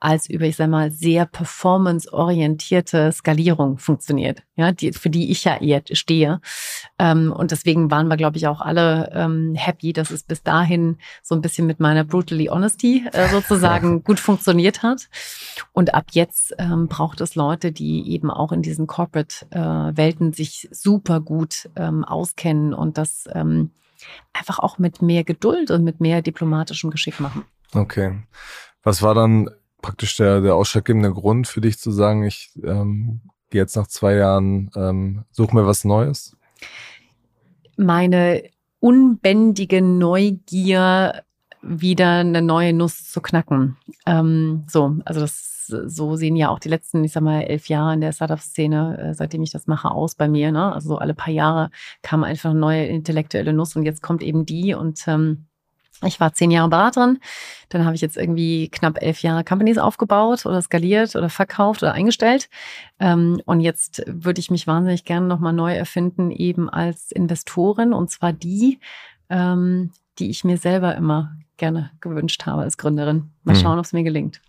als 0.00 0.28
über, 0.28 0.46
ich 0.46 0.56
sag 0.56 0.68
mal, 0.68 0.90
sehr 0.90 1.26
performance-orientierte 1.26 3.12
Skalierung 3.12 3.78
funktioniert, 3.78 4.42
ja, 4.56 4.72
die, 4.72 4.92
für 4.92 5.10
die 5.10 5.30
ich 5.30 5.44
ja 5.44 5.56
eher 5.60 5.82
stehe. 5.92 6.40
Ähm, 6.98 7.32
und 7.32 7.50
deswegen 7.50 7.90
waren 7.90 8.08
wir, 8.08 8.16
glaube 8.16 8.36
ich, 8.36 8.46
auch 8.46 8.60
alle 8.60 9.10
ähm, 9.14 9.54
happy, 9.54 9.92
dass 9.92 10.10
es 10.10 10.24
bis 10.24 10.42
dahin 10.42 10.98
so 11.22 11.34
ein 11.34 11.40
bisschen 11.40 11.66
mit 11.66 11.78
meiner 11.78 12.04
brutally 12.04 12.48
honesty 12.48 13.04
äh, 13.12 13.28
sozusagen 13.28 14.02
gut 14.02 14.18
funktioniert 14.18 14.82
hat. 14.82 15.08
Und 15.72 15.94
ab 15.94 16.06
jetzt 16.12 16.54
ähm, 16.58 16.88
braucht 16.88 17.20
es 17.20 17.34
Leute, 17.34 17.70
die 17.72 18.10
eben 18.10 18.30
auch 18.30 18.52
in 18.52 18.62
diesen 18.62 18.86
Corporate-Welten 18.86 20.32
äh, 20.32 20.34
sich 20.34 20.68
super 20.72 21.20
gut 21.20 21.70
ähm, 21.76 22.04
auskennen 22.04 22.74
und 22.74 22.98
das 22.98 23.28
ähm, 23.32 23.70
einfach 24.32 24.58
auch 24.58 24.78
mit 24.78 25.02
mehr 25.02 25.24
Geduld 25.24 25.70
und 25.70 25.84
mit 25.84 26.00
mehr 26.00 26.22
diplomatischem 26.22 26.90
Geschick 26.90 27.20
machen. 27.20 27.44
Okay. 27.72 28.22
Was 28.82 29.02
war 29.02 29.14
dann 29.14 29.48
praktisch 29.82 30.16
der, 30.16 30.40
der 30.40 30.54
ausschlaggebende 30.54 31.12
Grund 31.12 31.46
für 31.46 31.60
dich 31.60 31.78
zu 31.78 31.90
sagen, 31.90 32.24
ich 32.24 32.52
ähm, 32.64 33.20
gehe 33.50 33.60
jetzt 33.60 33.76
nach 33.76 33.88
zwei 33.88 34.14
Jahren, 34.14 34.70
ähm, 34.74 35.24
suche 35.30 35.54
mir 35.54 35.66
was 35.66 35.84
Neues? 35.84 36.36
Meine 37.76 38.44
unbändige 38.80 39.82
Neugier, 39.82 41.22
wieder 41.60 42.18
eine 42.18 42.42
neue 42.42 42.72
Nuss 42.72 43.10
zu 43.10 43.20
knacken. 43.20 43.76
Ähm, 44.06 44.64
so, 44.68 44.96
also 45.04 45.20
das 45.20 45.52
so 45.66 46.16
sehen 46.16 46.36
ja 46.36 46.48
auch 46.48 46.58
die 46.58 46.68
letzten, 46.68 47.04
ich 47.04 47.12
sag 47.12 47.22
mal, 47.22 47.42
elf 47.42 47.68
Jahre 47.68 47.94
in 47.94 48.00
der 48.00 48.12
Startup-Szene, 48.12 48.98
äh, 48.98 49.14
seitdem 49.14 49.42
ich 49.42 49.52
das 49.52 49.66
mache, 49.66 49.90
aus 49.90 50.14
bei 50.14 50.28
mir. 50.28 50.52
Ne? 50.52 50.72
Also 50.72 50.90
so 50.90 50.98
alle 50.98 51.14
paar 51.14 51.32
Jahre 51.32 51.70
kam 52.02 52.24
einfach 52.24 52.50
eine 52.50 52.58
neue 52.58 52.86
intellektuelle 52.86 53.52
Nuss 53.52 53.76
und 53.76 53.84
jetzt 53.84 54.02
kommt 54.02 54.22
eben 54.22 54.44
die 54.44 54.74
und 54.74 55.06
ähm, 55.06 55.46
ich 56.04 56.20
war 56.20 56.32
zehn 56.32 56.50
Jahre 56.50 56.68
Beraterin, 56.68 57.18
dann 57.68 57.84
habe 57.84 57.94
ich 57.94 58.00
jetzt 58.00 58.16
irgendwie 58.16 58.68
knapp 58.68 59.00
elf 59.02 59.22
Jahre 59.22 59.44
Companies 59.44 59.78
aufgebaut 59.78 60.46
oder 60.46 60.60
skaliert 60.60 61.16
oder 61.16 61.28
verkauft 61.28 61.82
oder 61.82 61.92
eingestellt. 61.92 62.48
Ähm, 62.98 63.40
und 63.46 63.60
jetzt 63.60 64.02
würde 64.06 64.40
ich 64.40 64.50
mich 64.50 64.66
wahnsinnig 64.66 65.04
gerne 65.04 65.26
nochmal 65.26 65.52
neu 65.52 65.74
erfinden, 65.74 66.30
eben 66.30 66.68
als 66.68 67.12
Investorin 67.12 67.92
und 67.92 68.10
zwar 68.10 68.32
die, 68.32 68.78
ähm, 69.30 69.90
die 70.18 70.30
ich 70.30 70.44
mir 70.44 70.58
selber 70.58 70.94
immer 70.94 71.32
gerne 71.56 71.90
gewünscht 72.00 72.44
habe 72.46 72.62
als 72.62 72.76
Gründerin. 72.76 73.30
Mal 73.44 73.54
hm. 73.54 73.62
schauen, 73.62 73.78
ob 73.78 73.84
es 73.84 73.92
mir 73.92 74.02
gelingt. 74.02 74.40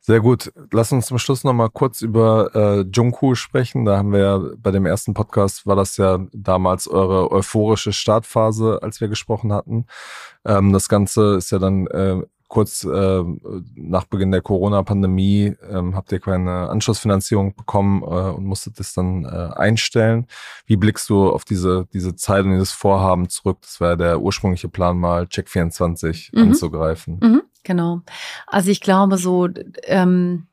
Sehr 0.00 0.20
gut. 0.20 0.52
Lass 0.72 0.90
uns 0.90 1.06
zum 1.06 1.18
Schluss 1.18 1.44
nochmal 1.44 1.70
kurz 1.70 2.02
über 2.02 2.50
äh, 2.54 2.80
Junku 2.92 3.36
sprechen. 3.36 3.84
Da 3.84 3.98
haben 3.98 4.12
wir 4.12 4.18
ja 4.20 4.40
bei 4.56 4.72
dem 4.72 4.84
ersten 4.84 5.14
Podcast 5.14 5.64
war 5.64 5.76
das 5.76 5.96
ja 5.96 6.18
damals 6.32 6.88
eure 6.88 7.30
euphorische 7.30 7.92
Startphase, 7.92 8.80
als 8.82 9.00
wir 9.00 9.06
gesprochen 9.06 9.52
hatten. 9.52 9.86
Ähm, 10.44 10.72
das 10.72 10.88
Ganze 10.88 11.36
ist 11.36 11.52
ja 11.52 11.60
dann 11.60 11.86
äh, 11.86 12.20
kurz 12.52 12.84
äh, 12.84 13.24
nach 13.76 14.04
Beginn 14.04 14.30
der 14.30 14.42
Corona-Pandemie 14.42 15.56
ähm, 15.70 15.96
habt 15.96 16.12
ihr 16.12 16.20
keine 16.20 16.68
Anschlussfinanzierung 16.68 17.56
bekommen 17.56 18.02
äh, 18.02 18.04
und 18.04 18.44
musstet 18.44 18.78
es 18.78 18.92
dann 18.92 19.24
äh, 19.24 19.54
einstellen. 19.56 20.26
Wie 20.66 20.76
blickst 20.76 21.08
du 21.08 21.30
auf 21.30 21.46
diese, 21.46 21.88
diese 21.94 22.14
Zeit 22.14 22.44
und 22.44 22.50
dieses 22.50 22.70
Vorhaben 22.72 23.30
zurück? 23.30 23.56
Das 23.62 23.80
war 23.80 23.96
der 23.96 24.20
ursprüngliche 24.20 24.68
Plan, 24.68 24.98
mal 24.98 25.24
Check24 25.24 26.28
mhm. 26.36 26.42
anzugreifen. 26.42 27.20
Mhm. 27.22 27.42
Genau. 27.64 28.02
Also 28.46 28.70
ich 28.70 28.82
glaube 28.82 29.16
so, 29.16 29.48
ähm, 29.84 30.46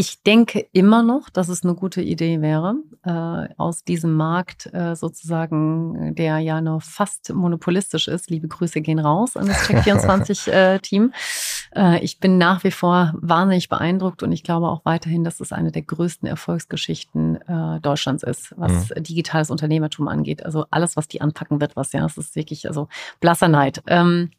ich 0.00 0.22
denke 0.22 0.64
immer 0.70 1.02
noch, 1.02 1.28
dass 1.28 1.48
es 1.48 1.64
eine 1.64 1.74
gute 1.74 2.00
Idee 2.00 2.40
wäre, 2.40 2.76
äh, 3.02 3.52
aus 3.56 3.82
diesem 3.82 4.12
Markt 4.12 4.72
äh, 4.72 4.94
sozusagen, 4.94 6.14
der 6.14 6.38
ja 6.38 6.60
noch 6.60 6.82
fast 6.82 7.34
monopolistisch 7.34 8.06
ist. 8.06 8.30
Liebe 8.30 8.46
Grüße 8.46 8.80
gehen 8.80 9.00
raus 9.00 9.36
an 9.36 9.48
das 9.48 9.68
Check24-Team. 9.68 11.12
Äh, 11.70 11.96
äh, 11.96 12.04
ich 12.04 12.20
bin 12.20 12.38
nach 12.38 12.62
wie 12.64 12.70
vor 12.70 13.12
wahnsinnig 13.16 13.68
beeindruckt 13.68 14.22
und 14.22 14.30
ich 14.30 14.44
glaube 14.44 14.68
auch 14.68 14.84
weiterhin, 14.84 15.24
dass 15.24 15.40
es 15.40 15.52
eine 15.52 15.72
der 15.72 15.82
größten 15.82 16.28
Erfolgsgeschichten 16.28 17.36
äh, 17.42 17.80
Deutschlands 17.80 18.22
ist, 18.22 18.54
was 18.56 18.90
mhm. 18.90 19.02
digitales 19.02 19.50
Unternehmertum 19.50 20.06
angeht. 20.06 20.44
Also 20.44 20.64
alles, 20.70 20.96
was 20.96 21.08
die 21.08 21.20
anpacken 21.20 21.60
wird, 21.60 21.74
was 21.74 21.92
ja, 21.92 22.06
es 22.06 22.16
ist 22.16 22.36
wirklich 22.36 22.68
also 22.68 22.88
blasser 23.20 23.48
Neid. 23.48 23.82
Ähm, 23.88 24.30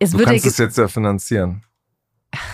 es 0.00 0.10
du 0.10 0.18
würde 0.18 0.32
kannst 0.32 0.46
es 0.46 0.58
jetzt 0.58 0.76
ja 0.76 0.88
finanzieren. 0.88 1.62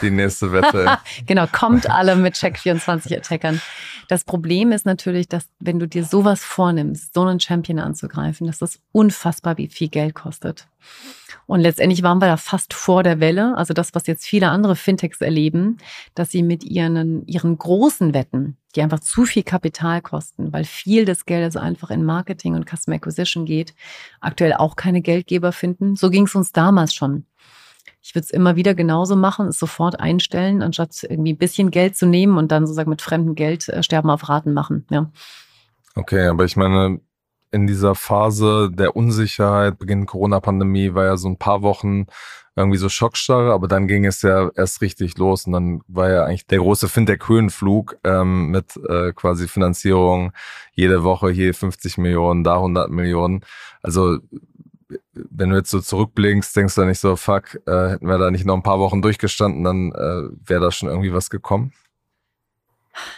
Die 0.03 0.11
nächste 0.11 0.53
Wette. 0.53 0.99
genau, 1.27 1.47
kommt 1.51 1.89
alle 1.89 2.17
mit 2.17 2.35
Check24-Attackern. 2.35 3.61
Das 4.09 4.25
Problem 4.25 4.73
ist 4.73 4.87
natürlich, 4.87 5.29
dass 5.29 5.49
wenn 5.61 5.79
du 5.79 5.87
dir 5.87 6.03
sowas 6.03 6.43
vornimmst, 6.43 7.13
so 7.13 7.23
einen 7.23 7.41
Champion 7.41 7.79
anzugreifen, 7.79 8.47
dass 8.47 8.59
das 8.59 8.81
unfassbar 8.91 9.59
wie 9.59 9.69
viel 9.69 9.89
Geld 9.89 10.15
kostet. 10.15 10.67
Und 11.47 11.61
letztendlich 11.61 12.03
waren 12.03 12.19
wir 12.19 12.27
da 12.27 12.37
fast 12.37 12.75
vor 12.75 13.03
der 13.03 13.21
Welle. 13.21 13.57
Also 13.57 13.75
das, 13.75 13.95
was 13.95 14.07
jetzt 14.07 14.27
viele 14.27 14.49
andere 14.49 14.77
Fintechs 14.77 15.21
erleben, 15.21 15.79
dass 16.15 16.31
sie 16.31 16.43
mit 16.43 16.65
ihren, 16.65 17.27
ihren 17.27 17.57
großen 17.57 18.15
Wetten, 18.15 18.57
die 18.75 18.83
einfach 18.83 19.01
zu 19.01 19.25
viel 19.25 19.43
Kapital 19.43 20.03
kosten, 20.03 20.53
weil 20.53 20.65
viel 20.65 21.05
des 21.05 21.27
Geldes 21.27 21.57
einfach 21.57 21.91
in 21.91 22.05
Marketing 22.05 22.55
und 22.55 22.69
Customer 22.69 22.97
Acquisition 22.97 23.45
geht, 23.45 23.75
aktuell 24.21 24.55
auch 24.55 24.77
keine 24.77 25.01
Geldgeber 25.01 25.53
finden. 25.53 25.97
So 25.97 26.11
ging 26.11 26.25
es 26.25 26.35
uns 26.35 26.53
damals 26.53 26.95
schon. 26.95 27.25
Ich 28.01 28.15
würde 28.15 28.25
es 28.25 28.31
immer 28.31 28.57
wieder 28.57 28.75
genauso 28.75 29.17
machen, 29.17 29.49
es 29.49 29.59
sofort 29.59 29.99
einstellen, 30.01 30.63
anstatt 30.63 31.05
irgendwie 31.09 31.33
ein 31.33 31.39
bisschen 31.39 31.71
Geld 31.71 31.97
zu 31.97 32.07
nehmen 32.07 32.39
und 32.39 32.53
dann 32.53 32.67
sozusagen 32.67 32.91
mit 32.91 33.03
fremdem 33.03 33.35
Geld 33.35 33.69
äh, 33.69 33.83
Sterben 33.83 34.11
auf 34.11 34.29
Raten 34.29 34.53
machen. 34.53 34.87
Ja. 34.91 35.11
Okay, 35.95 36.27
aber 36.29 36.45
ich 36.45 36.57
meine, 36.57 37.01
in 37.51 37.67
dieser 37.67 37.95
Phase 37.95 38.71
der 38.73 38.95
Unsicherheit, 38.95 39.79
Beginn 39.79 40.07
Corona-Pandemie, 40.07 40.95
war 40.95 41.05
ja 41.05 41.17
so 41.17 41.29
ein 41.29 41.39
paar 41.39 41.63
Wochen 41.63 42.07
irgendwie 42.59 42.79
so 42.79 42.89
Schockstarre, 42.89 43.53
aber 43.53 43.69
dann 43.69 43.87
ging 43.87 44.05
es 44.05 44.23
ja 44.23 44.51
erst 44.57 44.83
richtig 44.83 45.17
los 45.17 45.47
und 45.47 45.53
dann 45.53 45.81
war 45.87 46.11
ja 46.11 46.25
eigentlich 46.25 46.47
der 46.47 46.59
große 46.59 46.89
Fintech-Höhenflug 46.89 47.99
ähm, 48.05 48.51
mit 48.51 48.77
äh, 48.89 49.13
quasi 49.13 49.47
Finanzierung 49.49 50.33
jede 50.73 51.05
Woche 51.05 51.31
hier 51.31 51.55
50 51.55 51.99
Millionen, 51.99 52.43
da 52.45 52.57
100 52.57 52.91
Millionen. 52.91 53.45
Also 53.81 54.19
wenn 55.31 55.51
du 55.51 55.57
jetzt 55.57 55.71
so 55.71 55.81
zurückblickst, 55.81 56.57
denkst 56.57 56.75
du 56.75 56.85
nicht 56.85 57.01
so, 57.01 57.17
fuck, 57.17 57.55
äh, 57.67 57.91
hätten 57.91 58.07
wir 58.07 58.19
da 58.19 58.31
nicht 58.31 58.47
noch 58.47 58.55
ein 58.55 58.63
paar 58.63 58.79
Wochen 58.79 59.03
durchgestanden, 59.03 59.65
dann 59.65 59.93
äh, 59.93 60.29
wäre 60.49 60.61
da 60.61 60.73
schon 60.73 60.89
irgendwie 60.89 61.13
was 61.13 61.31
gekommen? 61.31 61.73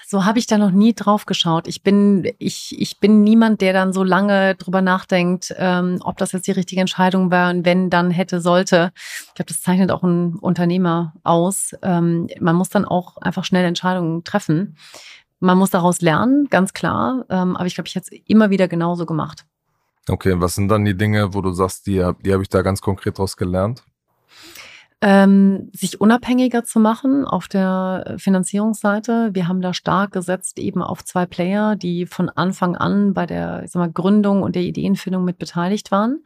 So 0.06 0.24
habe 0.24 0.38
ich 0.38 0.46
da 0.46 0.58
noch 0.58 0.70
nie 0.70 0.94
drauf 0.94 1.26
geschaut. 1.26 1.66
Ich 1.66 1.82
bin, 1.82 2.30
ich, 2.38 2.78
ich 2.78 3.00
bin 3.00 3.22
niemand, 3.22 3.60
der 3.60 3.72
dann 3.72 3.92
so 3.92 4.04
lange 4.04 4.54
drüber 4.56 4.82
nachdenkt, 4.82 5.54
ähm, 5.56 6.00
ob 6.02 6.18
das 6.18 6.32
jetzt 6.32 6.46
die 6.46 6.52
richtige 6.52 6.80
Entscheidung 6.80 7.30
war 7.30 7.50
und 7.50 7.64
wenn, 7.64 7.90
dann 7.90 8.10
hätte, 8.10 8.40
sollte. 8.40 8.92
Ich 9.28 9.34
glaube, 9.34 9.48
das 9.48 9.62
zeichnet 9.62 9.90
auch 9.90 10.02
ein 10.02 10.36
Unternehmer 10.36 11.14
aus. 11.22 11.74
Ähm, 11.82 12.28
man 12.40 12.56
muss 12.56 12.68
dann 12.68 12.84
auch 12.84 13.16
einfach 13.18 13.44
schnell 13.44 13.64
Entscheidungen 13.64 14.24
treffen. 14.24 14.76
Man 15.38 15.56
muss 15.56 15.70
daraus 15.70 16.00
lernen, 16.02 16.48
ganz 16.50 16.72
klar. 16.72 17.24
Ähm, 17.30 17.56
aber 17.56 17.66
ich 17.66 17.74
glaube, 17.74 17.88
ich 17.88 17.94
hätte 17.94 18.08
es 18.12 18.20
immer 18.26 18.50
wieder 18.50 18.68
genauso 18.68 19.06
gemacht. 19.06 19.46
Okay, 20.08 20.34
was 20.40 20.54
sind 20.54 20.68
dann 20.68 20.84
die 20.84 20.96
Dinge, 20.96 21.34
wo 21.34 21.40
du 21.40 21.52
sagst, 21.52 21.86
die, 21.86 22.04
die 22.24 22.32
habe 22.32 22.42
ich 22.42 22.48
da 22.48 22.62
ganz 22.62 22.80
konkret 22.80 23.18
daraus 23.18 23.36
gelernt? 23.36 23.84
Ähm, 25.02 25.70
sich 25.72 25.98
unabhängiger 25.98 26.62
zu 26.62 26.78
machen 26.78 27.24
auf 27.24 27.48
der 27.48 28.16
Finanzierungsseite. 28.18 29.30
Wir 29.32 29.48
haben 29.48 29.62
da 29.62 29.72
stark 29.72 30.12
gesetzt 30.12 30.58
eben 30.58 30.82
auf 30.82 31.02
zwei 31.02 31.24
Player, 31.24 31.74
die 31.74 32.04
von 32.04 32.28
Anfang 32.28 32.76
an 32.76 33.14
bei 33.14 33.24
der 33.24 33.62
ich 33.64 33.70
sag 33.70 33.80
mal, 33.80 33.90
Gründung 33.90 34.42
und 34.42 34.56
der 34.56 34.62
Ideenfindung 34.62 35.24
mit 35.24 35.38
beteiligt 35.38 35.90
waren. 35.90 36.22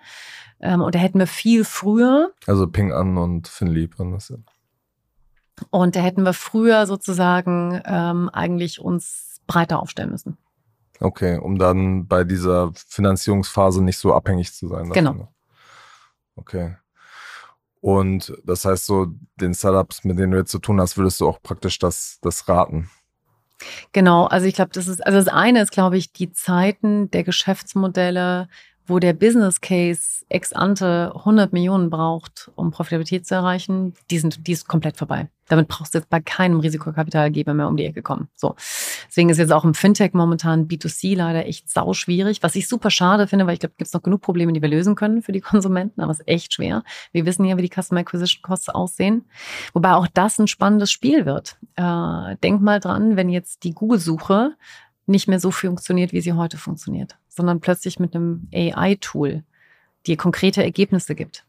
Ähm, 0.61 0.81
und 0.81 0.95
da 0.95 0.99
hätten 0.99 1.21
wir 1.21 1.29
viel 1.29 1.63
früher. 1.65 2.33
Also 2.49 2.67
Ping 2.67 2.93
An 2.93 3.17
und 3.17 3.47
Finlieb 3.47 3.99
waren 3.99 4.11
das 4.11 4.31
ja. 4.31 4.37
Und 5.71 5.95
da 5.95 6.01
hätten 6.01 6.25
wir 6.25 6.33
früher 6.33 6.87
sozusagen 6.87 7.81
ähm, 7.85 8.29
eigentlich 8.33 8.81
uns 8.81 9.41
breiter 9.47 9.81
aufstellen 9.81 10.11
müssen. 10.11 10.37
Okay, 11.01 11.39
um 11.39 11.59
dann 11.59 12.07
bei 12.07 12.25
dieser 12.25 12.73
Finanzierungsphase 12.75 13.83
nicht 13.83 13.99
so 13.99 14.15
abhängig 14.15 14.53
zu 14.53 14.69
sein. 14.69 14.89
Davon. 14.89 14.93
Genau. 14.93 15.35
Okay. 16.37 16.77
Und 17.81 18.33
das 18.45 18.65
heißt 18.65 18.87
so, 18.87 19.09
den 19.37 19.53
Startups, 19.53 20.05
mit 20.05 20.19
denen 20.19 20.33
du 20.33 20.39
jetzt 20.39 20.51
zu 20.51 20.59
tun 20.59 20.81
hast, 20.81 20.97
würdest 20.97 21.21
du 21.21 21.29
auch 21.29 21.43
praktisch 21.43 21.79
das, 21.79 22.19
das 22.23 22.49
raten? 22.49 22.89
Genau, 23.93 24.25
also 24.27 24.47
ich 24.47 24.55
glaube, 24.55 24.71
das 24.73 24.89
ist, 24.89 25.05
also 25.05 25.19
das 25.19 25.29
eine 25.29 25.63
ist, 25.63 25.71
glaube 25.71 25.97
ich, 25.97 26.13
die 26.13 26.33
Zeiten 26.33 27.11
der 27.11 27.25
Geschäftsmodelle, 27.25 28.49
wo 28.87 28.99
der 28.99 29.13
Business 29.13 29.61
Case 29.61 30.25
ex 30.29 30.53
ante 30.53 31.13
100 31.15 31.53
Millionen 31.53 31.91
braucht, 31.91 32.51
um 32.55 32.71
Profitabilität 32.71 33.27
zu 33.27 33.35
erreichen, 33.35 33.95
die 34.11 34.19
sind, 34.19 34.47
die 34.47 34.53
ist 34.53 34.69
komplett 34.69 34.97
vorbei. 34.97 35.29
Damit 35.49 35.69
brauchst 35.69 35.95
du 35.95 35.99
jetzt 35.99 36.09
bei 36.09 36.21
keinem 36.21 36.61
Risikokapitalgeber 36.61 37.53
mehr 37.53 37.69
um 37.69 37.77
die 37.77 37.85
Ecke 37.85 38.03
kommen. 38.03 38.29
So. 38.35 38.57
Deswegen 39.09 39.29
ist 39.29 39.39
jetzt 39.39 39.53
auch 39.53 39.65
im 39.65 39.75
Fintech 39.75 40.15
momentan 40.15 40.69
B2C 40.69 41.17
leider 41.17 41.47
echt 41.47 41.71
sau 41.71 41.93
schwierig, 41.93 42.43
was 42.43 42.57
ich 42.57 42.67
super 42.67 42.91
schade 42.91 43.27
finde, 43.27 43.47
weil 43.47 43.55
ich 43.55 43.61
glaube, 43.61 43.75
gibt 43.77 43.89
es 43.89 43.93
noch 43.93 44.03
genug 44.03 44.23
Probleme, 44.23 44.53
die 44.53 44.63
wir 44.63 44.69
lösen 44.69 44.95
können 44.95 45.23
für 45.23 45.33
die 45.33 45.41
Konsumenten, 45.41 46.01
aber 46.01 46.13
es 46.13 46.21
ist 46.21 46.29
echt 46.29 46.55
schwer. 46.55 46.83
Wir 47.13 47.27
wissen 47.27 47.45
ja, 47.45 47.57
wie 47.57 47.69
die 47.69 47.83
Customer 47.83 48.01
Acquisition 48.01 48.43
Costs 48.43 48.71
aussehen. 48.71 49.27
Wobei 49.75 49.93
auch 49.93 50.07
das 50.13 50.39
ein 50.39 50.49
spannendes 50.49 50.91
Spiel 50.91 51.27
wird. 51.27 51.59
Äh, 51.77 52.37
denk 52.43 52.63
mal 52.63 52.81
dran, 52.81 53.17
wenn 53.17 53.29
jetzt 53.29 53.65
die 53.65 53.75
Google-Suche 53.75 54.57
nicht 55.07 55.29
mehr 55.29 55.41
so 55.41 55.51
funktioniert, 55.51 56.13
wie 56.13 56.21
sie 56.21 56.33
heute 56.33 56.57
funktioniert, 56.57 57.17
sondern 57.35 57.61
plötzlich 57.61 57.99
mit 57.99 58.15
einem 58.15 58.49
AI-Tool 58.53 59.43
dir 60.07 60.17
konkrete 60.17 60.63
Ergebnisse 60.63 61.15
gibt. 61.15 61.45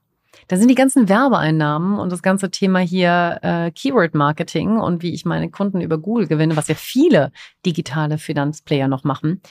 Da 0.47 0.57
sind 0.57 0.67
die 0.67 0.75
ganzen 0.75 1.07
Werbeeinnahmen 1.09 1.97
und 1.97 2.11
das 2.11 2.21
ganze 2.21 2.51
Thema 2.51 2.79
hier 2.79 3.39
äh, 3.41 3.71
Keyword-Marketing 3.71 4.77
und 4.77 5.01
wie 5.01 5.13
ich 5.13 5.25
meine 5.25 5.49
Kunden 5.49 5.81
über 5.81 5.97
Google 5.97 6.27
gewinne, 6.27 6.57
was 6.57 6.67
ja 6.67 6.75
viele 6.75 7.31
digitale 7.65 8.17
Finanzplayer 8.17 8.87
noch 8.87 9.03
machen, 9.03 9.41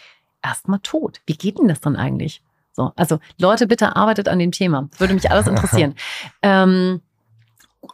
erstmal 0.42 0.80
tot. 0.80 1.20
Wie 1.26 1.36
geht 1.36 1.58
denn 1.58 1.68
das 1.68 1.80
dann 1.80 1.96
eigentlich? 1.96 2.42
So, 2.72 2.92
also 2.96 3.18
Leute, 3.38 3.66
bitte 3.66 3.96
arbeitet 3.96 4.28
an 4.28 4.38
dem 4.38 4.52
Thema. 4.52 4.88
Würde 4.98 5.14
mich 5.14 5.30
alles 5.30 5.46
interessieren. 5.48 5.94
ähm, 6.42 7.00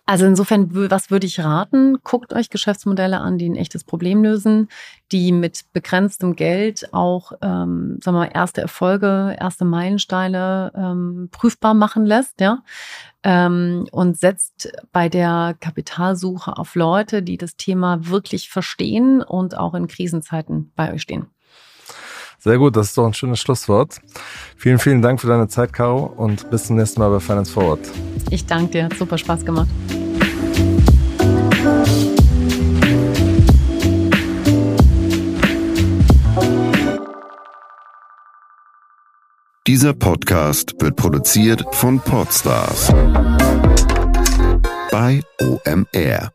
also 0.07 0.26
insofern, 0.26 0.68
was 0.91 1.11
würde 1.11 1.26
ich 1.26 1.41
raten? 1.41 1.99
Guckt 2.03 2.32
euch 2.32 2.51
Geschäftsmodelle 2.51 3.18
an, 3.20 3.38
die 3.38 3.49
ein 3.49 3.57
echtes 3.57 3.84
Problem 3.84 4.22
lösen, 4.22 4.68
die 5.12 5.32
mit 5.32 5.62
begrenztem 5.72 6.36
Geld 6.36 6.93
auch, 6.93 7.32
ähm, 7.43 7.99
sagen 8.01 8.16
wir 8.16 8.26
mal, 8.26 8.30
erste 8.32 8.61
Erfolge, 8.61 9.36
erste 9.38 9.64
Meilensteine 9.64 10.72
ähm, 10.74 11.28
prüfbar 11.30 11.74
machen 11.74 12.07
lässt, 12.07 12.41
ja. 12.41 12.62
Ähm, 13.22 13.86
und 13.93 14.18
setzt 14.18 14.72
bei 14.93 15.09
der 15.09 15.55
Kapitalsuche 15.61 16.57
auf 16.57 16.74
Leute, 16.74 17.22
die 17.22 17.36
das 17.36 17.57
Thema 17.57 18.07
wirklich 18.09 18.49
verstehen 18.49 19.22
und 19.22 19.57
auch 19.57 19.74
in 19.74 19.88
Krisenzeiten 19.88 20.72
bei 20.74 20.93
euch 20.93 21.03
stehen. 21.03 21.26
Sehr 22.43 22.57
gut, 22.57 22.74
das 22.74 22.88
ist 22.88 22.99
doch 22.99 23.07
ein 23.07 23.12
schönes 23.12 23.38
Schlusswort. 23.38 24.01
Vielen, 24.57 24.78
vielen 24.78 25.03
Dank 25.03 25.20
für 25.20 25.26
deine 25.26 25.47
Zeit, 25.49 25.74
Caro, 25.74 26.05
und 26.05 26.49
bis 26.51 26.64
zum 26.64 26.76
nächsten 26.76 26.99
Mal 26.99 27.11
bei 27.11 27.20
Finance 27.20 27.53
Forward. 27.53 27.80
Ich 28.30 28.47
danke 28.47 28.72
dir, 28.72 28.84
hat 28.84 28.95
super 28.95 29.18
Spaß 29.18 29.45
gemacht. 29.45 29.68
Dieser 39.66 39.93
Podcast 39.93 40.74
wird 40.80 40.97
produziert 40.97 41.62
von 41.72 42.01
Podstars 42.01 42.91
bei 44.91 45.22
OMR. 45.41 46.32